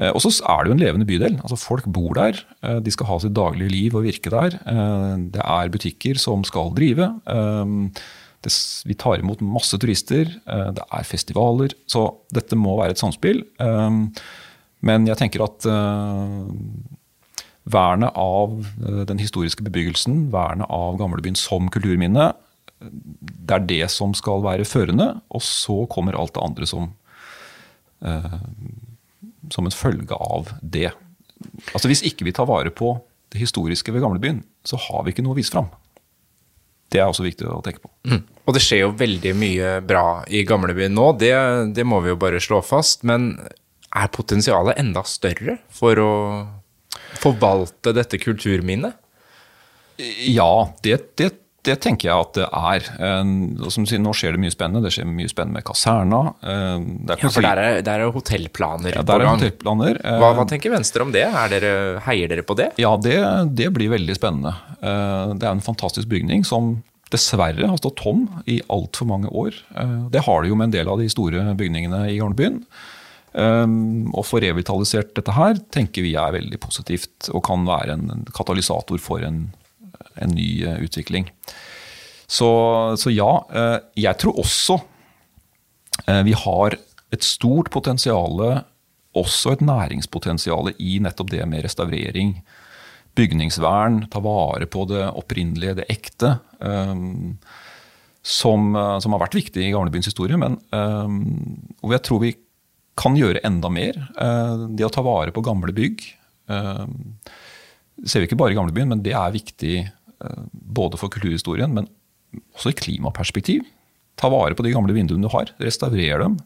Eh, 0.00 0.10
Og 0.10 0.20
så 0.24 0.32
er 0.42 0.64
det 0.64 0.70
jo 0.72 0.74
en 0.76 0.82
levende 0.84 1.06
bydel. 1.06 1.36
altså 1.40 1.56
Folk 1.56 1.86
bor 1.86 2.14
der, 2.18 2.40
eh, 2.62 2.80
de 2.80 2.90
skal 2.90 3.06
ha 3.06 3.18
sitt 3.22 3.34
daglige 3.36 3.70
liv 3.70 3.94
og 3.94 4.04
virke 4.08 4.30
der. 4.34 4.58
Eh, 4.66 5.16
Det 5.30 5.42
er 5.44 5.68
butikker 5.70 6.18
som 6.18 6.42
skal 6.44 6.74
drive. 6.74 7.06
Eh, 7.26 7.90
det, 8.42 8.52
vi 8.86 8.94
tar 8.94 9.18
imot 9.22 9.40
masse 9.40 9.78
turister, 9.78 10.26
eh, 10.46 10.70
det 10.74 10.82
er 10.92 11.02
festivaler. 11.06 11.72
Så 11.86 12.08
dette 12.34 12.54
må 12.58 12.76
være 12.78 12.90
et 12.90 12.98
samspill. 12.98 13.44
Eh, 13.60 14.08
Men 14.82 15.06
jeg 15.06 15.16
tenker 15.16 15.42
at 15.42 15.64
eh, 15.64 16.50
vernet 17.66 18.12
av 18.14 18.52
eh, 18.86 19.04
den 19.08 19.18
historiske 19.18 19.64
bebyggelsen, 19.66 20.28
vernet 20.30 20.66
av 20.70 20.98
gamlebyen 21.00 21.36
som 21.38 21.68
kulturminne, 21.72 22.32
det 22.80 23.56
er 23.56 23.66
det 23.68 23.86
som 23.92 24.12
skal 24.16 24.44
være 24.44 24.66
førende, 24.68 25.08
og 25.32 25.42
så 25.44 25.84
kommer 25.92 26.18
alt 26.18 26.34
det 26.36 26.44
andre 26.44 26.68
som, 26.68 26.90
eh, 28.04 28.38
som 29.52 29.66
en 29.68 29.74
følge 29.74 30.16
av 30.16 30.52
det. 30.60 30.90
Altså 31.72 31.88
Hvis 31.88 32.04
ikke 32.04 32.26
vi 32.28 32.34
tar 32.36 32.48
vare 32.48 32.70
på 32.70 32.96
det 33.32 33.40
historiske 33.42 33.92
ved 33.92 34.04
gamlebyen, 34.04 34.44
så 34.64 34.78
har 34.80 35.04
vi 35.04 35.14
ikke 35.14 35.24
noe 35.24 35.36
å 35.36 35.40
vise 35.40 35.54
fram. 35.54 35.70
Det 36.92 37.00
er 37.00 37.08
også 37.10 37.26
viktig 37.26 37.48
å 37.50 37.62
tenke 37.64 37.82
på. 37.82 37.90
Og 38.46 38.54
det 38.54 38.62
skjer 38.62 38.84
jo 38.84 38.92
veldig 38.98 39.32
mye 39.34 39.70
bra 39.82 40.22
i 40.30 40.44
gamlebyen 40.46 40.94
nå, 40.94 41.10
det, 41.18 41.32
det 41.74 41.86
må 41.88 41.98
vi 42.04 42.12
jo 42.12 42.20
bare 42.20 42.42
slå 42.42 42.60
fast. 42.62 43.02
Men 43.08 43.34
er 43.96 44.12
potensialet 44.12 44.78
enda 44.78 45.02
større 45.08 45.58
for 45.72 45.98
å 45.98 46.12
forvalte 47.18 47.94
dette 47.96 48.20
kulturminnet? 48.22 48.94
Ja, 50.28 50.68
det, 50.84 51.16
det, 51.16 51.32
det 51.66 51.76
tenker 51.84 52.08
jeg 52.08 52.24
at 52.24 52.38
det 52.38 52.46
er. 52.46 52.88
Og 53.66 53.70
som 53.74 53.86
sier, 53.88 54.00
nå 54.02 54.12
skjer 54.16 54.36
det 54.36 54.42
mye 54.44 54.54
spennende. 54.54 54.84
Det 54.86 54.94
skjer 54.96 55.08
mye 55.10 55.30
spennende 55.30 55.58
med 55.60 55.66
kaserna. 55.66 56.22
Er 56.46 57.20
Ja, 57.20 57.30
for 57.30 57.44
der 57.44 57.60
er, 57.62 57.78
der 57.86 58.04
er 58.06 58.12
hotellplaner 58.14 58.96
ja, 59.00 59.04
der 59.06 59.24
er 59.24 59.32
hotellplaner. 59.34 60.00
Eh, 60.02 60.18
Hva, 60.22 60.32
hva 60.38 60.46
tenker 60.48 60.72
Venstre 60.74 61.04
om 61.06 61.12
det? 61.14 61.26
Er 61.26 61.52
dere, 61.52 61.72
heier 62.06 62.30
dere 62.32 62.46
på 62.46 62.56
det? 62.58 62.70
Ja, 62.82 62.94
det, 62.96 63.16
det 63.58 63.70
blir 63.76 63.92
veldig 63.92 64.16
spennende. 64.18 64.54
Det 64.80 65.42
er 65.46 65.52
en 65.52 65.64
fantastisk 65.64 66.08
bygning 66.12 66.46
som 66.46 66.76
dessverre 67.12 67.68
har 67.70 67.78
stått 67.78 68.00
tom 68.02 68.24
i 68.50 68.58
altfor 68.72 69.06
mange 69.06 69.30
år. 69.30 69.54
Det 70.10 70.24
har 70.26 70.42
det 70.42 70.50
jo 70.50 70.56
med 70.58 70.70
en 70.70 70.74
del 70.78 70.88
av 70.90 70.98
de 71.02 71.06
store 71.12 71.44
bygningene 71.58 72.06
i 72.10 72.16
Garnbyen. 72.18 72.62
Å 73.36 74.22
få 74.24 74.40
revitalisert 74.42 75.12
dette 75.18 75.34
her 75.36 75.58
tenker 75.74 76.02
vi 76.06 76.14
er 76.18 76.32
veldig 76.34 76.58
positivt 76.62 77.28
og 77.34 77.44
kan 77.46 77.66
være 77.68 77.94
en 77.98 78.24
katalysator 78.34 78.98
for 79.02 79.22
en, 79.26 79.42
en 80.16 80.34
ny 80.36 80.64
eh, 80.64 80.78
utvikling. 80.84 81.30
Så, 82.26 82.48
så 82.98 83.12
ja, 83.14 83.30
eh, 83.54 83.78
jeg 84.06 84.18
tror 84.20 84.40
også 84.42 84.78
eh, 86.06 86.22
vi 86.26 86.34
har 86.36 86.78
et 87.14 87.24
stort 87.24 87.70
potensial, 87.70 88.42
også 89.16 89.54
et 89.54 89.62
næringspotensial 89.64 90.72
i 90.82 90.98
nettopp 91.00 91.30
det 91.32 91.44
med 91.48 91.62
restaurering, 91.64 92.34
bygningsvern, 93.16 94.02
ta 94.12 94.20
vare 94.20 94.66
på 94.68 94.84
det 94.90 95.06
opprinnelige, 95.06 95.78
det 95.78 95.86
ekte. 95.88 96.34
som, 98.26 98.74
som 98.74 99.14
har 99.14 99.22
vært 99.22 99.38
viktig 99.38 99.62
i 99.62 99.70
Gamlebyens 99.70 100.10
historie, 100.10 100.36
men 100.36 100.58
og 100.74 101.94
jeg 101.94 102.02
tror 102.04 102.20
vi 102.20 102.34
kan 102.98 103.16
gjøre 103.16 103.40
enda 103.46 103.70
mer. 103.72 103.96
Det 104.76 104.84
å 104.84 104.92
ta 104.92 105.06
vare 105.06 105.32
på 105.32 105.46
gamle 105.46 105.72
bygg 105.72 106.02
det 107.96 108.10
ser 108.10 108.20
vi 108.22 108.28
ikke 108.28 108.38
bare 108.38 108.52
i 108.52 108.58
Gamlebyen, 108.58 108.90
men 108.92 109.02
det 109.04 109.14
er 109.16 109.34
viktig 109.34 109.76
både 110.52 110.98
for 111.00 111.12
kulturhistorien, 111.12 111.72
men 111.76 111.88
også 112.56 112.72
i 112.72 112.76
klimaperspektiv. 112.76 113.64
Ta 114.16 114.30
vare 114.32 114.56
på 114.56 114.64
de 114.64 114.72
gamle 114.72 114.94
vinduene 114.96 115.28
du 115.28 115.32
har, 115.32 115.50
restaurer 115.60 116.22
dem. 116.24 116.38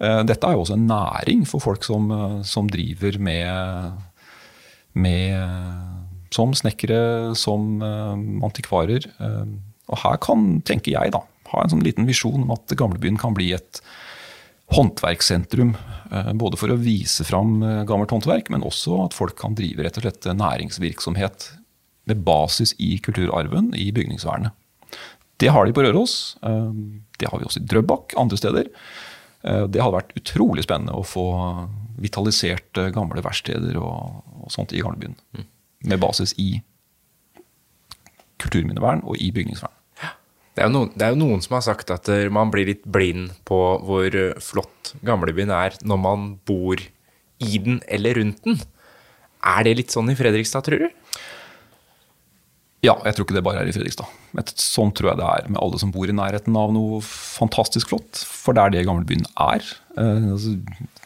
Eh, 0.00 0.22
Dette 0.28 0.48
er 0.48 0.56
jo 0.56 0.62
også 0.64 0.78
en 0.78 0.88
næring 0.88 1.44
for 1.48 1.60
folk 1.60 1.84
som, 1.84 2.10
eh, 2.10 2.38
som 2.48 2.70
driver 2.72 3.18
med, 3.20 4.00
med 4.94 5.36
Som 6.32 6.54
snekkere, 6.56 7.34
som 7.36 7.82
eh, 7.84 8.44
antikvarer. 8.48 9.04
Eh, 9.20 9.44
Og 9.92 9.98
her 10.00 10.16
kan, 10.24 10.62
tenker 10.64 10.94
jeg, 10.94 11.12
da, 11.12 11.20
ha 11.52 11.62
en 11.62 11.68
sånn 11.74 11.84
liten 11.84 12.06
visjon 12.08 12.46
om 12.46 12.52
at 12.54 12.72
Gamlebyen 12.72 13.18
kan 13.20 13.34
bli 13.36 13.50
et 13.52 13.82
håndverkssentrum. 14.72 15.74
eh, 16.10 16.32
Både 16.32 16.56
for 16.56 16.72
å 16.72 16.80
vise 16.80 17.24
fram 17.28 17.62
eh, 17.62 17.84
gammelt 17.84 18.10
håndverk, 18.10 18.48
men 18.48 18.64
også 18.64 19.04
at 19.04 19.12
folk 19.12 19.36
kan 19.36 19.54
drive 19.54 19.84
rett 19.84 19.98
og 20.00 20.06
slett 20.06 20.30
næringsvirksomhet 20.32 21.50
med 22.10 22.24
basis 22.26 22.74
i 22.82 22.96
kulturarven 22.98 23.72
i 23.78 23.90
bygningsvernet. 23.94 24.52
Det 25.42 25.50
har 25.50 25.66
de 25.66 25.72
på 25.74 25.82
Røros. 25.82 26.36
eh, 26.42 26.72
Det 27.18 27.28
har 27.30 27.38
vi 27.38 27.44
også 27.46 27.60
i 27.62 27.66
Drøbak, 27.66 28.14
andre 28.18 28.36
steder. 28.36 28.68
Eh, 29.44 29.66
Det 29.66 29.80
hadde 29.82 29.96
vært 29.98 30.14
utrolig 30.18 30.64
spennende 30.64 30.94
å 30.94 31.04
få 31.06 31.68
vitalisert 31.98 32.78
eh, 32.78 32.90
gamle 32.90 33.22
verksteder 33.22 33.76
og, 33.76 34.22
og 34.42 34.50
sånt 34.50 34.72
i 34.72 34.80
Gamlebyen. 34.82 35.16
Med 35.84 36.00
basis 36.00 36.34
i 36.38 36.62
kulturminnevern 38.42 39.02
og 39.06 39.16
i 39.22 39.30
bygningsvern. 39.34 39.72
Det 40.52 40.60
er, 40.60 40.68
jo 40.68 40.74
noen, 40.74 40.90
det 40.98 41.06
er 41.06 41.14
jo 41.14 41.20
noen 41.22 41.40
som 41.40 41.54
har 41.56 41.62
sagt 41.64 41.90
at 41.94 42.08
man 42.30 42.50
blir 42.52 42.66
litt 42.68 42.82
blind 42.84 43.30
på 43.48 43.56
hvor 43.86 44.12
flott 44.44 44.90
gamlebyen 45.06 45.48
er 45.54 45.78
når 45.82 46.00
man 46.02 46.26
bor 46.44 46.76
i 47.40 47.58
den 47.58 47.78
eller 47.88 48.18
rundt 48.20 48.42
den. 48.44 48.58
Er 49.42 49.64
det 49.64 49.76
litt 49.78 49.94
sånn 49.94 50.10
i 50.12 50.16
Fredrikstad, 50.18 50.66
tror 50.66 50.84
du? 50.84 50.90
Ja, 52.82 52.96
jeg 53.06 53.14
tror 53.14 53.26
ikke 53.28 53.36
det 53.36 53.44
bare 53.46 53.60
er 53.62 53.68
i 53.70 53.74
Fredrikstad. 53.74 54.10
Sånn 54.58 54.90
tror 54.96 55.12
jeg 55.12 55.20
det 55.20 55.26
er 55.28 55.50
med 55.52 55.60
alle 55.62 55.78
som 55.78 55.92
bor 55.94 56.10
i 56.10 56.16
nærheten 56.16 56.56
av 56.58 56.72
noe 56.74 56.98
fantastisk 57.06 57.92
flott. 57.92 58.24
For 58.26 58.58
det 58.58 58.64
er 58.64 58.74
det 58.74 58.86
gamlebyen 58.88 59.22
er. 59.38 59.62
Eh, 59.94 60.24
altså, 60.34 60.56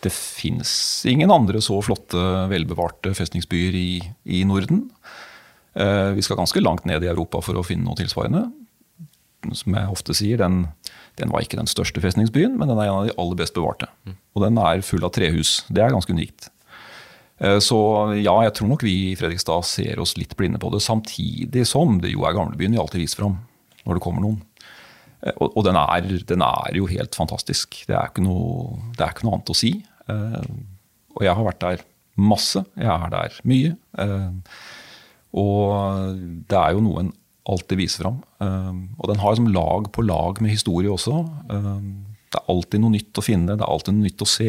det 0.00 0.12
fins 0.14 0.70
ingen 1.08 1.32
andre 1.34 1.60
så 1.64 1.76
flotte, 1.84 2.22
velbevarte 2.48 3.12
festningsbyer 3.18 3.76
i, 3.76 3.90
i 4.24 4.40
Norden. 4.48 4.86
Eh, 5.76 6.14
vi 6.16 6.24
skal 6.24 6.40
ganske 6.40 6.64
langt 6.64 6.88
ned 6.88 7.04
i 7.04 7.12
Europa 7.12 7.44
for 7.44 7.60
å 7.60 7.66
finne 7.66 7.84
noe 7.84 8.00
tilsvarende. 8.00 8.46
Som 9.52 9.76
jeg 9.76 9.92
ofte 9.92 10.16
sier, 10.16 10.40
den, 10.40 10.62
den 11.20 11.28
var 11.34 11.44
ikke 11.44 11.60
den 11.60 11.68
største 11.68 12.00
festningsbyen, 12.00 12.56
men 12.56 12.72
den 12.72 12.80
er 12.80 12.88
en 12.88 13.02
av 13.02 13.10
de 13.10 13.18
aller 13.20 13.36
best 13.44 13.54
bevarte. 13.54 13.92
Og 14.32 14.48
den 14.48 14.56
er 14.64 14.80
full 14.80 15.04
av 15.04 15.12
trehus. 15.12 15.58
Det 15.68 15.84
er 15.84 15.92
ganske 15.92 16.16
unikt. 16.16 16.48
Eh, 17.40 17.58
Så 17.60 17.78
ja, 18.22 18.34
jeg 18.46 18.54
tror 18.56 18.68
nok 18.72 18.82
vi 18.86 18.94
i 19.12 19.16
Fredrikstad 19.18 19.64
ser 19.68 20.00
oss 20.00 20.16
litt 20.16 20.36
blinde 20.38 20.60
på 20.62 20.70
det, 20.72 20.80
samtidig 20.84 21.66
som 21.68 21.98
det 22.00 22.12
jo 22.14 22.24
er 22.28 22.36
gamlebyen 22.36 22.72
vi 22.76 22.80
alltid 22.80 23.02
viser 23.04 23.22
fram 23.24 23.38
når 23.86 23.98
det 23.98 24.02
kommer 24.06 24.24
noen. 24.24 24.38
Eh, 25.22 25.32
Og, 25.40 25.52
og 25.56 25.64
den, 25.66 25.76
er, 25.76 26.08
den 26.28 26.42
er 26.42 26.76
jo 26.78 26.86
helt 26.90 27.14
fantastisk. 27.18 27.82
Det 27.88 27.96
er, 27.96 28.10
noe, 28.24 28.78
det 28.96 29.04
er 29.04 29.12
ikke 29.14 29.26
noe 29.28 29.36
annet 29.38 29.52
å 29.52 29.58
si. 29.58 29.74
Eh, 30.08 30.48
Og 31.16 31.22
jeg 31.24 31.34
har 31.36 31.44
vært 31.46 31.60
der 31.64 31.84
masse. 32.16 32.62
Jeg 32.76 32.88
er 32.88 33.10
der 33.12 33.34
mye. 33.44 33.74
Og 35.36 36.16
det 36.48 36.56
er 36.58 36.72
jo 36.76 36.82
noe 36.84 37.02
en 37.04 37.10
alltid 37.46 37.78
viser 37.78 38.02
fram. 38.06 38.18
Og 38.98 39.08
den 39.10 39.20
har 39.20 39.34
liksom 39.34 39.50
lag 39.54 39.90
på 39.94 40.04
lag 40.06 40.40
med 40.42 40.50
historie 40.54 40.90
også. 40.92 41.18
Det 41.46 42.40
er 42.40 42.48
alltid 42.52 42.82
noe 42.82 42.94
nytt 42.96 43.20
å 43.20 43.24
finne, 43.24 43.54
det 43.56 43.62
er 43.64 43.70
alltid 43.70 43.94
noe 43.96 44.06
nytt 44.08 44.24
å 44.24 44.28
se. 44.28 44.48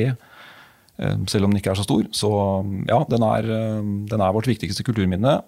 Eh, 0.99 1.17
Selv 1.29 1.45
om 1.45 1.51
den 1.53 1.61
ikke 1.61 1.71
er 1.73 1.79
så 1.79 1.85
stor. 1.85 2.07
Så 2.15 2.29
ja, 2.89 2.99
den 3.09 3.25
er, 3.27 3.49
eh, 3.57 3.81
den 4.11 4.21
er 4.23 4.33
vårt 4.35 4.49
viktigste 4.49 4.83
kulturminne. 4.87 5.41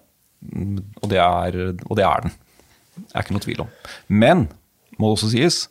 mm, 0.45 0.77
Og 1.01 1.09
det 1.09 1.17
er, 1.19 1.59
og 1.89 1.95
det 1.97 2.05
er 2.05 2.21
den. 2.27 2.31
er 3.13 3.23
ikke 3.23 3.33
noe 3.37 3.45
tvil 3.45 3.61
om. 3.65 3.69
Men, 4.09 4.47
må 4.99 5.09
det 5.09 5.17
også 5.17 5.31
sies, 5.31 5.67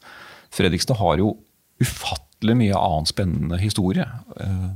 Fredrikstad 0.51 0.97
har 0.97 1.19
jo 1.21 1.37
ufattelig 1.83 2.57
mye 2.57 2.75
annen 2.75 3.07
spennende 3.07 3.59
historie. 3.61 4.07
Eh, 4.41 4.71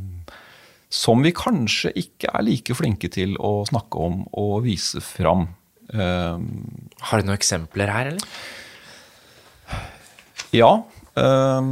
som 0.92 1.22
vi 1.24 1.32
kanskje 1.32 1.92
ikke 1.96 2.28
er 2.34 2.42
like 2.44 2.74
flinke 2.76 3.08
til 3.08 3.32
å 3.40 3.64
snakke 3.64 3.96
om 3.96 4.26
og 4.36 4.64
vise 4.66 5.00
fram. 5.00 5.46
Har 5.92 6.36
du 7.20 7.26
noen 7.26 7.36
eksempler 7.36 7.88
her, 7.88 8.10
eller? 8.12 8.26
ja. 10.52 10.68
eh, 11.16 11.62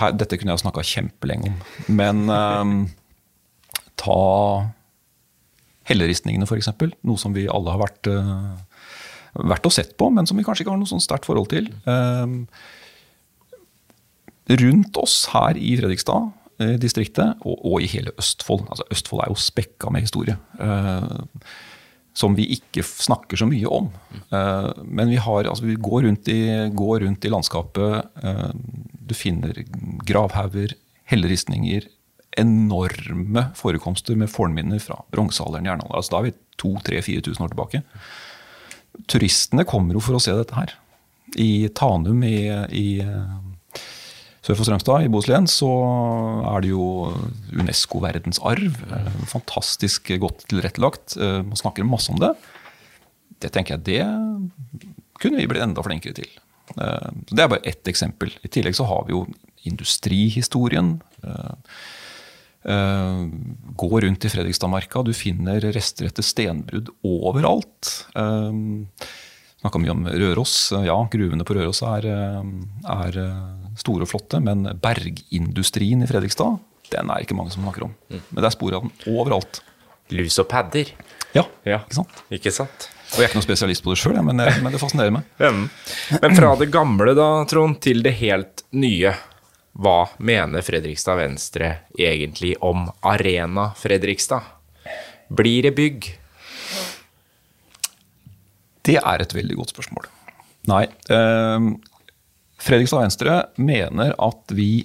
her, 0.00 0.14
dette 0.16 0.38
kunne 0.40 0.54
jeg 0.54 0.62
snakka 0.64 0.84
kjempelenge 0.86 1.50
om. 1.50 1.56
Men 1.92 2.22
eh, 2.32 2.74
ta 4.00 4.20
helleristningene, 5.90 6.46
f.eks. 6.46 6.70
Noe 7.02 7.20
som 7.20 7.34
vi 7.36 7.48
alle 7.50 7.72
har 7.74 7.80
vært, 7.82 8.10
uh, 8.10 8.54
vært 9.50 9.66
og 9.66 9.74
sett 9.74 9.96
på, 9.98 10.10
men 10.14 10.28
som 10.28 10.38
vi 10.38 10.44
kanskje 10.46 10.64
ikke 10.64 10.74
har 10.74 10.80
noe 10.80 10.90
sånn 10.90 11.02
sterkt 11.02 11.26
forhold 11.28 11.50
til. 11.52 11.68
Eh, 11.90 12.36
rundt 14.62 15.00
oss 15.00 15.16
her 15.32 15.58
i 15.58 15.74
Fredrikstad, 15.80 16.30
eh, 16.62 16.76
distriktet, 16.82 17.42
og, 17.42 17.58
og 17.66 17.82
i 17.82 17.90
hele 17.90 18.14
Østfold 18.20 18.66
altså 18.68 18.86
Østfold 18.94 19.24
er 19.24 19.32
jo 19.32 19.42
spekka 19.42 19.90
med 19.92 20.06
historie. 20.06 20.38
eh, 20.62 21.08
som 22.14 22.36
vi 22.36 22.44
ikke 22.56 22.84
snakker 22.84 23.40
så 23.40 23.48
mye 23.48 23.68
om. 23.68 23.88
Eh, 24.12 24.68
men 24.84 25.12
vi, 25.12 25.18
har, 25.22 25.48
altså, 25.48 25.64
vi 25.64 25.78
går, 25.80 26.02
rundt 26.08 26.28
i, 26.28 26.40
går 26.72 27.06
rundt 27.06 27.24
i 27.24 27.32
landskapet. 27.32 28.10
eh, 28.22 28.50
du 29.02 29.14
finner 29.16 29.64
gravhauger, 30.06 30.76
helleristninger, 31.10 31.88
enorme 32.38 33.46
forekomster 33.58 34.16
med 34.16 34.30
fornminner 34.32 34.80
fra 34.80 35.00
bronsealderen, 35.12 35.68
jernalderen. 35.68 35.96
Altså, 35.98 36.14
da 36.14 36.20
er 36.20 36.30
vi 36.30 36.36
2000-4000 36.62 37.44
år 37.44 37.52
tilbake. 37.52 37.82
Turistene 39.08 39.66
kommer 39.68 39.96
jo 39.96 40.04
for 40.04 40.16
å 40.16 40.22
se 40.22 40.36
dette 40.36 40.56
her. 40.56 40.76
I 41.40 41.68
Tanum 41.76 42.22
i, 42.28 42.36
i 42.76 42.86
eh, 43.04 43.36
Sør 44.42 44.56
for 44.58 44.66
Strømstad, 44.66 45.04
i 45.06 45.10
Bohuslän, 45.12 45.46
så 45.46 45.68
er 46.50 46.64
det 46.64 46.72
jo 46.72 46.86
Unesco 47.54 48.00
verdensarv. 48.02 48.74
eh, 48.90 49.10
Fantastisk 49.30 50.10
godt 50.18 50.46
tilrettelagt. 50.50 51.16
Eh, 51.16 51.42
Man 51.46 51.56
snakker 51.60 51.86
masse 51.86 52.10
om 52.10 52.18
det. 52.18 52.32
Det 53.40 53.52
tenker 53.54 53.76
jeg 53.76 53.84
det 53.84 54.02
kunne 55.22 55.38
vi 55.38 55.46
blitt 55.46 55.62
enda 55.62 55.82
flinkere 55.82 56.14
til. 56.18 56.26
Eh, 56.76 57.10
Det 57.30 57.38
er 57.38 57.48
bare 57.48 57.62
ett 57.64 57.84
eksempel. 57.86 58.32
I 58.42 58.48
tillegg 58.48 58.74
så 58.74 58.84
har 58.86 59.04
vi 59.06 59.12
jo 59.14 59.26
industrihistorien. 59.64 61.00
Eh, 61.22 61.54
Gå 63.76 63.88
rundt 64.02 64.24
i 64.24 64.28
Fredrikstadmarka, 64.30 65.02
du 65.04 65.12
finner 65.12 65.60
rester 65.74 66.06
etter 66.06 66.22
stenbrudd 66.22 66.90
overalt. 67.04 68.06
Snakka 69.62 69.78
mye 69.78 69.92
om 69.94 70.04
Røros. 70.10 70.54
Ja, 70.84 70.96
gruvene 71.12 71.44
på 71.46 71.54
Røros 71.54 71.82
er, 71.86 72.06
eh, 72.10 72.42
er 72.92 73.18
eh, 73.22 73.74
store 73.78 74.02
og 74.06 74.10
flotte, 74.10 74.40
men 74.42 74.64
bergindustrien 74.82 76.02
i 76.02 76.08
Fredrikstad, 76.10 76.58
den 76.92 77.10
er 77.14 77.22
ikke 77.24 77.36
mange 77.38 77.54
som 77.54 77.62
snakker 77.64 77.86
om. 77.86 77.94
Men 78.10 78.42
det 78.42 78.48
er 78.50 78.56
spor 78.56 78.74
av 78.76 78.82
den 78.88 78.92
overalt. 79.14 79.60
Lus 80.12 80.36
og 80.42 80.48
padder. 80.50 80.90
Ja, 81.32 81.46
Ja. 81.64 81.78
ikke 81.86 81.94
sant? 81.94 82.18
Ikke 82.30 82.52
sant? 82.52 82.88
Og 83.14 83.20
jeg 83.20 83.24
er 83.24 83.28
ikke 83.30 83.38
noen 83.38 83.46
spesialist 83.46 83.82
på 83.84 83.92
det 83.94 84.00
sjøl, 84.02 84.18
men, 84.24 84.36
det- 84.36 84.62
men 84.62 84.72
det 84.72 84.80
fascinerer 84.80 85.12
meg. 85.12 85.22
Mm. 85.40 85.70
Men 86.20 86.34
fra 86.36 86.54
det 86.56 86.70
gamle 86.72 87.14
da, 87.16 87.44
Trond, 87.48 87.78
til 87.80 88.02
det 88.02 88.12
helt 88.18 88.62
nye. 88.72 89.14
Hva 89.78 90.08
mener 90.18 90.60
Fredrikstad 90.60 91.16
Venstre 91.16 91.78
egentlig 91.98 92.56
om 92.60 92.90
Arena 93.02 93.70
Fredrikstad? 93.76 94.42
Blir 95.32 95.62
det 95.62 95.74
bygg? 95.76 96.10
Det 98.86 98.98
er 98.98 99.22
et 99.22 99.34
veldig 99.34 99.58
godt 99.60 99.74
spørsmål. 99.74 100.08
Nei. 100.70 100.84
Eh, 101.10 101.68
Fredrikstad 102.62 103.02
Venstre 103.02 103.38
mener 103.58 104.14
at 104.22 104.54
vi 104.54 104.84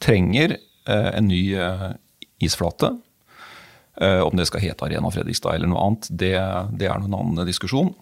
trenger 0.00 0.56
eh, 0.56 1.10
en 1.12 1.28
ny 1.28 1.42
eh, 1.60 1.90
isflate. 2.40 2.94
Eh, 4.00 4.20
om 4.24 4.36
det 4.36 4.48
skal 4.48 4.64
hete 4.64 4.86
Arena 4.86 5.10
Fredrikstad 5.12 5.58
eller 5.58 5.68
noe 5.68 5.82
annet, 5.84 6.08
det, 6.08 6.36
det 6.80 6.88
er 6.88 7.02
noen 7.02 7.18
annen 7.18 7.48
diskusjon. 7.48 7.92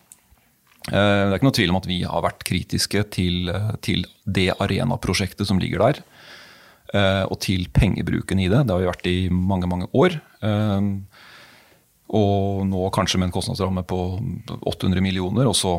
Eh, 0.89 0.95
det 0.95 1.33
er 1.33 1.39
ikke 1.41 1.49
noe 1.49 1.59
tvil 1.59 1.75
om 1.75 1.81
at 1.81 1.91
vi 1.91 1.99
har 2.07 2.25
vært 2.25 2.47
kritiske 2.47 3.03
til, 3.15 3.51
eh, 3.51 3.73
til 3.85 4.07
det 4.25 4.53
arenaprosjektet 4.59 5.49
som 5.51 5.61
ligger 5.63 5.87
der. 5.89 6.05
og 7.29 7.35
til 7.45 7.67
pengebruken 7.69 8.39
i 8.41 8.47
det. 8.49 8.63
Det 8.65 8.73
har 8.73 8.81
vi 8.81 8.87
vært 8.89 9.09
i 9.11 9.29
mange, 9.29 9.69
mange 9.69 9.91
år. 9.93 10.15
Eh, 10.41 10.87
og 12.09 12.65
nå 12.69 12.87
kanskje 12.95 13.21
med 13.21 13.29
en 13.29 13.35
kostnadsramme 13.35 13.83
på 13.89 13.99
800 14.65 15.03
millioner, 15.05 15.49
og 15.49 15.57
så 15.57 15.77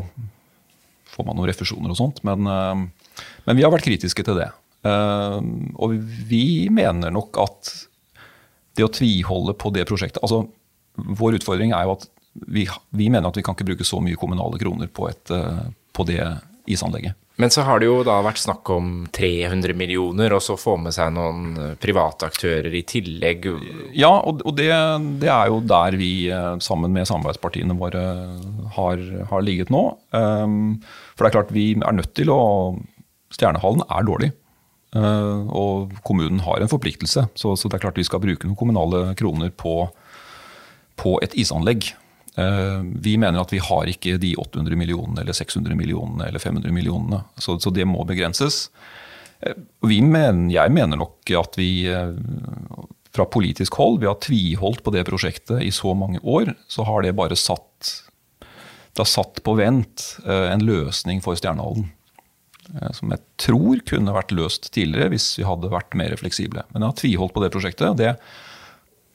får 1.10 1.26
man 1.26 1.38
noen 1.38 1.50
refusjoner 1.50 1.90
og 1.90 1.98
sånt. 1.98 2.20
Men, 2.26 2.46
eh, 2.46 3.24
men 3.46 3.58
vi 3.58 3.64
har 3.66 3.72
vært 3.74 3.88
kritiske 3.88 4.24
til 4.26 4.38
det. 4.38 4.50
Eh, 4.86 5.40
Og 5.76 5.96
vi 6.30 6.68
mener 6.70 7.10
nok 7.10 7.36
at 7.42 7.72
det 8.78 8.86
å 8.86 8.92
tviholde 8.92 9.52
på 9.58 9.72
det 9.74 9.84
prosjektet 9.90 10.22
altså 10.22 10.46
Vår 10.96 11.36
utfordring 11.38 11.72
er 11.72 11.84
jo 11.86 11.92
at 11.94 12.06
vi, 12.50 12.66
vi 12.92 13.06
mener 13.08 13.28
at 13.28 13.36
vi 13.36 13.42
kan 13.42 13.54
ikke 13.54 13.64
bruke 13.70 13.84
så 13.86 14.00
mye 14.02 14.18
kommunale 14.18 14.58
kroner 14.60 14.88
på, 14.92 15.06
et, 15.08 15.30
eh, 15.32 15.70
på 15.96 16.04
det 16.04 16.20
isanlegget. 16.68 17.14
Men 17.40 17.50
så 17.50 17.62
har 17.64 17.80
det 17.80 17.88
jo 17.88 18.00
da 18.04 18.18
vært 18.24 18.40
snakk 18.42 18.68
om 18.74 18.88
300 19.16 19.72
millioner, 19.78 20.34
og 20.36 20.42
så 20.44 20.58
få 20.60 20.74
med 20.82 20.92
seg 20.92 21.14
noen 21.16 21.54
eh, 21.56 21.76
private 21.80 22.28
aktører 22.28 22.74
i 22.76 22.82
tillegg. 22.84 23.48
Ja, 23.96 24.10
og, 24.12 24.42
det, 24.58 24.68
det 25.22 25.30
er 25.32 25.48
jo 25.48 25.62
der 25.64 25.96
vi 25.96 26.12
eh, 26.28 26.58
sammen 26.60 26.92
med 26.92 27.08
samarbeidspartiene 27.08 27.78
våre 27.80 28.02
har, 28.76 29.06
har 29.30 29.46
ligget 29.46 29.72
nå. 29.72 29.86
Um, 30.12 30.82
for 31.14 31.24
det 31.24 31.30
er 31.30 31.38
klart 31.38 31.54
vi 31.56 31.70
er 31.78 31.96
nødt 31.96 32.12
til 32.18 32.32
å 32.34 32.42
Stjernehallen 33.30 33.84
er 33.86 34.02
dårlig. 34.02 34.32
Uh, 34.90 35.46
og 35.54 35.92
kommunen 36.02 36.40
har 36.42 36.58
en 36.58 36.70
forpliktelse, 36.70 37.28
så, 37.38 37.52
så 37.54 37.70
det 37.70 37.78
er 37.78 37.84
klart 37.84 38.00
vi 38.00 38.04
skal 38.08 38.20
bruke 38.24 38.48
noen 38.48 38.58
kommunale 38.58 39.04
kroner 39.16 39.52
på, 39.54 39.84
på 40.98 41.14
et 41.22 41.36
isanlegg. 41.38 41.92
Uh, 42.38 42.86
vi 43.02 43.16
mener 43.18 43.40
at 43.40 43.52
vi 43.52 43.58
har 43.62 43.90
ikke 43.90 44.14
de 44.22 44.36
800 44.38 44.78
millionene 44.78 45.24
eller 45.24 45.36
600 45.36 45.74
millionene 45.76 46.28
eller 46.28 46.42
500 46.42 46.74
millionene, 46.74 47.24
så, 47.42 47.58
det 47.74 47.88
må 47.90 48.04
begrenses. 48.08 48.68
Eh, 49.40 49.56
men, 49.82 50.46
jeg 50.52 50.72
mener 50.72 51.00
nok 51.00 51.32
at 51.36 51.58
vi 51.58 51.88
eh, 51.90 52.14
fra 53.10 53.26
politisk 53.26 53.74
hold 53.80 53.98
vi 54.02 54.08
har 54.08 54.20
tviholdt 54.22 54.84
på 54.86 54.94
det 54.94 55.02
prosjektet 55.08 55.64
i 55.66 55.72
så 55.74 55.94
mange 55.98 56.22
år, 56.22 56.54
så 56.70 56.86
har 56.86 57.02
det 57.02 57.16
bare 57.18 57.38
satt 57.38 57.90
det 58.90 59.04
har 59.04 59.08
satt 59.08 59.42
på 59.46 59.54
vent 59.58 60.04
eh, 60.26 60.50
en 60.50 60.64
løsning 60.66 61.22
for 61.22 61.38
Stjernehallen. 61.38 61.86
eh, 62.74 62.90
Som 62.96 63.14
jeg 63.14 63.22
tror 63.40 63.82
kunne 63.86 64.14
vært 64.16 64.34
løst 64.34 64.72
tidligere 64.74 65.12
hvis 65.14 65.32
vi 65.38 65.46
hadde 65.46 65.70
vært 65.70 65.94
mer 65.98 66.16
fleksible. 66.18 66.64
Men 66.72 66.82
jeg 66.82 66.90
har 66.90 66.98
tviholdt 66.98 67.36
på 67.36 67.44
det 67.44 67.52
prosjektet. 67.54 67.86
og 67.92 68.00
Det 68.00 68.16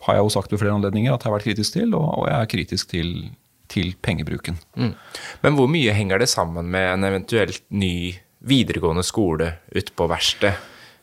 har 0.06 0.18
jeg 0.20 0.26
jo 0.28 0.34
sagt 0.36 0.54
ved 0.54 0.62
flere 0.62 0.76
anledninger 0.78 1.14
at 1.14 1.24
jeg 1.24 1.32
har 1.32 1.38
vært 1.40 1.48
kritisk 1.50 1.74
til, 1.80 1.96
og 1.98 2.08
og 2.20 2.28
jeg 2.30 2.38
er 2.38 2.52
kritisk 2.52 2.92
til, 2.94 3.10
til 3.72 3.92
pengebruken. 4.06 4.58
Mm. 4.78 4.94
Men 5.44 5.58
hvor 5.58 5.68
mye 5.72 5.96
henger 5.98 6.22
det 6.22 6.30
sammen 6.30 6.70
med 6.72 6.92
en 6.94 7.08
eventuelt 7.10 7.62
ny 7.74 8.14
videregående 8.46 9.04
skole 9.06 9.54
ute 9.74 9.94
på 9.98 10.08
verksted? 10.12 10.54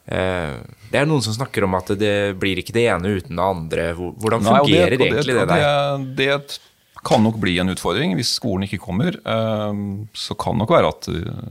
Eh, 0.07 0.55
det 0.91 0.99
er 1.01 1.07
noen 1.07 1.23
som 1.23 1.35
snakker 1.35 1.67
om 1.67 1.75
at 1.79 1.93
det 1.99 2.35
blir 2.43 2.59
ikke 2.63 2.75
det 2.75 2.87
ene 2.91 3.17
uten 3.19 3.39
det 3.39 3.45
andre. 3.47 3.89
Hvordan 3.99 4.19
Hvordan 4.23 4.43
Nei, 4.47 4.53
det, 4.53 4.63
fungerer 4.67 4.97
egentlig 4.99 5.37
det 5.39 5.49
der? 5.51 6.07
Det, 6.19 6.29
det 6.51 7.03
kan 7.03 7.23
nok 7.27 7.39
bli 7.43 7.57
en 7.59 7.73
utfordring 7.75 8.15
hvis 8.19 8.37
skolen 8.39 8.67
ikke 8.69 8.83
kommer. 8.83 9.19
eh, 9.19 9.83
Så 10.15 10.39
kan 10.39 10.59
nok 10.59 10.71
være 10.75 10.91
at 10.95 11.09
eh, 11.11 11.47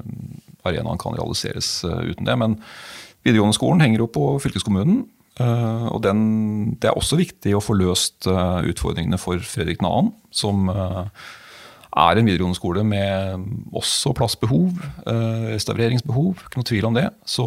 arenaen 0.67 0.99
kan 1.01 1.15
realiseres 1.17 1.81
uten 1.83 2.27
det. 2.27 2.37
Men 2.39 2.59
videregående 3.25 3.57
skolen 3.57 3.81
henger 3.83 4.05
jo 4.05 4.11
på 4.15 4.27
fylkeskommunen. 4.43 5.03
Eh, 5.41 5.85
Og 5.91 6.01
den, 6.05 6.23
det 6.81 6.89
er 6.89 6.97
også 6.97 7.19
viktig 7.19 7.55
å 7.57 7.63
få 7.63 7.75
løst 7.79 8.27
eh, 8.29 8.59
utfordringene 8.71 9.19
for 9.21 9.41
Fredrik 9.45 9.81
2., 9.83 9.91
som 10.31 10.69
eh, 10.71 11.03
er 11.91 12.19
en 12.19 12.29
videregående 12.29 12.59
skole 12.59 12.85
med 12.87 13.43
også 13.75 14.13
plassbehov, 14.15 14.77
eh, 15.11 15.51
restaureringsbehov, 15.51 16.45
ikke 16.45 16.61
noe 16.61 16.69
tvil 16.69 16.87
om 16.87 16.97
det. 16.97 17.09
Så 17.27 17.45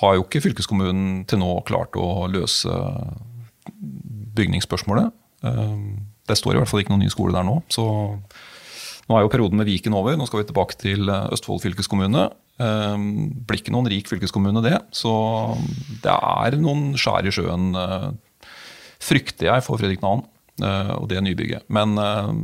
har 0.00 0.16
jo 0.16 0.26
ikke 0.26 0.42
fylkeskommunen 0.44 1.22
til 1.28 1.40
nå 1.40 1.54
klart 1.68 1.96
å 2.00 2.26
løse 2.32 2.72
bygningsspørsmålet. 4.36 5.12
Det 5.42 6.36
står 6.38 6.54
i 6.54 6.60
hvert 6.60 6.70
fall 6.70 6.80
ikke 6.80 6.94
noen 6.94 7.02
ny 7.04 7.10
skole 7.12 7.34
der 7.34 7.44
nå. 7.44 7.58
Så 7.72 7.84
nå 7.84 9.18
er 9.18 9.24
jo 9.24 9.32
perioden 9.32 9.60
med 9.60 9.68
Viken 9.68 9.96
over. 9.98 10.16
Nå 10.16 10.24
skal 10.28 10.40
vi 10.40 10.46
tilbake 10.48 10.78
til 10.80 11.12
Østfold 11.12 11.60
fylkeskommune. 11.64 12.30
Eh, 12.60 12.96
Blir 13.46 13.60
ikke 13.60 13.72
noen 13.74 13.88
rik 13.90 14.10
fylkeskommune, 14.10 14.62
det. 14.64 14.76
Så 14.94 15.12
det 16.04 16.12
er 16.12 16.58
noen 16.60 16.92
skjær 17.00 17.28
i 17.28 17.34
sjøen, 17.34 17.72
eh, 17.78 18.10
frykter 19.02 19.48
jeg, 19.48 19.64
for 19.66 19.80
Fredrik 19.80 20.02
Nahan 20.04 20.24
eh, 20.62 20.92
og 20.98 21.08
det 21.10 21.22
nybygget. 21.24 21.66
Men 21.72 21.96
eh, 21.98 22.34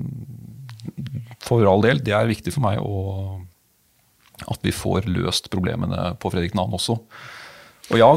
for 1.44 1.66
all 1.68 1.84
del, 1.84 2.02
det 2.04 2.16
er 2.16 2.30
viktig 2.30 2.54
for 2.54 2.64
meg 2.64 2.80
å, 2.82 3.38
at 4.48 4.64
vi 4.64 4.74
får 4.74 5.11
løst 5.11 5.52
problemene 5.52 6.14
på 6.20 6.32
Fredrik 6.34 6.56
Nahan 6.59 6.78
også. 6.78 6.98
Og 7.88 7.96
ja, 7.96 8.09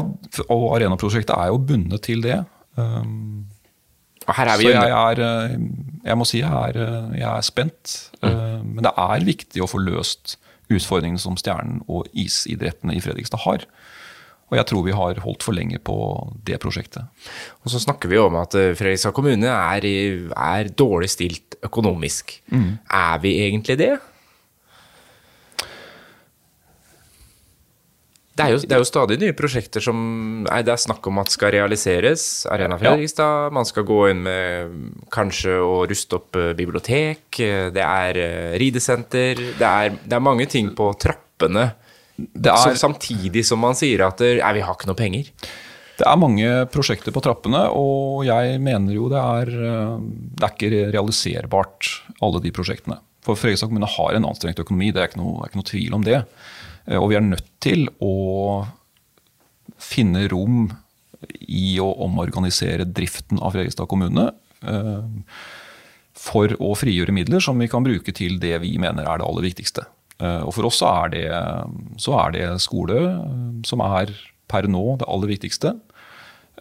og 0.52 0.64
arenaprosjektet 0.76 1.32
er 1.32 1.48
jo 1.48 1.62
bundet 1.64 2.02
til 2.04 2.20
det. 2.24 2.42
Er 2.76 4.50
så 4.52 4.68
jeg 4.68 4.74
er, 4.76 5.20
jeg 6.04 6.16
må 6.18 6.26
si 6.28 6.42
jeg 6.42 6.52
er, 6.52 6.76
jeg 7.16 7.24
er 7.24 7.46
spent. 7.46 7.94
Mm. 8.20 8.68
Men 8.76 8.84
det 8.84 8.92
er 9.00 9.24
viktig 9.26 9.64
å 9.64 9.70
få 9.70 9.80
løst 9.80 10.36
utfordringene 10.76 11.22
som 11.22 11.38
Stjernen 11.38 11.82
og 11.88 12.08
isidrettene 12.12 12.96
i 12.96 13.02
Fredrikstad 13.04 13.44
har. 13.44 13.66
Og 14.52 14.58
jeg 14.58 14.68
tror 14.68 14.84
vi 14.84 14.94
har 14.96 15.20
holdt 15.24 15.44
for 15.46 15.56
lenge 15.56 15.78
på 15.80 15.96
det 16.44 16.58
prosjektet. 16.60 17.08
Og 17.64 17.72
så 17.72 17.80
snakker 17.80 18.10
vi 18.12 18.20
om 18.20 18.36
at 18.40 18.52
Fredrikstad 18.52 19.14
kommune 19.16 19.48
er, 19.48 19.86
er 20.36 20.72
dårlig 20.76 21.08
stilt 21.14 21.56
økonomisk. 21.64 22.34
Mm. 22.52 22.74
Er 22.92 23.22
vi 23.22 23.38
egentlig 23.46 23.78
det? 23.80 23.94
Det 28.32 28.44
er, 28.46 28.54
jo, 28.54 28.60
det 28.64 28.72
er, 28.72 28.80
jo, 28.80 28.88
stadig 28.88 29.18
nye 29.20 29.34
prosjekter 29.36 29.84
som 29.84 29.98
nei, 30.46 30.62
det 30.64 30.72
er 30.72 30.80
snakk 30.80 31.04
om 31.10 31.18
at 31.20 31.32
skal 31.34 31.52
realiseres. 31.52 32.46
Arena 32.48 32.78
Fredrikstad. 32.80 33.50
Ja. 33.50 33.52
Man 33.52 33.68
skal 33.68 33.84
gå 33.88 33.98
inn 34.08 34.22
med 34.24 34.78
kanskje 35.12 35.58
å 35.60 35.82
ruste 35.88 36.16
opp 36.16 36.38
eh, 36.40 36.54
bibliotek. 36.56 37.26
Det 37.76 37.84
er 37.84 38.20
uh, 38.22 38.54
ridesenter. 38.62 39.42
Det 39.58 39.68
er, 39.68 39.98
det 40.00 40.16
er, 40.16 40.24
mange 40.24 40.48
ting 40.48 40.72
på 40.78 40.88
trappene. 40.96 41.66
Er, 42.16 42.72
samtidig 42.80 43.44
som 43.44 43.60
man 43.60 43.76
sier 43.76 44.06
at 44.06 44.24
nei, 44.24 44.54
vi 44.56 44.64
har 44.64 44.80
ikke 44.80 44.88
noe 44.88 44.96
penger. 44.96 45.28
Det 46.02 46.08
er 46.08 46.18
mange 46.18 46.48
prosjekter 46.72 47.14
på 47.14 47.20
trappene, 47.22 47.66
og 47.76 48.24
jeg 48.26 48.56
mener 48.64 48.96
jo 48.96 49.10
det 49.12 49.20
er, 49.20 49.50
eh, 49.52 49.96
det 50.40 50.46
er 50.46 50.54
ikke 50.56 50.70
realiserbart, 50.96 51.90
alle 52.24 52.40
de 52.42 52.52
prosjektene. 52.54 52.98
For 53.22 53.38
Fredrikstad 53.38 53.70
kommune 53.70 53.86
har 53.86 54.16
en 54.16 54.26
anstrengt 54.26 54.58
økonomi, 54.58 54.90
det 54.90 55.02
er 55.02 55.10
ikke 55.10 55.20
noe, 55.20 55.42
er 55.42 55.52
ikke 55.52 55.60
noe 55.60 55.68
tvil 55.68 55.94
om 55.98 56.06
det. 56.06 56.22
Eh, 56.86 56.98
og 56.98 57.10
vi 57.12 57.18
er 57.18 57.26
nødt 57.26 57.48
til 57.62 57.88
å 58.02 58.14
finne 59.82 60.26
rom 60.30 60.68
i 61.46 61.76
å 61.82 61.88
omorganisere 62.06 62.86
driften 62.88 63.40
av 63.42 63.54
Fredrikstad 63.54 63.88
kommune 63.90 64.30
eh, 64.66 65.36
for 66.18 66.54
å 66.62 66.72
frigjøre 66.78 67.14
midler 67.14 67.42
som 67.42 67.58
vi 67.62 67.70
kan 67.70 67.84
bruke 67.86 68.14
til 68.14 68.38
det 68.42 68.56
vi 68.64 68.74
mener 68.82 69.06
er 69.06 69.20
det 69.20 69.28
aller 69.28 69.46
viktigste. 69.46 69.86
Eh, 70.18 70.42
og 70.42 70.52
For 70.56 70.68
oss 70.68 70.82
så 70.82 70.90
er, 71.04 71.14
det, 71.14 71.24
så 72.02 72.18
er 72.24 72.36
det 72.36 72.50
skole 72.64 73.00
som 73.68 73.82
er 73.86 74.12
per 74.50 74.68
nå 74.68 74.84
det 75.00 75.08
aller 75.08 75.30
viktigste. 75.32 75.78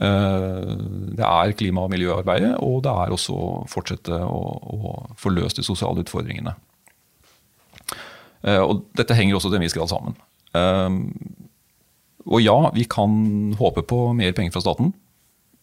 Det 0.01 1.25
er 1.27 1.51
klima- 1.59 1.83
og 1.83 1.91
miljøarbeidet, 1.91 2.53
og 2.63 2.77
det 2.85 2.93
er 2.95 3.11
også 3.11 3.33
å 3.35 3.49
fortsette 3.69 4.15
å, 4.23 4.39
å 4.71 4.93
få 5.19 5.33
løst 5.35 5.59
de 5.59 5.65
sosiale 5.67 6.01
utfordringene. 6.01 6.55
Eh, 8.47 8.61
og 8.61 8.85
dette 8.97 9.15
henger 9.17 9.37
også 9.37 9.51
til 9.51 9.59
en 9.59 9.65
viss 9.65 9.77
grad 9.77 9.91
sammen. 9.91 10.17
Eh, 10.57 10.97
og 12.31 12.43
ja, 12.43 12.57
vi 12.75 12.85
kan 12.89 13.55
håpe 13.57 13.85
på 13.87 14.03
mer 14.17 14.35
penger 14.37 14.55
fra 14.55 14.63
staten. 14.65 14.93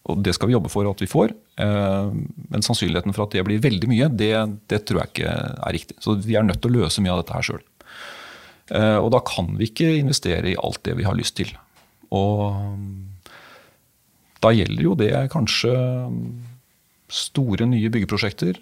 Og 0.09 0.21
det 0.25 0.33
skal 0.33 0.49
vi 0.49 0.55
jobbe 0.55 0.71
for 0.71 0.87
at 0.89 1.01
vi 1.03 1.09
får. 1.09 1.33
Eh, 1.61 2.13
men 2.51 2.65
sannsynligheten 2.65 3.15
for 3.15 3.27
at 3.27 3.35
det 3.35 3.45
blir 3.47 3.63
veldig 3.63 3.91
mye, 3.91 4.11
det, 4.11 4.33
det 4.71 4.83
tror 4.87 5.03
jeg 5.03 5.13
ikke 5.13 5.35
er 5.35 5.75
riktig. 5.75 5.99
Så 6.03 6.17
vi 6.23 6.39
er 6.39 6.47
nødt 6.47 6.63
til 6.63 6.71
å 6.71 6.83
løse 6.83 7.03
mye 7.03 7.15
av 7.15 7.23
dette 7.23 7.35
her 7.35 7.51
sjøl. 7.51 7.65
Og 8.69 9.07
da 9.09 9.17
kan 9.25 9.47
vi 9.57 9.65
ikke 9.65 9.87
investere 9.97 10.51
i 10.51 10.57
alt 10.61 10.83
det 10.85 10.93
vi 10.99 11.05
har 11.07 11.15
lyst 11.17 11.33
til. 11.39 11.49
Og 12.13 12.53
da 14.45 14.51
gjelder 14.53 14.83
jo 14.85 14.91
det 14.99 15.09
kanskje 15.33 15.71
store 17.09 17.65
nye 17.65 17.89
byggeprosjekter 17.89 18.59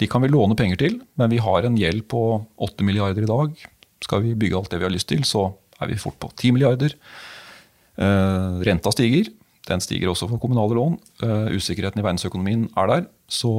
de 0.00 0.08
kan 0.08 0.22
vi 0.24 0.30
låne 0.32 0.56
penger 0.56 0.80
til, 0.80 0.96
men 1.20 1.28
vi 1.32 1.40
har 1.44 1.66
en 1.66 1.76
gjeld 1.76 2.06
på 2.08 2.22
8 2.64 2.86
milliarder 2.88 3.26
i 3.26 3.28
dag. 3.28 3.64
Skal 4.00 4.22
vi 4.24 4.36
bygge 4.38 4.56
alt 4.56 4.72
det 4.72 4.80
vi 4.80 4.86
har 4.88 4.94
lyst 4.94 5.10
til, 5.12 5.26
så 5.28 5.50
er 5.80 5.90
vi 5.90 6.00
fort 6.00 6.16
på 6.22 6.30
10 6.32 6.54
milliarder. 6.56 6.94
Uh, 8.00 8.60
renta 8.64 8.92
stiger. 8.94 9.28
Den 9.68 9.82
stiger 9.84 10.08
også 10.08 10.28
for 10.30 10.40
kommunale 10.40 10.78
lån. 10.78 10.96
Uh, 11.20 11.52
usikkerheten 11.52 12.00
i 12.00 12.06
verdensøkonomien 12.06 12.64
er 12.80 12.88
der. 12.88 13.04
Så 13.28 13.50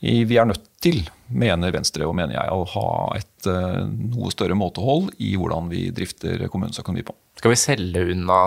i, 0.00 0.22
vi 0.24 0.38
er 0.40 0.48
nødt 0.48 0.64
til, 0.80 1.02
mener 1.28 1.74
Venstre 1.74 2.08
og 2.08 2.16
mener 2.16 2.38
jeg, 2.38 2.54
å 2.54 2.64
ha 2.72 2.88
et 3.18 3.50
uh, 3.50 3.84
noe 3.84 4.32
større 4.32 4.56
måtehold 4.56 5.12
i 5.20 5.34
hvordan 5.36 5.68
vi 5.68 5.90
drifter 5.92 6.46
kommunens 6.48 6.80
økonomi 6.80 7.04
på. 7.04 7.16
Skal 7.42 7.52
vi 7.52 7.60
selge 7.60 8.06
unna 8.14 8.40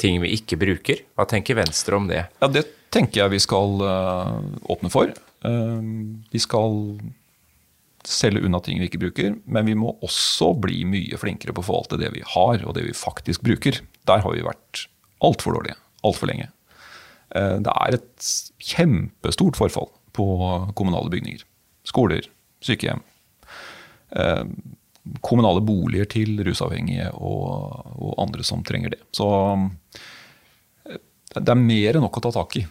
ting 0.00 0.20
vi 0.20 0.34
ikke 0.36 0.60
bruker? 0.60 1.00
Hva 1.16 1.24
tenker 1.30 1.56
Venstre 1.56 1.96
om 1.96 2.10
det? 2.10 2.26
Ja, 2.36 2.52
Det 2.52 2.66
tenker 2.90 3.22
jeg 3.22 3.34
vi 3.34 3.42
skal 3.42 3.82
åpne 4.70 4.90
for. 4.92 5.12
Eh, 5.44 5.80
vi 6.30 6.40
skal 6.42 7.00
selge 8.04 8.40
unna 8.46 8.60
ting 8.64 8.80
vi 8.80 8.88
ikke 8.88 9.02
bruker, 9.02 9.36
men 9.44 9.68
vi 9.68 9.76
må 9.76 9.92
også 10.04 10.54
bli 10.60 10.82
mye 10.88 11.18
flinkere 11.20 11.52
på 11.56 11.62
å 11.62 11.68
forvalte 11.68 12.00
det 12.00 12.12
vi 12.14 12.24
har, 12.24 12.64
og 12.64 12.74
det 12.76 12.86
vi 12.86 12.96
faktisk 12.96 13.44
bruker. 13.44 13.82
Der 14.08 14.24
har 14.24 14.34
vi 14.34 14.46
vært 14.46 14.86
altfor 15.24 15.58
dårlige 15.58 15.76
altfor 16.06 16.30
lenge. 16.30 16.48
Eh, 17.36 17.56
det 17.60 17.72
er 17.72 17.98
et 17.98 18.30
kjempestort 18.72 19.58
forfall 19.58 19.90
på 20.16 20.26
kommunale 20.78 21.12
bygninger. 21.12 21.44
Skoler, 21.88 22.24
sykehjem. 22.64 23.02
Eh, 24.16 24.44
kommunale 25.24 25.62
boliger 25.64 26.08
til 26.12 26.40
rusavhengige 26.44 27.08
og, 27.16 27.92
og 27.96 28.16
andre 28.20 28.44
som 28.46 28.64
trenger 28.64 28.96
det. 28.96 29.00
Så 29.16 29.28
det 31.36 31.48
er 31.52 31.60
mer 31.60 31.96
enn 31.96 32.04
nok 32.04 32.18
å 32.18 32.24
ta 32.24 32.32
tak 32.40 32.58
i. 32.60 32.64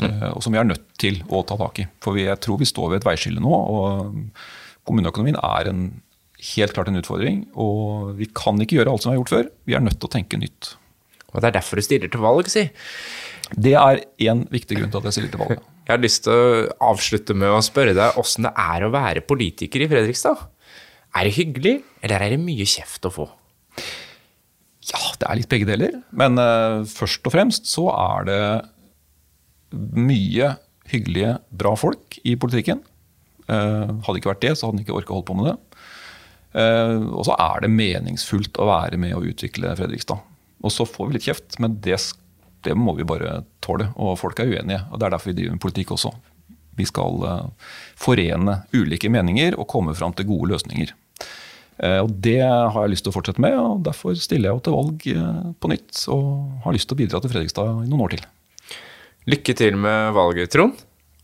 Mm. 0.00 0.22
Og 0.32 0.40
som 0.44 0.54
vi 0.54 0.60
er 0.60 0.68
nødt 0.68 0.86
til 1.00 1.20
å 1.28 1.42
ta 1.46 1.58
tak 1.60 1.82
i. 1.82 1.88
For 2.04 2.16
jeg 2.16 2.38
tror 2.44 2.60
vi 2.62 2.68
står 2.68 2.92
ved 2.92 3.02
et 3.02 3.08
veiskille 3.10 3.42
nå. 3.42 3.52
og 3.52 4.16
Kommuneøkonomien 4.88 5.36
er 5.38 5.68
en, 5.70 5.82
helt 6.54 6.74
klart 6.74 6.88
en 6.90 7.00
utfordring. 7.00 7.44
Og 7.60 8.14
vi 8.18 8.30
kan 8.34 8.60
ikke 8.62 8.80
gjøre 8.80 8.94
alt 8.94 9.04
som 9.04 9.12
vi 9.12 9.16
har 9.16 9.22
gjort 9.22 9.34
før. 9.34 9.50
Vi 9.68 9.76
er 9.76 9.84
nødt 9.84 10.00
til 10.00 10.08
å 10.08 10.14
tenke 10.16 10.40
nytt. 10.40 10.72
Og 11.32 11.40
Det 11.40 11.48
er 11.48 11.58
derfor 11.58 11.80
du 11.80 11.84
stiller 11.84 12.12
til 12.12 12.24
valg, 12.24 12.48
si. 12.52 12.66
Det 13.52 13.74
er 13.76 14.00
én 14.24 14.46
viktig 14.52 14.78
grunn 14.78 14.92
til 14.92 15.02
at 15.02 15.10
jeg 15.10 15.18
stiller 15.18 15.34
til 15.34 15.44
valg. 15.44 15.60
Jeg 15.82 15.96
har 15.96 16.02
lyst 16.04 16.22
til 16.22 16.30
å 16.30 16.90
avslutte 16.92 17.34
med 17.34 17.50
å 17.50 17.62
spørre 17.66 17.90
deg 17.96 18.18
åssen 18.20 18.46
det 18.46 18.52
er 18.54 18.84
å 18.86 18.92
være 18.94 19.24
politiker 19.26 19.82
i 19.82 19.88
Fredrikstad. 19.90 20.44
Er 21.18 21.26
det 21.26 21.32
hyggelig, 21.34 21.72
eller 22.06 22.22
er 22.22 22.30
det 22.32 22.38
mye 22.38 22.66
kjeft 22.70 23.08
å 23.08 23.10
få? 23.10 23.26
Ja, 24.92 25.00
det 25.18 25.26
er 25.26 25.40
litt 25.40 25.50
begge 25.50 25.66
deler. 25.66 25.98
Men 26.14 26.38
uh, 26.38 26.86
først 26.86 27.26
og 27.26 27.34
fremst 27.34 27.66
så 27.70 27.88
er 27.96 28.28
det 28.30 28.38
mye 29.72 30.54
hyggelige, 30.92 31.36
bra 31.50 31.74
folk 31.78 32.18
i 32.26 32.34
politikken. 32.36 32.82
Uh, 33.50 33.98
hadde 34.06 34.20
ikke 34.20 34.32
vært 34.32 34.44
det, 34.44 34.54
så 34.56 34.68
hadde 34.68 34.78
han 34.78 34.84
ikke 34.84 34.96
orka 34.96 35.14
holde 35.14 35.28
på 35.28 35.36
med 35.38 35.50
det. 35.50 35.56
Uh, 36.52 37.08
og 37.16 37.24
så 37.26 37.36
er 37.40 37.64
det 37.64 37.72
meningsfullt 37.72 38.60
å 38.60 38.68
være 38.68 39.00
med 39.00 39.16
å 39.16 39.22
utvikle 39.26 39.74
Fredrikstad. 39.78 40.20
Og 40.62 40.74
så 40.74 40.86
får 40.86 41.08
vi 41.08 41.16
litt 41.16 41.26
kjeft, 41.26 41.58
men 41.62 41.78
det, 41.82 41.98
det, 42.66 42.76
må 42.78 42.94
vi 42.98 43.08
bare 43.08 43.40
tåle. 43.64 43.90
Og 43.96 44.18
folk 44.20 44.42
er 44.42 44.52
uenige. 44.52 44.84
og 44.90 45.00
Det 45.00 45.08
er 45.08 45.16
derfor 45.16 45.32
vi 45.32 45.38
driver 45.40 45.56
med 45.56 45.64
politikk 45.64 45.94
også. 45.96 46.12
Vi 46.78 46.86
skal 46.88 47.24
uh, 47.26 47.72
forene 48.00 48.62
ulike 48.76 49.10
meninger 49.12 49.58
og 49.58 49.68
komme 49.70 49.96
fram 49.98 50.14
til 50.16 50.28
gode 50.30 50.54
løsninger. 50.54 50.98
Og 51.82 52.10
Det 52.22 52.36
har 52.44 52.76
jeg 52.76 52.92
lyst 52.92 53.02
til 53.02 53.10
å 53.10 53.14
fortsette 53.16 53.42
med, 53.42 53.56
og 53.58 53.80
derfor 53.82 54.14
stiller 54.14 54.52
jeg 54.52 54.54
jo 54.54 54.60
til 54.62 54.74
valg 54.76 55.06
på 55.58 55.70
nytt. 55.72 56.02
Og 56.14 56.60
har 56.62 56.76
lyst 56.76 56.86
til 56.86 56.94
å 56.94 57.00
bidra 57.00 57.18
til 57.18 57.32
Fredrikstad 57.32 57.80
i 57.82 57.88
noen 57.90 58.04
år 58.04 58.12
til. 58.12 58.26
Lykke 59.30 59.54
til 59.54 59.76
med 59.78 60.12
valget, 60.16 60.50
Trond. 60.50 60.82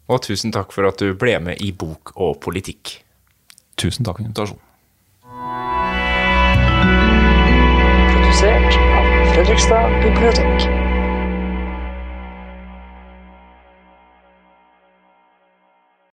Og 0.08 0.22
tusen 0.22 0.54
takk 0.54 0.72
for 0.72 0.86
at 0.88 1.02
du 1.02 1.12
ble 1.18 1.34
med 1.42 1.60
i 1.64 1.72
Bok 1.74 2.14
og 2.16 2.38
politikk. 2.44 3.00
Tusen 3.78 4.06
takk 4.06 4.20
for 4.20 4.28
invitasjonen. 4.28 4.64
Produsert 8.14 8.78
av 8.78 9.14
Fredrikstad 9.34 10.02
bibliotek. 10.06 10.77